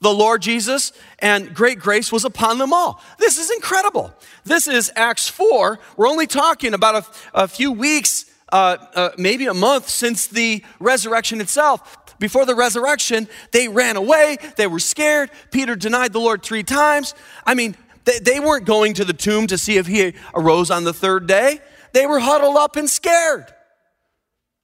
the 0.00 0.12
Lord 0.12 0.42
Jesus, 0.42 0.92
and 1.20 1.54
great 1.54 1.78
grace 1.78 2.12
was 2.12 2.24
upon 2.24 2.58
them 2.58 2.72
all. 2.72 3.02
This 3.18 3.38
is 3.38 3.50
incredible. 3.50 4.12
This 4.44 4.68
is 4.68 4.92
Acts 4.94 5.28
4. 5.28 5.78
We're 5.96 6.08
only 6.08 6.26
talking 6.26 6.74
about 6.74 7.06
a, 7.34 7.42
a 7.44 7.48
few 7.48 7.72
weeks, 7.72 8.26
uh, 8.52 8.76
uh, 8.94 9.10
maybe 9.16 9.46
a 9.46 9.54
month 9.54 9.88
since 9.88 10.26
the 10.26 10.62
resurrection 10.80 11.40
itself. 11.40 12.18
Before 12.18 12.44
the 12.44 12.54
resurrection, 12.54 13.28
they 13.52 13.68
ran 13.68 13.96
away. 13.96 14.36
They 14.56 14.66
were 14.66 14.78
scared. 14.78 15.30
Peter 15.50 15.74
denied 15.76 16.12
the 16.12 16.20
Lord 16.20 16.42
three 16.42 16.62
times. 16.62 17.14
I 17.44 17.54
mean, 17.54 17.74
they, 18.04 18.18
they 18.18 18.40
weren't 18.40 18.66
going 18.66 18.94
to 18.94 19.04
the 19.04 19.12
tomb 19.12 19.46
to 19.48 19.58
see 19.58 19.76
if 19.76 19.86
he 19.86 20.14
arose 20.34 20.70
on 20.70 20.84
the 20.84 20.92
third 20.92 21.26
day. 21.26 21.60
They 21.92 22.06
were 22.06 22.20
huddled 22.20 22.56
up 22.56 22.76
and 22.76 22.88
scared. 22.88 23.46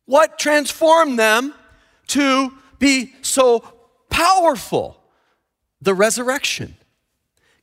What 0.07 0.39
transformed 0.39 1.19
them 1.19 1.55
to 2.09 2.53
be 2.79 3.15
so 3.23 3.61
powerful? 4.11 5.03
the 5.83 5.95
resurrection 5.95 6.77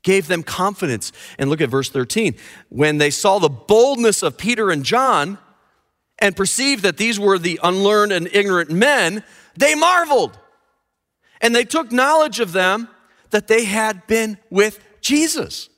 gave 0.03 0.27
them 0.27 0.43
confidence. 0.43 1.11
And 1.39 1.49
look 1.49 1.61
at 1.61 1.69
verse 1.69 1.89
13. 1.89 2.35
When 2.69 2.99
they 2.99 3.09
saw 3.09 3.39
the 3.39 3.49
boldness 3.49 4.21
of 4.21 4.37
Peter 4.37 4.69
and 4.69 4.83
John 4.83 5.39
and 6.19 6.35
perceived 6.35 6.83
that 6.83 6.97
these 6.97 7.19
were 7.19 7.39
the 7.39 7.59
unlearned 7.63 8.11
and 8.11 8.29
ignorant 8.31 8.69
men, 8.69 9.23
they 9.55 9.73
marveled. 9.73 10.37
And 11.41 11.55
they 11.55 11.63
took 11.63 11.91
knowledge 11.91 12.39
of 12.39 12.51
them 12.51 12.89
that 13.31 13.47
they 13.47 13.63
had 13.63 14.05
been 14.07 14.37
with 14.49 14.79
Jesus. 15.01 15.69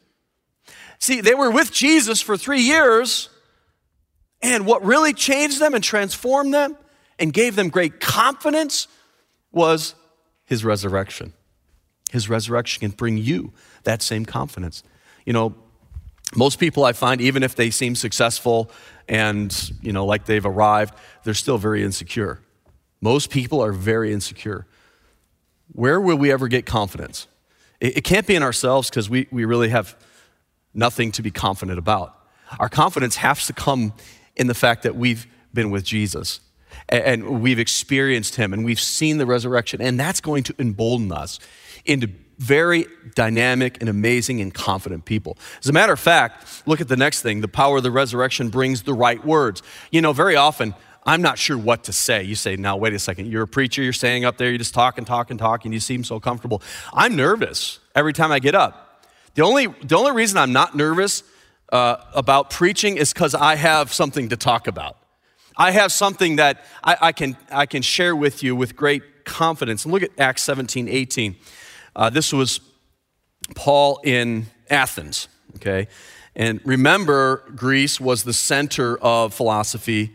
See, 0.99 1.21
they 1.21 1.36
were 1.36 1.51
with 1.51 1.71
Jesus 1.71 2.21
for 2.21 2.38
three 2.38 2.61
years, 2.61 3.29
and 4.41 4.65
what 4.65 4.83
really 4.83 5.13
changed 5.13 5.59
them 5.59 5.73
and 5.73 5.83
transformed 5.83 6.53
them 6.53 6.77
and 7.19 7.31
gave 7.31 7.55
them 7.55 7.69
great 7.69 7.99
confidence 7.99 8.87
was 9.51 9.95
his 10.45 10.65
resurrection. 10.65 11.33
His 12.11 12.29
resurrection 12.29 12.81
can 12.81 12.91
bring 12.91 13.17
you 13.17 13.53
that 13.83 14.01
same 14.01 14.25
confidence. 14.25 14.83
You 15.25 15.33
know, 15.33 15.55
most 16.35 16.59
people 16.59 16.83
I 16.83 16.93
find, 16.93 17.21
even 17.21 17.43
if 17.43 17.55
they 17.55 17.69
seem 17.69 17.95
successful 17.95 18.71
and, 19.07 19.71
you 19.81 19.93
know, 19.93 20.05
like 20.05 20.25
they've 20.25 20.45
arrived, 20.45 20.93
they're 21.23 21.33
still 21.33 21.57
very 21.57 21.83
insecure. 21.83 22.39
Most 23.01 23.29
people 23.29 23.63
are 23.63 23.71
very 23.71 24.13
insecure. 24.13 24.65
Where 25.73 25.99
will 25.99 26.17
we 26.17 26.31
ever 26.31 26.47
get 26.47 26.65
confidence? 26.65 27.27
It, 27.79 27.97
it 27.97 28.03
can't 28.03 28.27
be 28.27 28.35
in 28.35 28.43
ourselves 28.43 28.89
because 28.89 29.09
we, 29.09 29.27
we 29.31 29.45
really 29.45 29.69
have 29.69 29.95
nothing 30.73 31.11
to 31.13 31.21
be 31.21 31.31
confident 31.31 31.79
about. 31.79 32.17
Our 32.59 32.69
confidence 32.69 33.17
has 33.17 33.45
to 33.47 33.53
come 33.53 33.93
in 34.41 34.47
the 34.47 34.55
fact 34.55 34.81
that 34.81 34.95
we've 34.95 35.27
been 35.53 35.69
with 35.69 35.83
Jesus 35.83 36.39
and, 36.89 37.03
and 37.03 37.41
we've 37.41 37.59
experienced 37.59 38.37
him 38.37 38.53
and 38.53 38.65
we've 38.65 38.79
seen 38.79 39.19
the 39.19 39.25
resurrection, 39.27 39.79
and 39.81 39.99
that's 39.99 40.19
going 40.19 40.41
to 40.43 40.55
embolden 40.57 41.11
us 41.11 41.39
into 41.85 42.09
very 42.39 42.87
dynamic 43.13 43.77
and 43.81 43.87
amazing 43.87 44.41
and 44.41 44.51
confident 44.51 45.05
people. 45.05 45.37
As 45.59 45.69
a 45.69 45.73
matter 45.73 45.93
of 45.93 45.99
fact, 45.99 46.63
look 46.65 46.81
at 46.81 46.87
the 46.87 46.97
next 46.97 47.21
thing 47.21 47.41
the 47.41 47.47
power 47.47 47.77
of 47.77 47.83
the 47.83 47.91
resurrection 47.91 48.49
brings 48.49 48.81
the 48.81 48.95
right 48.95 49.23
words. 49.23 49.61
You 49.91 50.01
know, 50.01 50.11
very 50.11 50.35
often, 50.35 50.73
I'm 51.05 51.21
not 51.21 51.37
sure 51.37 51.55
what 51.55 51.83
to 51.83 51.93
say. 51.93 52.23
You 52.23 52.33
say, 52.33 52.55
now, 52.55 52.77
wait 52.77 52.93
a 52.93 52.99
second. 52.99 53.27
You're 53.27 53.43
a 53.43 53.47
preacher, 53.47 53.83
you're 53.83 53.93
standing 53.93 54.25
up 54.25 54.37
there, 54.37 54.49
you're 54.49 54.57
just 54.57 54.73
talking, 54.73 55.05
talking, 55.05 55.37
talking, 55.37 55.71
you 55.71 55.79
seem 55.79 56.03
so 56.03 56.19
comfortable. 56.19 56.63
I'm 56.93 57.15
nervous 57.15 57.77
every 57.93 58.13
time 58.13 58.31
I 58.31 58.39
get 58.39 58.55
up. 58.55 59.05
The 59.35 59.43
only, 59.43 59.67
the 59.67 59.95
only 59.95 60.13
reason 60.13 60.39
I'm 60.39 60.51
not 60.51 60.75
nervous 60.75 61.21
uh, 61.72 61.97
about 62.13 62.49
preaching 62.49 62.97
is 62.97 63.13
because 63.13 63.34
I 63.34 63.55
have 63.55 63.93
something 63.93 64.30
to 64.30 64.38
talk 64.38 64.67
about. 64.67 64.97
I 65.57 65.72
have 65.72 65.91
something 65.91 66.38
that 66.38 66.63
I, 66.84 66.97
I, 67.01 67.11
can, 67.11 67.38
I 67.51 67.65
can 67.65 67.82
share 67.82 68.15
with 68.15 68.43
you 68.43 68.55
with 68.55 68.76
great 68.76 69.26
confidence. 69.26 69.86
And 69.86 69.93
look 69.93 70.03
at 70.03 70.11
Acts 70.19 70.43
17, 70.43 70.88
18. 70.88 71.36
Uh, 71.95 72.09
this 72.09 72.34
was 72.34 72.61
Paul 73.55 73.99
in 74.03 74.47
Athens, 74.69 75.28
okay? 75.57 75.88
And 76.36 76.61
remember, 76.63 77.43
Greece 77.55 77.99
was 77.99 78.24
the 78.24 78.34
center 78.34 78.97
of 78.97 79.34
philosophy. 79.34 80.13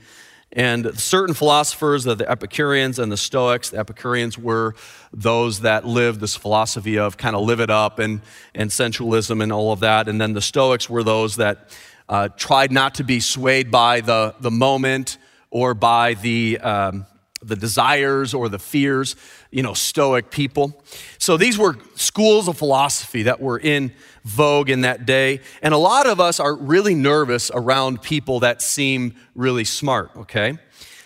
And 0.53 0.99
certain 0.99 1.35
philosophers, 1.35 2.05
the 2.05 2.25
Epicureans 2.29 2.99
and 2.99 3.11
the 3.11 3.17
Stoics, 3.17 3.71
the 3.71 3.79
Epicureans 3.79 4.39
were 4.39 4.75
those 5.13 5.61
that 5.61 5.85
lived 5.85 6.21
this 6.21 6.37
philosophy 6.37 6.99
of 6.99 7.17
kind 7.17 7.37
of 7.37 7.43
live 7.43 7.61
it 7.61 7.69
up 7.69 7.99
and, 7.99 8.23
and 8.55 8.73
sensualism 8.73 9.41
and 9.43 9.53
all 9.53 9.73
of 9.73 9.81
that. 9.81 10.09
And 10.09 10.21
then 10.21 10.33
the 10.33 10.41
Stoics 10.41 10.89
were 10.89 11.03
those 11.03 11.37
that 11.37 11.77
uh, 12.09 12.29
tried 12.37 12.71
not 12.71 12.95
to 12.95 13.05
be 13.05 13.21
swayed 13.21 13.71
by 13.71 14.01
the, 14.01 14.35
the 14.41 14.51
moment 14.51 15.19
or 15.51 15.75
by 15.75 16.15
the, 16.15 16.59
um, 16.61 17.07
the 17.47 17.57
desires 17.57 18.35
or 18.35 18.49
the 18.49 18.59
fears, 18.59 19.17
you 19.51 19.63
know, 19.63 19.75
Stoic 19.75 20.31
people. 20.31 20.83
So 21.19 21.37
these 21.37 21.57
were 21.57 21.77
schools 21.95 22.49
of 22.49 22.59
philosophy 22.59 23.23
that 23.25 23.41
were 23.41 23.59
in 23.59 23.93
vogue 24.25 24.69
in 24.69 24.83
that 24.83 25.07
day. 25.07 25.41
And 25.63 25.73
a 25.73 25.79
lot 25.79 26.07
of 26.07 26.21
us 26.21 26.41
are 26.41 26.55
really 26.55 26.95
nervous 26.95 27.51
around 27.55 28.03
people 28.03 28.41
that 28.41 28.61
seem 28.61 29.15
really 29.35 29.65
smart, 29.65 30.11
okay? 30.17 30.59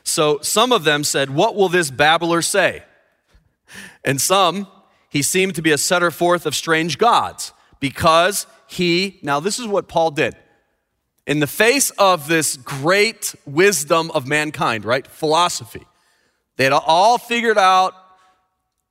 So 0.02 0.40
some 0.42 0.72
of 0.72 0.84
them 0.84 1.04
said, 1.04 1.30
What 1.30 1.54
will 1.54 1.68
this 1.68 1.90
babbler 1.90 2.42
say? 2.42 2.82
And 4.04 4.20
some, 4.20 4.66
he 5.08 5.22
seemed 5.22 5.54
to 5.56 5.62
be 5.62 5.72
a 5.72 5.78
setter 5.78 6.10
forth 6.10 6.46
of 6.46 6.54
strange 6.54 6.98
gods 6.98 7.52
because 7.78 8.46
he, 8.66 9.18
now 9.22 9.40
this 9.40 9.58
is 9.58 9.66
what 9.66 9.88
Paul 9.88 10.10
did. 10.12 10.34
In 11.26 11.40
the 11.40 11.46
face 11.46 11.90
of 11.90 12.28
this 12.28 12.56
great 12.56 13.34
wisdom 13.44 14.10
of 14.12 14.26
mankind, 14.26 14.84
right? 14.84 15.06
Philosophy. 15.06 15.86
They 16.60 16.64
had 16.64 16.74
all 16.74 17.16
figured 17.16 17.56
out, 17.56 17.94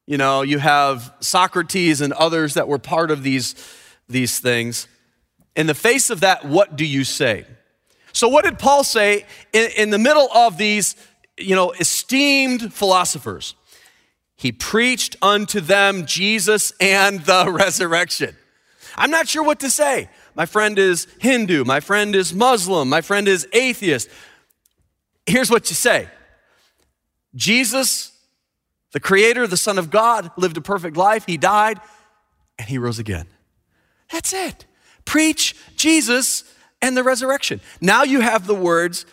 you 0.08 0.18
know, 0.18 0.42
you 0.42 0.58
have 0.58 1.14
Socrates 1.20 2.02
and 2.02 2.12
others 2.14 2.56
that 2.56 2.68
were 2.68 2.80
part 2.80 3.12
of 3.12 3.22
these, 3.22 3.54
these 4.08 4.40
things. 4.40 4.88
In 5.56 5.68
the 5.68 5.76
face 5.76 6.10
of 6.10 6.22
that, 6.22 6.44
what 6.44 6.76
do 6.76 6.84
you 6.84 7.04
say? 7.04 7.46
So, 8.12 8.28
what 8.28 8.44
did 8.44 8.58
Paul 8.58 8.84
say 8.84 9.28
in, 9.54 9.70
in 9.78 9.90
the 9.92 10.00
middle 10.00 10.32
of 10.34 10.58
these, 10.58 10.96
you 11.38 11.56
know, 11.56 11.70
esteemed 11.74 12.74
philosophers? 12.74 13.54
He 14.36 14.52
preached 14.52 15.16
unto 15.22 15.60
them 15.60 16.08
Jesus 16.08 16.74
and 16.82 17.20
the 17.20 17.52
resurrection. 17.56 18.36
I'm 18.96 19.12
not 19.12 19.28
sure 19.28 19.44
what 19.44 19.60
to 19.60 19.70
say. 19.70 20.10
My 20.34 20.48
friend 20.48 20.80
is 20.80 21.06
Hindu. 21.20 21.66
My 21.66 21.82
friend 21.82 22.16
is 22.16 22.34
Muslim. 22.34 22.90
My 22.90 23.02
friend 23.02 23.28
is 23.28 23.48
atheist. 23.54 24.10
Here's 25.28 25.52
what 25.52 25.70
you 25.70 25.76
say 25.76 26.10
Jesus, 27.36 28.12
the 28.92 29.00
Creator, 29.00 29.48
the 29.48 29.58
Son 29.58 29.78
of 29.78 29.90
God, 29.90 30.32
lived 30.38 30.58
a 30.58 30.62
perfect 30.62 30.98
life. 30.98 31.26
He 31.26 31.38
died 31.38 31.80
and 32.58 32.68
He 32.68 32.78
rose 32.78 33.00
again. 33.00 33.28
That's 34.12 34.34
it. 34.34 34.66
Preach 35.06 35.56
Jesus 35.76 36.44
and 36.82 36.96
the 36.96 37.04
resurrection. 37.04 37.62
Now 37.82 38.04
you 38.04 38.22
have 38.22 38.48
the 38.48 38.56
words 38.56 39.06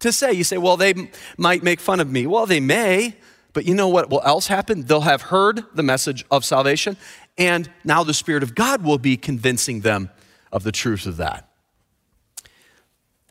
to 0.00 0.12
say. 0.12 0.32
You 0.32 0.44
say, 0.44 0.58
well, 0.58 0.76
they 0.76 1.10
might 1.36 1.62
make 1.62 1.80
fun 1.80 2.00
of 2.00 2.10
me. 2.10 2.26
Well, 2.26 2.46
they 2.46 2.60
may, 2.60 3.16
but 3.52 3.64
you 3.64 3.74
know 3.74 3.88
what 3.88 4.10
will 4.10 4.22
else 4.24 4.46
happen? 4.46 4.82
They'll 4.82 5.00
have 5.02 5.22
heard 5.22 5.64
the 5.74 5.82
message 5.82 6.24
of 6.30 6.44
salvation, 6.44 6.96
and 7.38 7.70
now 7.84 8.04
the 8.04 8.14
Spirit 8.14 8.42
of 8.42 8.54
God 8.54 8.84
will 8.84 8.98
be 8.98 9.16
convincing 9.16 9.80
them 9.80 10.10
of 10.52 10.62
the 10.62 10.72
truth 10.72 11.06
of 11.06 11.16
that. 11.16 11.48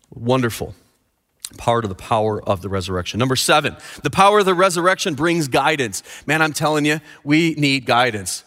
Wonderful. 0.09 0.75
Part 1.57 1.83
of 1.85 1.89
the 1.89 1.95
power 1.95 2.41
of 2.41 2.61
the 2.61 2.69
resurrection. 2.69 3.19
Number 3.19 3.35
seven, 3.35 3.75
the 4.01 4.09
power 4.09 4.39
of 4.39 4.45
the 4.45 4.55
resurrection 4.55 5.13
brings 5.13 5.47
guidance. 5.47 6.01
Man, 6.25 6.41
I'm 6.41 6.53
telling 6.53 6.85
you, 6.85 6.99
we 7.23 7.53
need 7.55 7.85
guidance. 7.85 8.43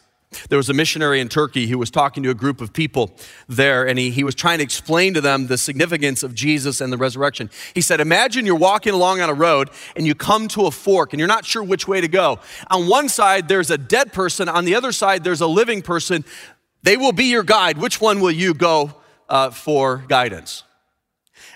There 0.48 0.56
was 0.56 0.68
a 0.68 0.74
missionary 0.74 1.20
in 1.20 1.28
Turkey 1.28 1.66
who 1.66 1.78
was 1.78 1.90
talking 1.90 2.22
to 2.24 2.30
a 2.30 2.34
group 2.34 2.60
of 2.60 2.72
people 2.72 3.16
there, 3.48 3.86
and 3.86 3.98
he, 3.98 4.10
he 4.10 4.24
was 4.24 4.34
trying 4.34 4.58
to 4.58 4.64
explain 4.64 5.14
to 5.14 5.20
them 5.20 5.46
the 5.46 5.56
significance 5.56 6.22
of 6.22 6.34
Jesus 6.34 6.80
and 6.80 6.92
the 6.92 6.96
resurrection. 6.96 7.50
He 7.74 7.80
said, 7.80 8.00
Imagine 8.00 8.44
you're 8.44 8.56
walking 8.56 8.92
along 8.92 9.20
on 9.20 9.30
a 9.30 9.34
road 9.34 9.70
and 9.94 10.06
you 10.06 10.14
come 10.14 10.48
to 10.48 10.66
a 10.66 10.70
fork 10.70 11.12
and 11.12 11.20
you're 11.20 11.28
not 11.28 11.44
sure 11.44 11.62
which 11.62 11.86
way 11.86 12.00
to 12.00 12.08
go. 12.08 12.40
On 12.70 12.88
one 12.88 13.08
side, 13.08 13.48
there's 13.48 13.70
a 13.70 13.78
dead 13.78 14.12
person, 14.12 14.48
on 14.48 14.64
the 14.64 14.74
other 14.74 14.92
side, 14.92 15.24
there's 15.24 15.40
a 15.40 15.46
living 15.46 15.82
person. 15.82 16.24
They 16.82 16.96
will 16.96 17.12
be 17.12 17.24
your 17.24 17.42
guide. 17.42 17.78
Which 17.78 18.00
one 18.00 18.20
will 18.20 18.32
you 18.32 18.52
go 18.54 18.94
uh, 19.28 19.50
for 19.50 20.04
guidance? 20.08 20.64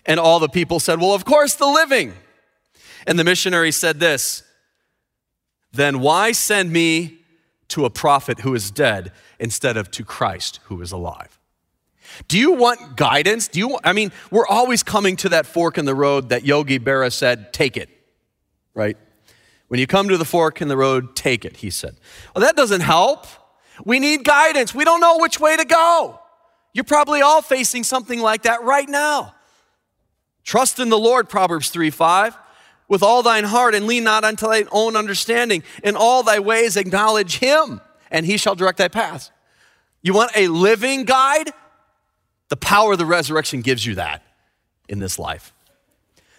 And 0.07 0.19
all 0.19 0.39
the 0.39 0.49
people 0.49 0.81
said, 0.81 1.01
Well, 1.01 1.15
of 1.15 1.25
course, 1.25 1.55
the 1.55 1.67
living. 1.67 2.15
And 3.07 3.19
the 3.19 3.25
missionary 3.25 3.73
said 3.73 4.01
this 4.01 4.43
Then 5.73 6.01
why 6.01 6.33
send 6.33 6.73
me 6.73 7.19
to 7.69 7.85
a 7.85 7.91
prophet 7.91 8.41
who 8.41 8.55
is 8.55 8.71
dead 8.71 9.13
instead 9.39 9.77
of 9.77 9.91
to 9.93 10.05
Christ 10.05 10.61
who 10.65 10.81
is 10.83 10.93
alive. 10.93 11.39
Do 12.29 12.39
you 12.39 12.53
want 12.53 12.97
guidance? 12.97 13.49
Do 13.49 13.61
you 13.61 13.79
I 13.85 13.93
mean, 13.93 14.13
we're 14.31 14.47
always 14.47 14.83
coming 14.83 15.17
to 15.17 15.31
that 15.31 15.47
fork 15.47 15.79
in 15.79 15.85
the 15.85 15.95
road 15.95 16.31
that 16.31 16.45
Yogi 16.45 16.79
Berra 16.79 17.13
said, 17.13 17.53
take 17.53 17.77
it. 17.77 17.89
Right? 18.75 18.97
When 19.69 19.79
you 19.79 19.87
come 19.87 20.09
to 20.09 20.19
the 20.19 20.25
fork 20.25 20.61
in 20.61 20.69
the 20.69 20.77
road, 20.77 21.15
take 21.15 21.45
it, 21.45 21.59
he 21.59 21.71
said. 21.71 21.97
Well, 22.35 22.45
that 22.45 22.57
doesn't 22.57 22.81
help. 22.81 23.27
We 23.85 24.01
need 24.01 24.25
guidance. 24.25 24.75
We 24.75 24.85
don't 24.85 25.01
know 25.01 25.19
which 25.19 25.39
way 25.39 25.57
to 25.57 25.65
go. 25.65 26.19
You're 26.73 26.85
probably 26.85 27.23
all 27.23 27.41
facing 27.41 27.85
something 27.85 28.21
like 28.21 28.43
that 28.43 28.63
right 28.63 28.89
now. 28.89 29.35
Trust 30.45 30.79
in 30.79 30.89
the 30.89 30.99
Lord, 30.99 31.29
Proverbs 31.29 31.71
3 31.71 31.91
5 31.91 32.37
with 32.91 33.05
all 33.05 33.23
thine 33.23 33.45
heart 33.45 33.75
and 33.75 33.87
lean 33.87 34.03
not 34.03 34.25
unto 34.25 34.49
thine 34.49 34.67
own 34.73 34.97
understanding. 34.97 35.63
In 35.83 35.95
all 35.97 36.23
thy 36.25 36.41
ways 36.41 36.77
acknowledge 36.77 37.39
him, 37.39 37.81
and 38.11 38.27
he 38.27 38.37
shall 38.37 38.57
direct 38.57 38.79
thy 38.79 38.89
paths. 38.89 39.31
You 40.03 40.13
want 40.13 40.33
a 40.37 40.49
living 40.49 41.05
guide? 41.05 41.53
The 42.49 42.57
power 42.57 42.93
of 42.93 42.99
the 42.99 43.07
resurrection 43.07 43.63
gives 43.63 43.87
you 43.87 43.95
that 43.95 44.25
in 44.89 44.99
this 44.99 45.21
life. 45.21 45.55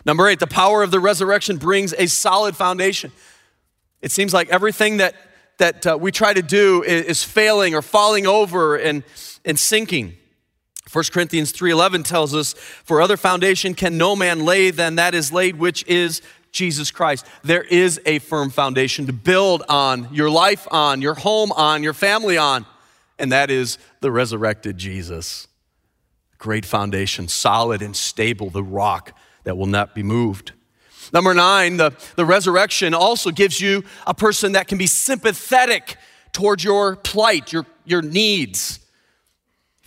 Number 0.04 0.28
eight, 0.28 0.40
the 0.40 0.48
power 0.48 0.84
of 0.84 0.92
the 0.92 1.00
resurrection 1.00 1.56
brings 1.56 1.94
a 1.94 2.08
solid 2.08 2.58
foundation. 2.58 3.14
It 4.02 4.12
seems 4.12 4.34
like 4.34 4.50
everything 4.50 4.98
that, 4.98 5.16
that 5.58 5.88
uh, 5.88 5.98
we 5.98 6.12
try 6.12 6.34
to 6.34 6.42
do 6.42 6.84
is, 6.84 7.06
is 7.06 7.24
failing 7.24 7.76
or 7.76 7.82
falling 7.82 8.28
over 8.28 8.76
and, 8.76 9.04
and 9.46 9.58
sinking. 9.58 10.18
1 10.92 11.12
Corinthians 11.12 11.52
3:11 11.52 12.04
tells 12.04 12.36
us, 12.36 12.54
"For 12.84 13.02
other 13.02 13.18
foundation 13.18 13.74
can 13.74 13.98
no 13.98 14.16
man 14.16 14.44
lay 14.44 14.72
than 14.72 14.96
that 14.96 15.16
is 15.16 15.32
laid 15.32 15.58
which 15.58 15.84
is 15.88 16.22
Jesus 16.52 16.92
Christ. 16.92 17.26
There 17.44 17.64
is 17.64 18.00
a 18.06 18.20
firm 18.20 18.50
foundation 18.50 19.08
to 19.08 19.14
build 19.14 19.64
on, 19.70 20.10
your 20.12 20.30
life 20.30 20.68
on, 20.70 21.02
your 21.02 21.16
home 21.16 21.52
on, 21.54 21.84
your 21.84 21.94
family 21.94 22.38
on, 22.38 22.66
and 23.18 23.32
that 23.32 23.50
is 23.50 23.78
the 24.02 24.12
resurrected 24.12 24.78
Jesus. 24.78 25.48
Great 26.38 26.66
foundation, 26.66 27.28
solid 27.28 27.82
and 27.82 27.96
stable, 27.96 28.50
the 28.50 28.64
rock 28.64 29.18
that 29.44 29.58
will 29.58 29.68
not 29.68 29.96
be 29.96 30.04
moved. 30.04 30.52
Number 31.14 31.34
nine, 31.34 31.78
the, 31.78 31.94
the 32.16 32.26
resurrection 32.26 32.94
also 32.94 33.32
gives 33.32 33.60
you 33.60 33.84
a 34.08 34.14
person 34.14 34.54
that 34.54 34.68
can 34.68 34.78
be 34.78 34.88
sympathetic 34.88 35.98
towards 36.32 36.64
your 36.64 36.96
plight, 36.96 37.52
your, 37.52 37.66
your 37.86 38.02
needs. 38.02 38.80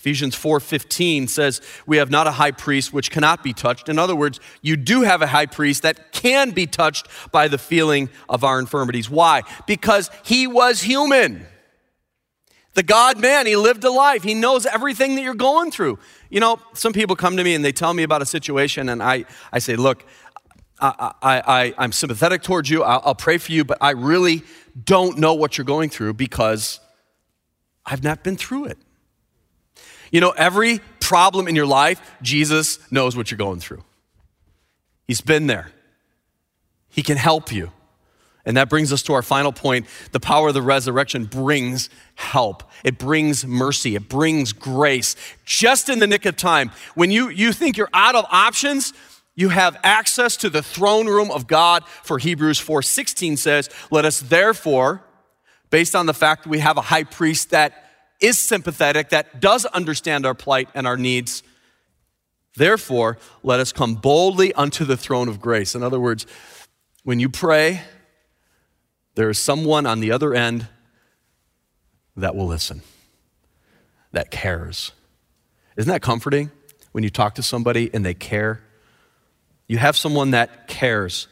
Ephesians 0.05 0.35
4:15 0.35 1.29
says, 1.29 1.63
"We 1.87 1.97
have 1.97 2.11
not 2.11 2.27
a 2.27 2.33
high 2.33 2.51
priest 2.51 2.93
which 2.93 3.11
cannot 3.11 3.43
be 3.43 3.55
touched." 3.55 3.89
In 3.89 3.99
other 3.99 4.15
words, 4.15 4.39
you 4.61 4.77
do 4.77 5.01
have 5.01 5.23
a 5.23 5.29
high 5.29 5.47
priest 5.47 5.81
that 5.81 6.13
can 6.13 6.51
be 6.51 6.67
touched 6.67 7.07
by 7.33 7.49
the 7.49 7.57
feeling 7.57 8.11
of 8.29 8.45
our 8.45 8.59
infirmities. 8.59 9.09
Why? 9.09 9.45
Because 9.67 10.11
he 10.23 10.47
was 10.47 10.83
human. 10.83 11.47
The 12.75 12.83
God 12.83 13.19
man, 13.19 13.47
he 13.47 13.57
lived 13.57 13.83
a 13.83 13.91
life. 13.91 14.23
He 14.23 14.35
knows 14.35 14.67
everything 14.67 15.15
that 15.15 15.23
you're 15.23 15.33
going 15.33 15.71
through. 15.71 15.99
You 16.29 16.41
know, 16.41 16.59
some 16.75 16.93
people 16.93 17.17
come 17.17 17.39
to 17.39 17.43
me 17.43 17.55
and 17.55 17.65
they 17.65 17.73
tell 17.73 17.95
me 17.95 18.03
about 18.03 18.21
a 18.21 18.27
situation, 18.27 18.91
and 18.91 19.03
I, 19.03 19.25
I 19.55 19.59
say, 19.59 19.75
Look, 19.75 20.05
I, 20.79 21.15
I, 21.23 21.73
I, 21.79 21.85
am 21.85 21.93
sympathetic 21.93 22.43
towards 22.43 22.69
you. 22.69 22.83
I'll, 22.83 23.01
I'll 23.07 23.15
pray 23.15 23.39
for 23.39 23.53
you, 23.53 23.65
but 23.65 23.79
I 23.81 23.93
really 23.93 24.43
don't 24.85 25.17
know 25.17 25.33
what 25.33 25.57
you're 25.57 25.65
going 25.65 25.89
through 25.89 26.13
because 26.13 26.79
I've 27.87 28.05
not 28.05 28.23
been 28.23 28.37
through 28.37 28.67
it. 28.67 28.77
You 30.15 30.21
know, 30.21 30.31
every 30.31 30.81
problem 31.01 31.49
in 31.49 31.57
your 31.57 31.67
life, 31.67 32.01
Jesus 32.23 32.79
knows 32.93 33.17
what 33.17 33.33
you're 33.33 33.39
going 33.39 33.59
through. 33.59 33.83
He's 35.09 35.21
been 35.21 35.49
there, 35.49 35.73
He 36.89 37.03
can 37.03 37.17
help 37.17 37.51
you. 37.51 37.73
And 38.47 38.57
that 38.57 38.69
brings 38.69 38.93
us 38.93 39.03
to 39.05 39.15
our 39.15 39.23
final 39.23 39.53
point. 39.53 39.87
The 40.13 40.21
power 40.21 40.49
of 40.49 40.55
the 40.55 40.63
resurrection 40.63 41.25
brings 41.25 41.91
help. 42.15 42.63
It 42.85 42.97
brings 42.97 43.45
mercy. 43.45 43.97
It 43.97 44.09
brings 44.09 44.53
grace. 44.53 45.17
Just 45.47 45.89
in 45.89 45.99
the 45.99 46.07
nick 46.07 46.27
of 46.27 46.37
time. 46.37 46.71
When 46.95 47.11
you, 47.11 47.31
you 47.31 47.53
think 47.53 47.79
you're 47.79 47.89
out 47.95 48.15
of 48.15 48.27
options, 48.31 48.93
you 49.35 49.49
have 49.49 49.79
access 49.83 50.37
to 50.37 50.51
the 50.51 50.63
throne 50.63 51.09
room 51.09 51.33
of 51.33 51.49
God. 51.49 51.85
For 52.05 52.19
Hebrews 52.19 52.61
4:16 52.61 53.37
says, 53.37 53.69
"Let 53.91 54.05
us 54.05 54.21
therefore, 54.21 55.03
based 55.71 55.97
on 55.97 56.07
the 56.07 56.15
fact 56.15 56.45
that 56.45 56.51
we 56.51 56.61
have 56.61 56.77
a 56.77 56.83
high 56.83 57.05
priest 57.05 57.51
that 57.51 57.84
is 58.25 58.39
sympathetic, 58.39 59.11
that 59.11 59.41
does 59.41 59.67
understand 59.67 60.25
our 60.25 60.35
plight 60.35 60.69
and 60.75 60.87
our 60.87 60.97
needs. 60.97 61.43
Therefore, 62.57 63.19
let 63.43 63.61
us 63.61 63.73
come 63.73 63.97
boldly 63.97 64.53
unto 64.55 64.85
the 64.85 64.97
throne 64.97 65.29
of 65.29 65.41
grace. 65.41 65.75
In 65.75 65.83
other 65.83 66.01
words, 66.01 66.27
when 67.03 67.21
you 67.21 67.29
pray, 67.29 67.83
there 69.15 69.29
is 69.29 69.39
someone 69.39 69.85
on 69.85 70.01
the 70.01 70.11
other 70.11 70.33
end 70.33 70.69
that 72.17 72.35
will 72.35 72.47
listen, 72.47 72.81
that 74.13 74.31
cares. 74.31 74.93
Isn't 75.77 75.93
that 75.93 76.01
comforting 76.01 76.51
when 76.93 77.05
you 77.05 77.11
talk 77.11 77.35
to 77.35 77.43
somebody 77.43 77.91
and 77.93 78.07
they 78.07 78.15
care? 78.15 78.63
You 79.69 79.79
have 79.79 79.97
someone 79.97 80.31
that 80.31 80.67
cares. 80.67 81.29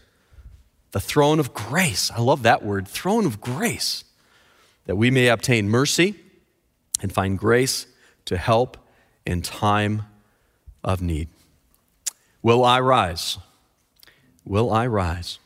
The 0.90 1.00
throne 1.00 1.40
of 1.40 1.54
grace. 1.54 2.10
I 2.10 2.20
love 2.20 2.42
that 2.42 2.62
word, 2.62 2.86
throne 2.86 3.24
of 3.24 3.40
grace, 3.40 4.04
that 4.84 4.96
we 4.96 5.10
may 5.10 5.28
obtain 5.28 5.70
mercy 5.70 6.16
and 7.02 7.12
find 7.12 7.38
grace 7.38 7.86
to 8.24 8.38
help 8.38 8.78
in 9.26 9.42
time 9.42 10.04
of 10.82 11.02
need. 11.02 11.28
Will 12.40 12.64
I 12.64 12.80
rise? 12.80 13.38
Will 14.44 14.72
I 14.72 14.86
rise? 14.86 15.38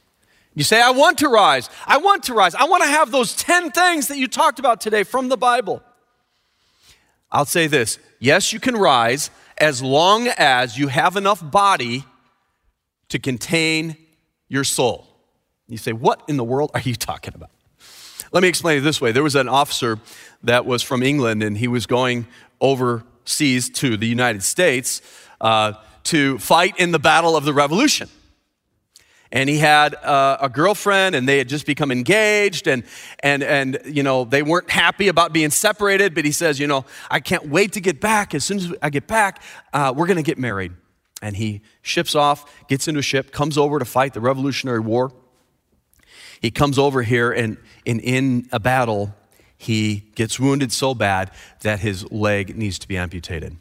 You 0.55 0.65
say, 0.65 0.81
I 0.81 0.91
want 0.91 1.19
to 1.19 1.29
rise. 1.29 1.69
I 1.87 1.99
want 1.99 2.25
to 2.25 2.35
rise. 2.35 2.55
I 2.55 2.65
want 2.65 2.83
to 2.83 2.89
have 2.89 3.11
those 3.11 3.35
10 3.37 3.73
things 3.73 4.09
that 4.09 4.17
you 4.17 4.29
talked 4.29 4.59
about 4.59 4.81
today 4.81 5.03
from 5.03 5.29
the 5.29 5.37
Bible. 5.37 5.83
I'll 7.31 7.45
say 7.45 7.67
this 7.67 7.99
yes, 8.19 8.53
you 8.53 8.61
can 8.61 8.77
rise 8.77 9.31
as 9.59 9.83
long 9.83 10.29
as 10.39 10.79
you 10.79 10.89
have 10.89 11.17
enough 11.17 11.49
body 11.51 12.05
to 13.09 13.19
contain 13.19 13.97
your 14.49 14.65
soul. 14.65 15.07
You 15.69 15.77
say, 15.77 15.93
What 15.93 16.23
in 16.29 16.37
the 16.37 16.45
world 16.45 16.71
are 16.73 16.81
you 16.81 16.95
talking 17.11 17.35
about? 17.35 17.51
Let 18.33 18.43
me 18.43 18.49
explain 18.49 18.79
it 18.79 18.81
this 18.81 19.01
way. 19.01 19.12
There 19.12 19.23
was 19.23 19.35
an 19.35 19.49
officer 19.49 19.99
that 20.43 20.67
was 20.67 20.83
from 20.83 21.03
England 21.03 21.43
and 21.43 21.57
he 21.57 21.69
was 21.69 21.87
going 21.87 22.27
overseas 22.61 23.69
to 23.71 23.97
the 23.97 24.07
United 24.07 24.43
States 24.43 25.03
uh, 25.41 25.75
to 26.05 26.39
fight 26.39 26.79
in 26.79 26.93
the 26.93 26.99
Battle 26.99 27.37
of 27.37 27.45
the 27.45 27.53
Revolution. 27.53 28.09
And 29.33 29.49
he 29.49 29.59
had 29.59 29.95
uh, 29.97 30.39
a 30.41 30.49
girlfriend 30.49 31.14
and 31.17 31.29
they 31.29 31.39
had 31.39 31.49
just 31.49 31.67
become 31.67 31.91
engaged 31.91 32.69
and 32.69 32.85
and 33.21 33.43
and 33.43 33.79
you 33.85 34.05
know 34.05 34.25
they 34.25 34.43
weren't 34.43 34.71
happy 34.71 35.09
about 35.09 35.33
being 35.33 35.51
separated 35.51 36.14
but 36.14 36.25
he 36.25 36.31
says 36.31 36.61
you 36.61 36.69
know 36.69 36.85
i 37.11 37.19
can't 37.19 37.49
wait 37.49 37.73
to 37.73 37.81
get 37.81 38.01
back. 38.01 38.35
As 38.35 38.45
soon 38.45 38.59
as 38.59 38.73
i 38.83 38.89
get 38.89 39.09
back 39.09 39.43
uh, 39.73 39.93
we're 39.95 40.07
going 40.07 40.17
to 40.17 40.23
get 40.23 40.39
married. 40.39 40.73
And 41.23 41.37
he 41.37 41.62
ships 41.83 42.14
off 42.14 42.69
gets 42.69 42.87
into 42.87 43.01
a 43.01 43.03
ship 43.03 43.33
comes 43.33 43.59
over 43.59 43.81
to 43.81 43.85
fight 43.85 44.14
the 44.14 44.21
revolutionary 44.21 44.81
war 44.81 45.12
he 46.47 46.51
comes 46.53 46.79
over 46.79 47.03
here 47.03 47.33
and, 47.33 47.57
and 47.85 48.01
in 48.01 48.49
a 48.53 48.61
battle 48.61 49.13
he 49.59 50.05
gets 50.15 50.39
wounded 50.39 50.71
so 50.71 50.95
bad 50.95 51.29
that 51.63 51.81
his 51.81 52.09
leg 52.13 52.57
needs 52.57 52.79
to 52.79 52.87
be 52.87 52.97
amputated 52.97 53.57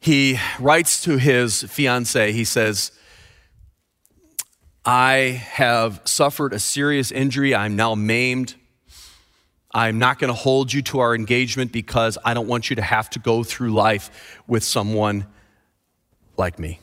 he 0.00 0.36
writes 0.58 1.00
to 1.00 1.16
his 1.16 1.62
fiancee 1.62 2.32
he 2.32 2.42
says 2.42 2.90
I 4.84 5.42
have 5.50 6.00
suffered 6.04 6.52
a 6.52 6.60
serious 6.60 7.10
injury. 7.10 7.56
I'm 7.56 7.74
now 7.74 7.96
maimed. 7.96 8.54
I'm 9.74 9.98
not 9.98 10.20
going 10.20 10.28
to 10.28 10.38
hold 10.38 10.72
you 10.72 10.80
to 10.82 11.00
our 11.00 11.12
engagement 11.12 11.72
because 11.72 12.16
I 12.24 12.34
don't 12.34 12.46
want 12.46 12.70
you 12.70 12.76
to 12.76 12.82
have 12.82 13.10
to 13.10 13.18
go 13.18 13.42
through 13.42 13.72
life 13.72 14.40
with 14.46 14.62
someone 14.62 15.26
like 16.36 16.60
me. 16.60 16.78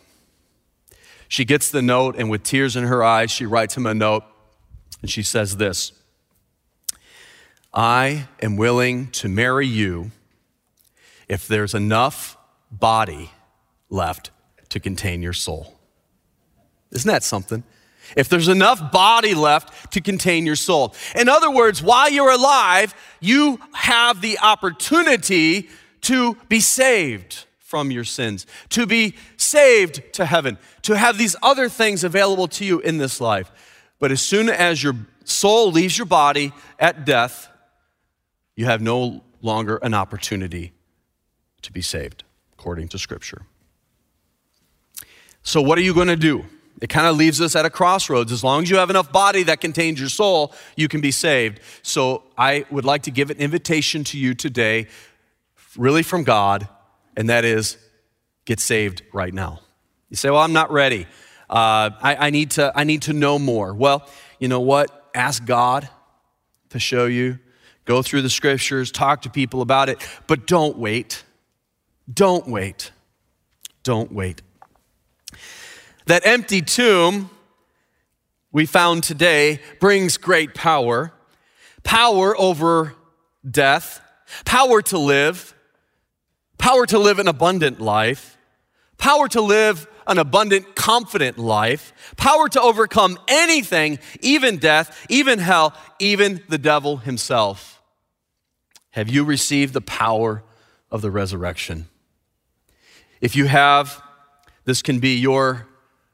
She 1.29 1.45
gets 1.45 1.71
the 1.71 1.81
note, 1.81 2.15
and 2.17 2.29
with 2.29 2.43
tears 2.43 2.75
in 2.75 2.83
her 2.83 3.03
eyes, 3.03 3.31
she 3.31 3.45
writes 3.45 3.75
him 3.75 3.85
a 3.85 3.93
note, 3.93 4.25
and 5.03 5.11
she 5.11 5.21
says 5.21 5.57
this 5.57 5.91
I 7.71 8.27
am 8.41 8.57
willing 8.57 9.11
to 9.11 9.29
marry 9.29 9.67
you 9.67 10.09
if 11.27 11.47
there's 11.47 11.75
enough 11.75 12.35
body 12.71 13.29
left 13.91 14.31
to 14.69 14.79
contain 14.79 15.21
your 15.21 15.33
soul. 15.33 15.77
Isn't 16.91 17.11
that 17.11 17.23
something? 17.23 17.63
if 18.17 18.27
there's 18.27 18.49
enough 18.49 18.91
body 18.91 19.33
left 19.33 19.93
to 19.93 20.01
contain 20.01 20.45
your 20.45 20.57
soul. 20.57 20.93
In 21.15 21.29
other 21.29 21.49
words, 21.49 21.81
while 21.81 22.09
you're 22.09 22.31
alive, 22.31 22.93
you 23.21 23.59
have 23.73 24.19
the 24.19 24.37
opportunity 24.39 25.69
to 26.01 26.35
be 26.49 26.59
saved 26.59 27.45
from 27.59 27.91
your 27.91 28.03
sins, 28.03 28.45
to 28.69 28.85
be 28.85 29.15
saved 29.37 30.01
to 30.13 30.25
heaven, 30.25 30.57
to 30.83 30.97
have 30.97 31.17
these 31.17 31.35
other 31.41 31.69
things 31.69 32.03
available 32.03 32.47
to 32.49 32.65
you 32.65 32.81
in 32.81 32.97
this 32.97 33.21
life. 33.21 33.51
But 34.03 34.11
as 34.11 34.21
soon 34.21 34.49
as 34.49 34.83
your 34.83 34.97
soul 35.23 35.71
leaves 35.71 35.97
your 35.97 36.03
body 36.03 36.51
at 36.77 37.05
death, 37.05 37.47
you 38.53 38.65
have 38.65 38.81
no 38.81 39.23
longer 39.41 39.77
an 39.77 39.93
opportunity 39.93 40.73
to 41.61 41.71
be 41.71 41.81
saved, 41.81 42.25
according 42.51 42.89
to 42.89 42.99
Scripture. 42.99 43.43
So, 45.41 45.61
what 45.61 45.77
are 45.77 45.81
you 45.83 45.93
going 45.93 46.09
to 46.09 46.17
do? 46.17 46.43
It 46.81 46.87
kind 46.87 47.07
of 47.07 47.15
leaves 47.15 47.39
us 47.39 47.55
at 47.55 47.63
a 47.65 47.69
crossroads. 47.69 48.33
As 48.33 48.43
long 48.43 48.63
as 48.63 48.69
you 48.69 48.75
have 48.75 48.89
enough 48.89 49.09
body 49.09 49.43
that 49.43 49.61
contains 49.61 50.01
your 50.01 50.09
soul, 50.09 50.53
you 50.75 50.89
can 50.89 50.99
be 50.99 51.11
saved. 51.11 51.61
So 51.81 52.23
I 52.37 52.65
would 52.69 52.83
like 52.83 53.03
to 53.03 53.11
give 53.11 53.29
an 53.29 53.37
invitation 53.37 54.03
to 54.03 54.17
you 54.17 54.33
today, 54.33 54.87
really 55.77 56.03
from 56.03 56.25
God, 56.25 56.67
and 57.15 57.29
that 57.29 57.45
is 57.45 57.77
get 58.43 58.59
saved 58.59 59.01
right 59.13 59.33
now. 59.33 59.61
You 60.09 60.17
say, 60.17 60.29
Well, 60.29 60.41
I'm 60.41 60.51
not 60.51 60.73
ready. 60.73 61.07
Uh, 61.49 61.91
I, 62.01 62.15
I, 62.27 62.29
need 62.29 62.51
to, 62.51 62.71
I 62.75 62.83
need 62.83 63.03
to 63.03 63.13
know 63.13 63.37
more. 63.37 63.73
Well, 63.73 64.07
you 64.39 64.47
know 64.47 64.61
what? 64.61 65.09
Ask 65.13 65.45
God 65.45 65.87
to 66.69 66.79
show 66.79 67.05
you. 67.05 67.39
Go 67.85 68.01
through 68.01 68.21
the 68.21 68.29
scriptures, 68.29 68.91
talk 68.91 69.23
to 69.23 69.29
people 69.29 69.61
about 69.61 69.89
it, 69.89 69.97
but 70.27 70.47
don't 70.47 70.77
wait. 70.77 71.23
Don't 72.11 72.47
wait. 72.47 72.91
Don't 73.83 74.11
wait. 74.11 74.41
That 76.05 76.25
empty 76.25 76.61
tomb 76.61 77.29
we 78.51 78.65
found 78.65 79.03
today 79.03 79.59
brings 79.79 80.17
great 80.17 80.53
power 80.53 81.11
power 81.83 82.33
over 82.39 82.95
death, 83.49 84.01
power 84.45 84.81
to 84.81 84.97
live, 84.97 85.53
power 86.57 86.85
to 86.85 86.97
live 86.97 87.19
an 87.19 87.27
abundant 87.27 87.81
life, 87.81 88.37
power 88.97 89.27
to 89.27 89.41
live 89.41 89.85
an 90.07 90.17
abundant, 90.17 90.75
confident 90.75 91.37
life, 91.37 91.93
power 92.17 92.49
to 92.49 92.61
overcome 92.61 93.17
anything, 93.27 93.99
even 94.21 94.57
death, 94.57 95.05
even 95.09 95.39
hell, 95.39 95.73
even 95.99 96.41
the 96.49 96.57
devil 96.57 96.97
himself. 96.97 97.81
Have 98.91 99.09
you 99.09 99.23
received 99.23 99.73
the 99.73 99.81
power 99.81 100.43
of 100.91 101.01
the 101.01 101.11
resurrection? 101.11 101.87
If 103.21 103.35
you 103.35 103.45
have, 103.45 104.01
this 104.65 104.81
can 104.81 104.99
be 104.99 105.15
your 105.17 105.67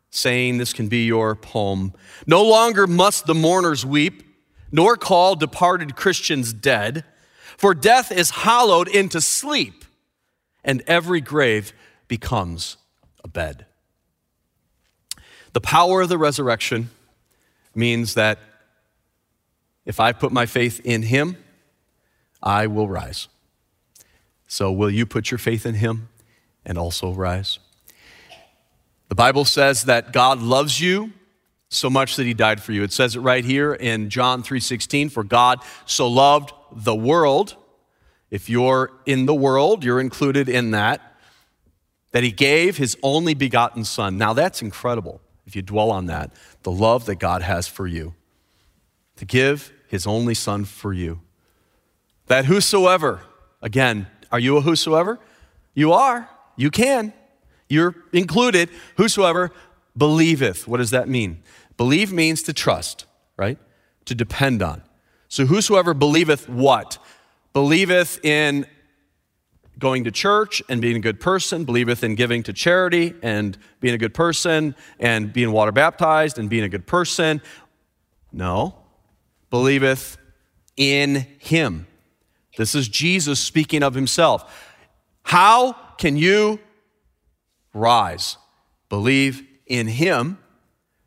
saying 0.09 0.57
this 0.57 0.73
can 0.73 0.87
be 0.87 1.05
your 1.05 1.35
poem. 1.35 1.93
No 2.25 2.43
longer 2.43 2.87
must 2.87 3.25
the 3.25 3.35
mourners 3.35 3.85
weep, 3.85 4.23
nor 4.71 4.97
call 4.97 5.35
departed 5.35 5.95
Christians 5.95 6.53
dead, 6.53 7.03
for 7.57 7.73
death 7.73 8.11
is 8.11 8.29
hollowed 8.29 8.87
into 8.87 9.21
sleep, 9.21 9.85
and 10.63 10.81
every 10.87 11.21
grave 11.21 11.73
becomes 12.07 12.77
a 13.23 13.27
bed. 13.27 13.65
The 15.53 15.61
power 15.61 16.01
of 16.01 16.09
the 16.09 16.17
resurrection 16.17 16.89
means 17.73 18.13
that 18.13 18.39
if 19.85 19.99
I 19.99 20.11
put 20.11 20.31
my 20.31 20.45
faith 20.45 20.79
in 20.83 21.03
Him, 21.03 21.37
I 22.41 22.67
will 22.67 22.87
rise. 22.87 23.27
So, 24.47 24.71
will 24.71 24.91
you 24.91 25.05
put 25.05 25.31
your 25.31 25.37
faith 25.37 25.65
in 25.65 25.75
Him 25.75 26.09
and 26.65 26.77
also 26.77 27.13
rise? 27.13 27.59
The 29.07 29.15
Bible 29.15 29.45
says 29.45 29.85
that 29.85 30.13
God 30.13 30.39
loves 30.39 30.79
you 30.79 31.13
so 31.69 31.89
much 31.89 32.15
that 32.15 32.25
he 32.25 32.33
died 32.33 32.61
for 32.61 32.71
you. 32.71 32.83
It 32.83 32.91
says 32.91 33.15
it 33.15 33.19
right 33.19 33.45
here 33.45 33.73
in 33.73 34.09
John 34.09 34.43
3:16, 34.43 35.09
for 35.09 35.23
God 35.23 35.59
so 35.85 36.07
loved 36.07 36.51
the 36.71 36.95
world. 36.95 37.55
If 38.29 38.49
you're 38.49 38.91
in 39.05 39.25
the 39.25 39.33
world, 39.33 39.83
you're 39.83 39.99
included 39.99 40.47
in 40.49 40.71
that. 40.71 41.01
That 42.11 42.23
he 42.23 42.31
gave 42.31 42.77
his 42.77 42.97
only 43.03 43.33
begotten 43.33 43.85
son. 43.85 44.17
Now 44.17 44.33
that's 44.33 44.61
incredible 44.61 45.21
if 45.49 45.55
you 45.55 45.63
dwell 45.63 45.89
on 45.89 46.05
that, 46.05 46.31
the 46.61 46.71
love 46.71 47.05
that 47.05 47.15
God 47.15 47.41
has 47.41 47.67
for 47.67 47.87
you. 47.87 48.13
To 49.15 49.25
give 49.25 49.73
his 49.87 50.05
only 50.05 50.35
son 50.35 50.63
for 50.63 50.93
you. 50.93 51.21
That 52.27 52.45
whosoever, 52.45 53.21
again, 53.59 54.05
are 54.31 54.39
you 54.39 54.57
a 54.57 54.61
whosoever? 54.61 55.19
You 55.73 55.91
are. 55.91 56.29
You 56.55 56.69
can. 56.69 57.13
You're 57.67 57.95
included. 58.13 58.69
Whosoever 58.97 59.51
believeth. 59.97 60.67
What 60.67 60.77
does 60.77 60.91
that 60.91 61.09
mean? 61.09 61.41
Believe 61.77 62.13
means 62.13 62.43
to 62.43 62.53
trust, 62.53 63.07
right? 63.35 63.57
To 64.05 64.13
depend 64.13 64.61
on. 64.61 64.83
So 65.29 65.47
whosoever 65.47 65.95
believeth 65.95 66.47
what? 66.47 66.99
Believeth 67.53 68.23
in 68.23 68.67
going 69.79 70.03
to 70.03 70.11
church 70.11 70.61
and 70.69 70.81
being 70.81 70.97
a 70.97 70.99
good 70.99 71.19
person, 71.19 71.63
believeth 71.63 72.03
in 72.03 72.15
giving 72.15 72.43
to 72.43 72.53
charity 72.53 73.15
and 73.23 73.57
being 73.79 73.95
a 73.95 73.97
good 73.97 74.13
person, 74.13 74.75
and 74.99 75.33
being 75.33 75.51
water 75.51 75.71
baptized 75.71 76.37
and 76.37 76.49
being 76.49 76.63
a 76.63 76.69
good 76.69 76.85
person. 76.85 77.41
No. 78.31 78.75
Believeth 79.49 80.17
in 80.77 81.25
him. 81.39 81.87
This 82.57 82.75
is 82.75 82.87
Jesus 82.87 83.39
speaking 83.39 83.81
of 83.81 83.95
himself. 83.95 84.75
How 85.23 85.73
can 85.97 86.17
you 86.17 86.59
Rise, 87.73 88.37
believe 88.89 89.43
in 89.67 89.87
him, 89.87 90.39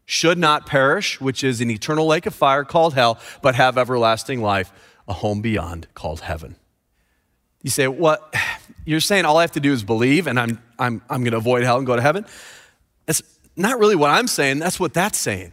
should 0.05 0.39
not 0.39 0.67
perish, 0.67 1.21
which 1.21 1.43
is 1.43 1.61
an 1.61 1.71
eternal 1.71 2.07
lake 2.07 2.27
of 2.27 2.35
fire 2.35 2.65
called 2.65 2.95
hell, 2.95 3.19
but 3.41 3.55
have 3.55 3.79
everlasting 3.79 4.41
life, 4.41 4.73
a 5.09 5.15
home 5.15 5.41
beyond 5.43 5.89
called 5.95 6.21
heaven. 6.21 6.57
You 7.63 7.71
say, 7.71 7.89
What? 7.89 8.35
You're 8.85 9.01
saying 9.01 9.25
all 9.25 9.37
I 9.37 9.43
have 9.43 9.53
to 9.53 9.61
do 9.61 9.73
is 9.73 9.85
believe 9.85 10.27
and 10.27 10.39
I'm, 10.39 10.63
I'm, 10.79 11.03
I'm 11.09 11.23
going 11.23 11.33
to 11.33 11.39
avoid 11.39 11.63
hell 11.63 11.79
and 11.79 11.87
go 11.87 11.97
to 11.97 12.03
heaven? 12.03 12.27
That's 13.07 13.23
not 13.57 13.79
really 13.79 13.97
what 13.97 14.11
I'm 14.11 14.27
saying. 14.27 14.59
That's 14.59 14.81
what 14.81 14.95
that's 14.95 15.19
saying. 15.19 15.53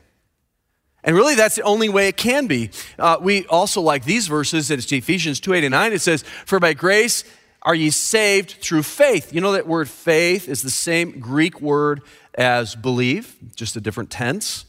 And 1.04 1.16
really, 1.16 1.36
that's 1.36 1.56
the 1.56 1.62
only 1.62 1.88
way 1.88 2.10
it 2.10 2.18
can 2.18 2.48
be. 2.48 2.72
Uh, 2.98 3.18
we 3.22 3.46
also 3.48 3.82
like 3.82 4.04
these 4.04 4.28
verses. 4.28 4.70
It's 4.70 4.92
Ephesians 4.92 5.40
2 5.40 5.54
8 5.54 5.64
and 5.64 5.72
9. 5.72 5.94
It 5.94 6.02
says, 6.02 6.24
For 6.46 6.60
by 6.60 6.74
grace 6.74 7.24
are 7.62 7.76
ye 7.76 7.90
saved 7.90 8.58
through 8.62 8.84
faith. 8.84 9.34
You 9.34 9.42
know 9.42 9.54
that 9.54 9.68
word 9.68 9.90
faith 9.90 10.50
is 10.50 10.62
the 10.62 10.70
same 10.70 11.20
Greek 11.20 11.62
word 11.62 12.02
as 12.36 12.76
believe, 12.76 13.36
just 13.56 13.76
a 13.76 13.82
different 13.82 14.10
tense. 14.10 14.66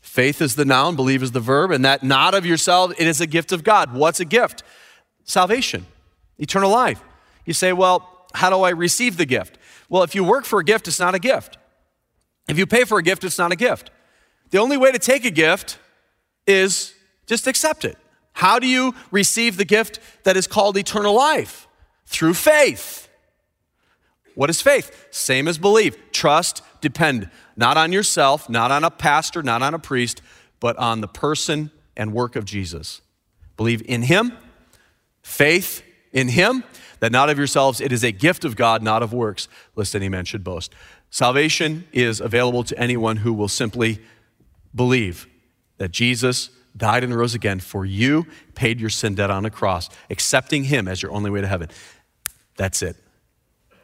Faith 0.00 0.40
is 0.40 0.54
the 0.54 0.64
noun, 0.64 0.94
believe 0.96 1.22
is 1.22 1.32
the 1.32 1.40
verb, 1.40 1.70
and 1.70 1.84
that 1.84 2.02
not 2.02 2.34
of 2.34 2.46
yourself, 2.46 2.92
it 2.98 3.06
is 3.06 3.20
a 3.20 3.26
gift 3.26 3.50
of 3.52 3.64
God. 3.64 3.92
What's 3.92 4.20
a 4.20 4.24
gift? 4.24 4.62
Salvation, 5.24 5.86
eternal 6.38 6.70
life. 6.70 7.02
You 7.44 7.52
say, 7.52 7.72
well, 7.72 8.26
how 8.34 8.50
do 8.50 8.62
I 8.62 8.70
receive 8.70 9.16
the 9.16 9.26
gift? 9.26 9.58
Well, 9.88 10.02
if 10.02 10.14
you 10.14 10.24
work 10.24 10.44
for 10.44 10.58
a 10.60 10.64
gift, 10.64 10.88
it's 10.88 11.00
not 11.00 11.14
a 11.14 11.18
gift. 11.18 11.58
If 12.48 12.58
you 12.58 12.66
pay 12.66 12.84
for 12.84 12.98
a 12.98 13.02
gift, 13.02 13.24
it's 13.24 13.38
not 13.38 13.52
a 13.52 13.56
gift. 13.56 13.90
The 14.50 14.58
only 14.58 14.76
way 14.76 14.92
to 14.92 14.98
take 14.98 15.24
a 15.24 15.30
gift 15.30 15.78
is 16.46 16.94
just 17.26 17.46
accept 17.46 17.84
it. 17.84 17.96
How 18.32 18.58
do 18.58 18.66
you 18.66 18.94
receive 19.10 19.56
the 19.56 19.64
gift 19.64 20.00
that 20.24 20.36
is 20.36 20.46
called 20.46 20.76
eternal 20.76 21.14
life? 21.14 21.68
Through 22.06 22.34
faith. 22.34 23.08
What 24.34 24.50
is 24.50 24.60
faith? 24.60 25.08
Same 25.10 25.46
as 25.48 25.58
believe. 25.58 25.96
Trust, 26.12 26.62
depend 26.80 27.30
not 27.56 27.76
on 27.76 27.92
yourself, 27.92 28.48
not 28.48 28.70
on 28.70 28.84
a 28.84 28.90
pastor, 28.90 29.42
not 29.42 29.62
on 29.62 29.74
a 29.74 29.78
priest, 29.78 30.20
but 30.60 30.76
on 30.76 31.00
the 31.00 31.08
person 31.08 31.70
and 31.96 32.12
work 32.12 32.36
of 32.36 32.44
Jesus. 32.44 33.00
Believe 33.56 33.82
in 33.86 34.02
him, 34.02 34.32
faith 35.22 35.82
in 36.12 36.28
him, 36.28 36.64
that 37.04 37.12
not 37.12 37.28
of 37.28 37.36
yourselves, 37.36 37.82
it 37.82 37.92
is 37.92 38.02
a 38.02 38.10
gift 38.10 38.46
of 38.46 38.56
God, 38.56 38.82
not 38.82 39.02
of 39.02 39.12
works, 39.12 39.46
lest 39.76 39.94
any 39.94 40.08
man 40.08 40.24
should 40.24 40.42
boast. 40.42 40.74
Salvation 41.10 41.86
is 41.92 42.18
available 42.18 42.64
to 42.64 42.78
anyone 42.78 43.18
who 43.18 43.34
will 43.34 43.46
simply 43.46 43.98
believe 44.74 45.28
that 45.76 45.90
Jesus 45.90 46.48
died 46.74 47.04
and 47.04 47.14
rose 47.14 47.34
again 47.34 47.60
for 47.60 47.84
you, 47.84 48.26
paid 48.54 48.80
your 48.80 48.88
sin 48.88 49.14
debt 49.14 49.30
on 49.30 49.44
a 49.44 49.50
cross, 49.50 49.90
accepting 50.08 50.64
him 50.64 50.88
as 50.88 51.02
your 51.02 51.12
only 51.12 51.30
way 51.30 51.42
to 51.42 51.46
heaven. 51.46 51.68
That's 52.56 52.80
it. 52.80 52.96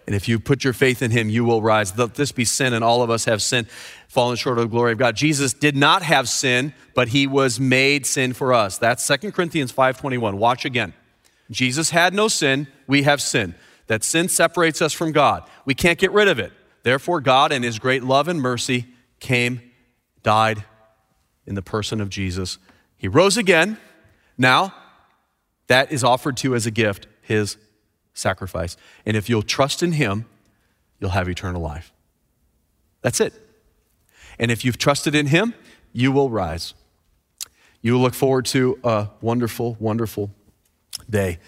And 0.06 0.16
if 0.16 0.26
you 0.26 0.40
put 0.40 0.64
your 0.64 0.72
faith 0.72 1.02
in 1.02 1.10
him, 1.10 1.28
you 1.28 1.44
will 1.44 1.60
rise. 1.60 1.94
Let 1.98 2.14
this 2.14 2.32
be 2.32 2.46
sin, 2.46 2.72
and 2.72 2.82
all 2.82 3.02
of 3.02 3.10
us 3.10 3.26
have 3.26 3.42
sinned, 3.42 3.68
fallen 4.08 4.36
short 4.36 4.56
of 4.56 4.64
the 4.64 4.70
glory 4.70 4.92
of 4.92 4.98
God. 4.98 5.14
Jesus 5.14 5.52
did 5.52 5.76
not 5.76 6.02
have 6.02 6.26
sin, 6.26 6.72
but 6.94 7.08
he 7.08 7.26
was 7.26 7.60
made 7.60 8.06
sin 8.06 8.32
for 8.32 8.54
us. 8.54 8.78
That's 8.78 9.06
2 9.06 9.30
Corinthians 9.30 9.74
5.21. 9.74 10.38
Watch 10.38 10.64
again. 10.64 10.94
Jesus 11.50 11.90
had 11.90 12.14
no 12.14 12.28
sin, 12.28 12.68
we 12.86 13.02
have 13.02 13.20
sin. 13.20 13.54
That 13.88 14.04
sin 14.04 14.28
separates 14.28 14.80
us 14.80 14.92
from 14.92 15.12
God. 15.12 15.48
We 15.64 15.74
can't 15.74 15.98
get 15.98 16.12
rid 16.12 16.28
of 16.28 16.38
it. 16.38 16.52
Therefore, 16.82 17.20
God, 17.20 17.52
in 17.52 17.62
his 17.62 17.78
great 17.78 18.04
love 18.04 18.28
and 18.28 18.40
mercy, 18.40 18.86
came, 19.18 19.60
died 20.22 20.64
in 21.46 21.54
the 21.54 21.62
person 21.62 22.00
of 22.00 22.08
Jesus. 22.08 22.58
He 22.96 23.08
rose 23.08 23.36
again. 23.36 23.78
Now, 24.38 24.72
that 25.66 25.92
is 25.92 26.04
offered 26.04 26.36
to 26.38 26.48
you 26.48 26.54
as 26.54 26.66
a 26.66 26.70
gift, 26.70 27.06
his 27.22 27.56
sacrifice. 28.14 28.76
And 29.04 29.16
if 29.16 29.28
you'll 29.28 29.42
trust 29.42 29.82
in 29.82 29.92
him, 29.92 30.26
you'll 31.00 31.10
have 31.10 31.28
eternal 31.28 31.60
life. 31.60 31.92
That's 33.02 33.20
it. 33.20 33.34
And 34.38 34.50
if 34.50 34.64
you've 34.64 34.78
trusted 34.78 35.14
in 35.14 35.26
him, 35.26 35.54
you 35.92 36.12
will 36.12 36.30
rise. 36.30 36.74
You 37.82 37.94
will 37.94 38.00
look 38.00 38.14
forward 38.14 38.46
to 38.46 38.78
a 38.84 39.08
wonderful, 39.20 39.76
wonderful 39.80 40.30
day 41.10 41.38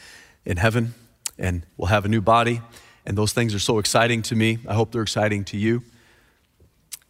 in 0.44 0.56
heaven, 0.56 0.94
and 1.38 1.64
we'll 1.76 1.88
have 1.88 2.04
a 2.04 2.08
new 2.08 2.20
body. 2.20 2.60
And 3.04 3.16
those 3.18 3.32
things 3.32 3.54
are 3.54 3.58
so 3.58 3.78
exciting 3.78 4.22
to 4.22 4.36
me. 4.36 4.58
I 4.68 4.74
hope 4.74 4.92
they're 4.92 5.02
exciting 5.02 5.44
to 5.46 5.56
you. 5.56 5.82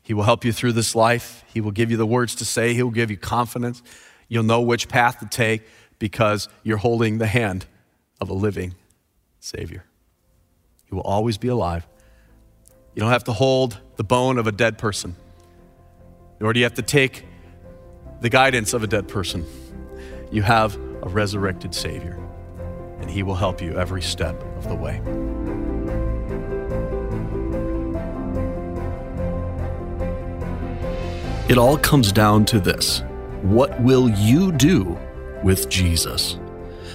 He 0.02 0.14
will 0.14 0.24
help 0.24 0.44
you 0.44 0.52
through 0.52 0.72
this 0.72 0.94
life. 0.94 1.44
He 1.52 1.60
will 1.60 1.70
give 1.70 1.90
you 1.90 1.96
the 1.96 2.06
words 2.06 2.34
to 2.36 2.44
say. 2.44 2.74
He 2.74 2.82
will 2.82 2.90
give 2.90 3.10
you 3.10 3.16
confidence. 3.16 3.82
You'll 4.28 4.42
know 4.42 4.60
which 4.60 4.88
path 4.88 5.18
to 5.20 5.26
take 5.26 5.62
because 5.98 6.48
you're 6.62 6.78
holding 6.78 7.18
the 7.18 7.26
hand 7.26 7.66
of 8.20 8.28
a 8.28 8.34
living 8.34 8.74
Savior. 9.40 9.84
He 10.86 10.94
will 10.94 11.02
always 11.02 11.38
be 11.38 11.48
alive. 11.48 11.86
You 12.94 13.00
don't 13.00 13.10
have 13.10 13.24
to 13.24 13.32
hold 13.32 13.78
the 13.96 14.04
bone 14.04 14.38
of 14.38 14.46
a 14.46 14.52
dead 14.52 14.78
person, 14.78 15.16
nor 16.40 16.52
do 16.52 16.60
you 16.60 16.64
have 16.64 16.74
to 16.74 16.82
take 16.82 17.24
the 18.20 18.28
guidance 18.28 18.74
of 18.74 18.82
a 18.82 18.86
dead 18.86 19.08
person. 19.08 19.46
You 20.30 20.42
have 20.42 20.76
a 21.02 21.08
resurrected 21.08 21.74
Savior, 21.74 22.18
and 23.02 23.10
He 23.10 23.22
will 23.22 23.34
help 23.34 23.60
you 23.60 23.76
every 23.78 24.00
step 24.00 24.42
of 24.56 24.68
the 24.68 24.74
way. 24.74 25.02
It 31.48 31.58
all 31.58 31.76
comes 31.76 32.12
down 32.12 32.46
to 32.46 32.60
this 32.60 33.02
what 33.42 33.78
will 33.82 34.08
you 34.08 34.52
do 34.52 34.98
with 35.42 35.68
Jesus? 35.68 36.38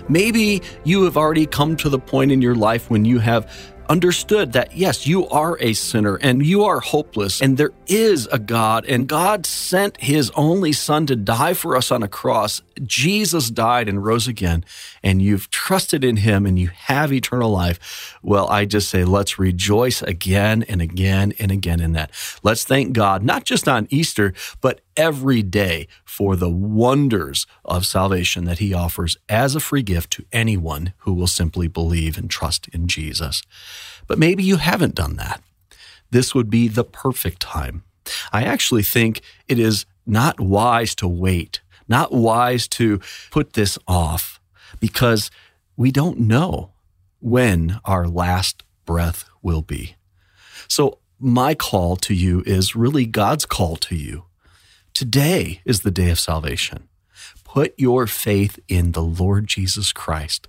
Maybe 0.10 0.64
you 0.86 1.04
have 1.04 1.18
already 1.18 1.46
come 1.46 1.76
to 1.78 1.90
the 1.90 2.00
point 2.00 2.32
in 2.32 2.42
your 2.42 2.56
life 2.56 2.90
when 2.90 3.04
you 3.04 3.20
have 3.20 3.76
understood 3.90 4.54
that 4.54 4.76
yes, 4.76 5.08
you 5.08 5.28
are 5.30 5.58
a 5.60 5.74
sinner 5.74 6.16
and 6.16 6.46
you 6.46 6.64
are 6.64 6.80
hopeless, 6.80 7.42
and 7.42 7.58
there 7.58 7.74
is 7.88 8.28
a 8.32 8.40
God, 8.40 8.86
and 8.86 9.08
God 9.08 9.46
sent 9.46 9.98
his 9.98 10.32
only 10.36 10.74
Son 10.74 11.06
to 11.08 11.16
die 11.16 11.54
for 11.54 11.76
us 11.76 11.92
on 11.92 12.04
a 12.04 12.08
cross. 12.08 12.62
Jesus 12.84 13.50
died 13.50 13.90
and 13.90 14.04
rose 14.04 14.28
again, 14.28 14.64
and 15.04 15.22
you've 15.22 15.50
trusted 15.50 16.04
in 16.04 16.18
him 16.18 16.46
and 16.46 16.60
you 16.60 16.68
have 16.68 17.12
eternal 17.12 17.52
life. 17.52 18.18
Well, 18.22 18.48
I 18.50 18.66
just 18.66 18.90
say 18.90 19.04
let's 19.04 19.40
rejoice 19.40 20.02
again 20.02 20.64
and 20.64 20.82
again 20.82 21.34
and 21.40 21.52
again 21.52 21.80
in 21.80 21.94
that. 21.94 22.12
Let's 22.44 22.64
thank 22.64 22.94
God, 22.94 23.24
not 23.24 23.44
just 23.44 23.68
on 23.68 23.88
Easter, 23.90 24.34
but 24.62 24.82
every 24.98 25.42
day 25.42 25.88
for 26.04 26.36
the 26.36 26.50
wonders 26.50 27.48
of 27.64 27.86
salvation 27.86 28.44
that 28.46 28.60
he 28.60 28.74
offers 28.74 29.16
as 29.30 29.56
a 29.56 29.62
free 29.62 29.84
gift 29.84 30.12
to 30.12 30.26
anyone 30.34 30.94
who 31.00 31.14
will 31.14 31.28
simply 31.28 31.68
believe 31.68 32.18
and 32.18 32.30
trust 32.30 32.68
in 32.70 32.88
Jesus. 32.88 33.44
But 34.08 34.20
maybe 34.20 34.44
you 34.44 34.58
haven't 34.58 34.96
done 34.96 35.16
that. 35.18 35.42
This 36.10 36.34
would 36.34 36.50
be 36.50 36.68
the 36.68 36.84
perfect 36.84 37.40
time. 37.40 37.84
I 38.32 38.44
actually 38.44 38.84
think 38.84 39.22
it 39.48 39.60
is 39.60 39.86
not 40.06 40.40
wise 40.40 40.96
to 40.96 41.08
wait, 41.08 41.62
not 41.88 42.12
wise 42.12 42.68
to 42.70 43.00
put 43.32 43.54
this 43.54 43.78
off, 43.88 44.40
because 44.80 45.30
we 45.76 45.92
don't 45.92 46.20
know 46.20 46.72
when 47.20 47.80
our 47.86 48.08
last 48.08 48.64
breath 48.86 49.26
will 49.42 49.62
be. 49.62 49.96
So, 50.68 51.00
my 51.20 51.56
call 51.56 51.96
to 51.98 52.14
you 52.14 52.44
is 52.46 52.76
really 52.76 53.06
God's 53.06 53.46
call 53.46 53.76
to 53.78 53.96
you. 53.96 54.27
Today 54.98 55.62
is 55.64 55.82
the 55.82 55.92
day 55.92 56.10
of 56.10 56.20
salvation. 56.20 56.88
Put 57.44 57.76
your 57.78 58.08
faith 58.08 58.58
in 58.68 58.94
the 58.94 59.04
Lord 59.04 59.46
Jesus 59.46 59.94
Christ 59.94 60.48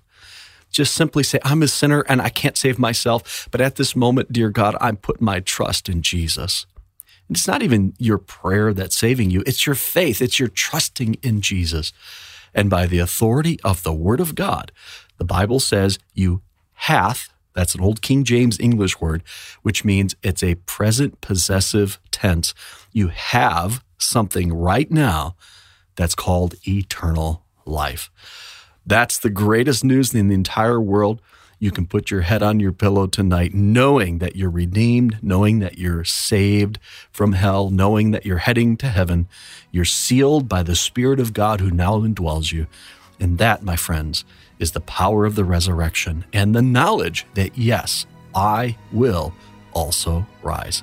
just 0.71 0.95
simply 0.95 1.21
say, 1.21 1.39
I'm 1.43 1.61
a 1.61 1.67
sinner 1.67 2.01
and 2.07 2.19
I 2.19 2.29
can't 2.29 2.57
save 2.57 2.79
myself. 2.79 3.47
But 3.51 3.61
at 3.61 3.75
this 3.75 3.95
moment, 3.95 4.31
dear 4.31 4.49
God, 4.49 4.75
I'm 4.81 4.97
putting 4.97 5.25
my 5.25 5.39
trust 5.39 5.87
in 5.87 6.01
Jesus. 6.01 6.65
And 7.27 7.37
it's 7.37 7.47
not 7.47 7.61
even 7.61 7.93
your 7.99 8.17
prayer 8.17 8.73
that's 8.73 8.97
saving 8.97 9.29
you, 9.29 9.43
it's 9.45 9.67
your 9.67 9.75
faith, 9.75 10.19
it's 10.19 10.39
your 10.39 10.49
trusting 10.49 11.15
in 11.21 11.41
Jesus. 11.41 11.93
And 12.51 12.71
by 12.71 12.87
the 12.87 12.99
authority 12.99 13.59
of 13.63 13.83
the 13.83 13.93
Word 13.93 14.19
of 14.19 14.33
God, 14.33 14.71
the 15.17 15.25
Bible 15.25 15.59
says 15.59 15.99
you 16.15 16.41
hath, 16.73 17.29
that's 17.53 17.75
an 17.75 17.81
old 17.81 18.01
King 18.01 18.23
James 18.23 18.59
English 18.59 18.99
word, 18.99 19.21
which 19.61 19.85
means 19.85 20.15
it's 20.23 20.41
a 20.41 20.55
present 20.55 21.21
possessive 21.21 21.99
tense. 22.09 22.55
You 22.91 23.09
have 23.09 23.83
something 23.99 24.53
right 24.53 24.89
now 24.89 25.35
that's 25.95 26.15
called 26.15 26.55
eternal 26.67 27.43
life. 27.65 28.09
That's 28.85 29.19
the 29.19 29.29
greatest 29.29 29.83
news 29.83 30.15
in 30.15 30.29
the 30.29 30.35
entire 30.35 30.81
world. 30.81 31.21
You 31.59 31.71
can 31.71 31.85
put 31.85 32.09
your 32.09 32.21
head 32.21 32.41
on 32.41 32.61
your 32.61 32.71
pillow 32.71 33.05
tonight 33.05 33.53
knowing 33.53 34.19
that 34.19 34.37
you're 34.37 34.49
redeemed, 34.49 35.19
knowing 35.21 35.59
that 35.59 35.77
you're 35.77 36.05
saved 36.05 36.79
from 37.11 37.33
hell, 37.33 37.69
knowing 37.69 38.11
that 38.11 38.25
you're 38.25 38.37
heading 38.37 38.77
to 38.77 38.87
heaven. 38.87 39.27
You're 39.69 39.85
sealed 39.85 40.47
by 40.47 40.63
the 40.63 40.75
Spirit 40.75 41.19
of 41.19 41.33
God 41.33 41.59
who 41.59 41.69
now 41.69 41.99
indwells 41.99 42.53
you. 42.53 42.67
And 43.19 43.37
that, 43.37 43.61
my 43.61 43.75
friends, 43.75 44.23
is 44.57 44.71
the 44.71 44.79
power 44.79 45.25
of 45.25 45.35
the 45.35 45.43
resurrection 45.43 46.23
and 46.31 46.55
the 46.55 46.61
knowledge 46.61 47.25
that, 47.33 47.57
yes, 47.57 48.05
I 48.33 48.77
will 48.93 49.33
also 49.73 50.25
rise. 50.41 50.81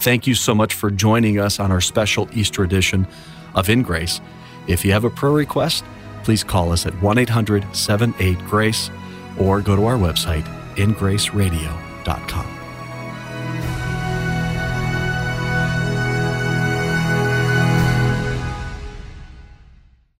Thank 0.00 0.26
you 0.26 0.34
so 0.34 0.54
much 0.54 0.74
for 0.74 0.90
joining 0.90 1.38
us 1.38 1.58
on 1.58 1.72
our 1.72 1.80
special 1.80 2.28
Easter 2.32 2.62
edition 2.62 3.06
of 3.54 3.68
In 3.68 3.82
Grace. 3.82 4.20
If 4.66 4.84
you 4.84 4.92
have 4.92 5.04
a 5.04 5.10
prayer 5.10 5.32
request, 5.32 5.84
please 6.24 6.44
call 6.44 6.72
us 6.72 6.86
at 6.86 7.00
1 7.02 7.18
800 7.18 7.64
78 7.74 8.38
Grace 8.46 8.90
or 9.38 9.60
go 9.60 9.76
to 9.76 9.84
our 9.84 9.96
website, 9.96 10.44
ingraceradio.com. 10.76 12.55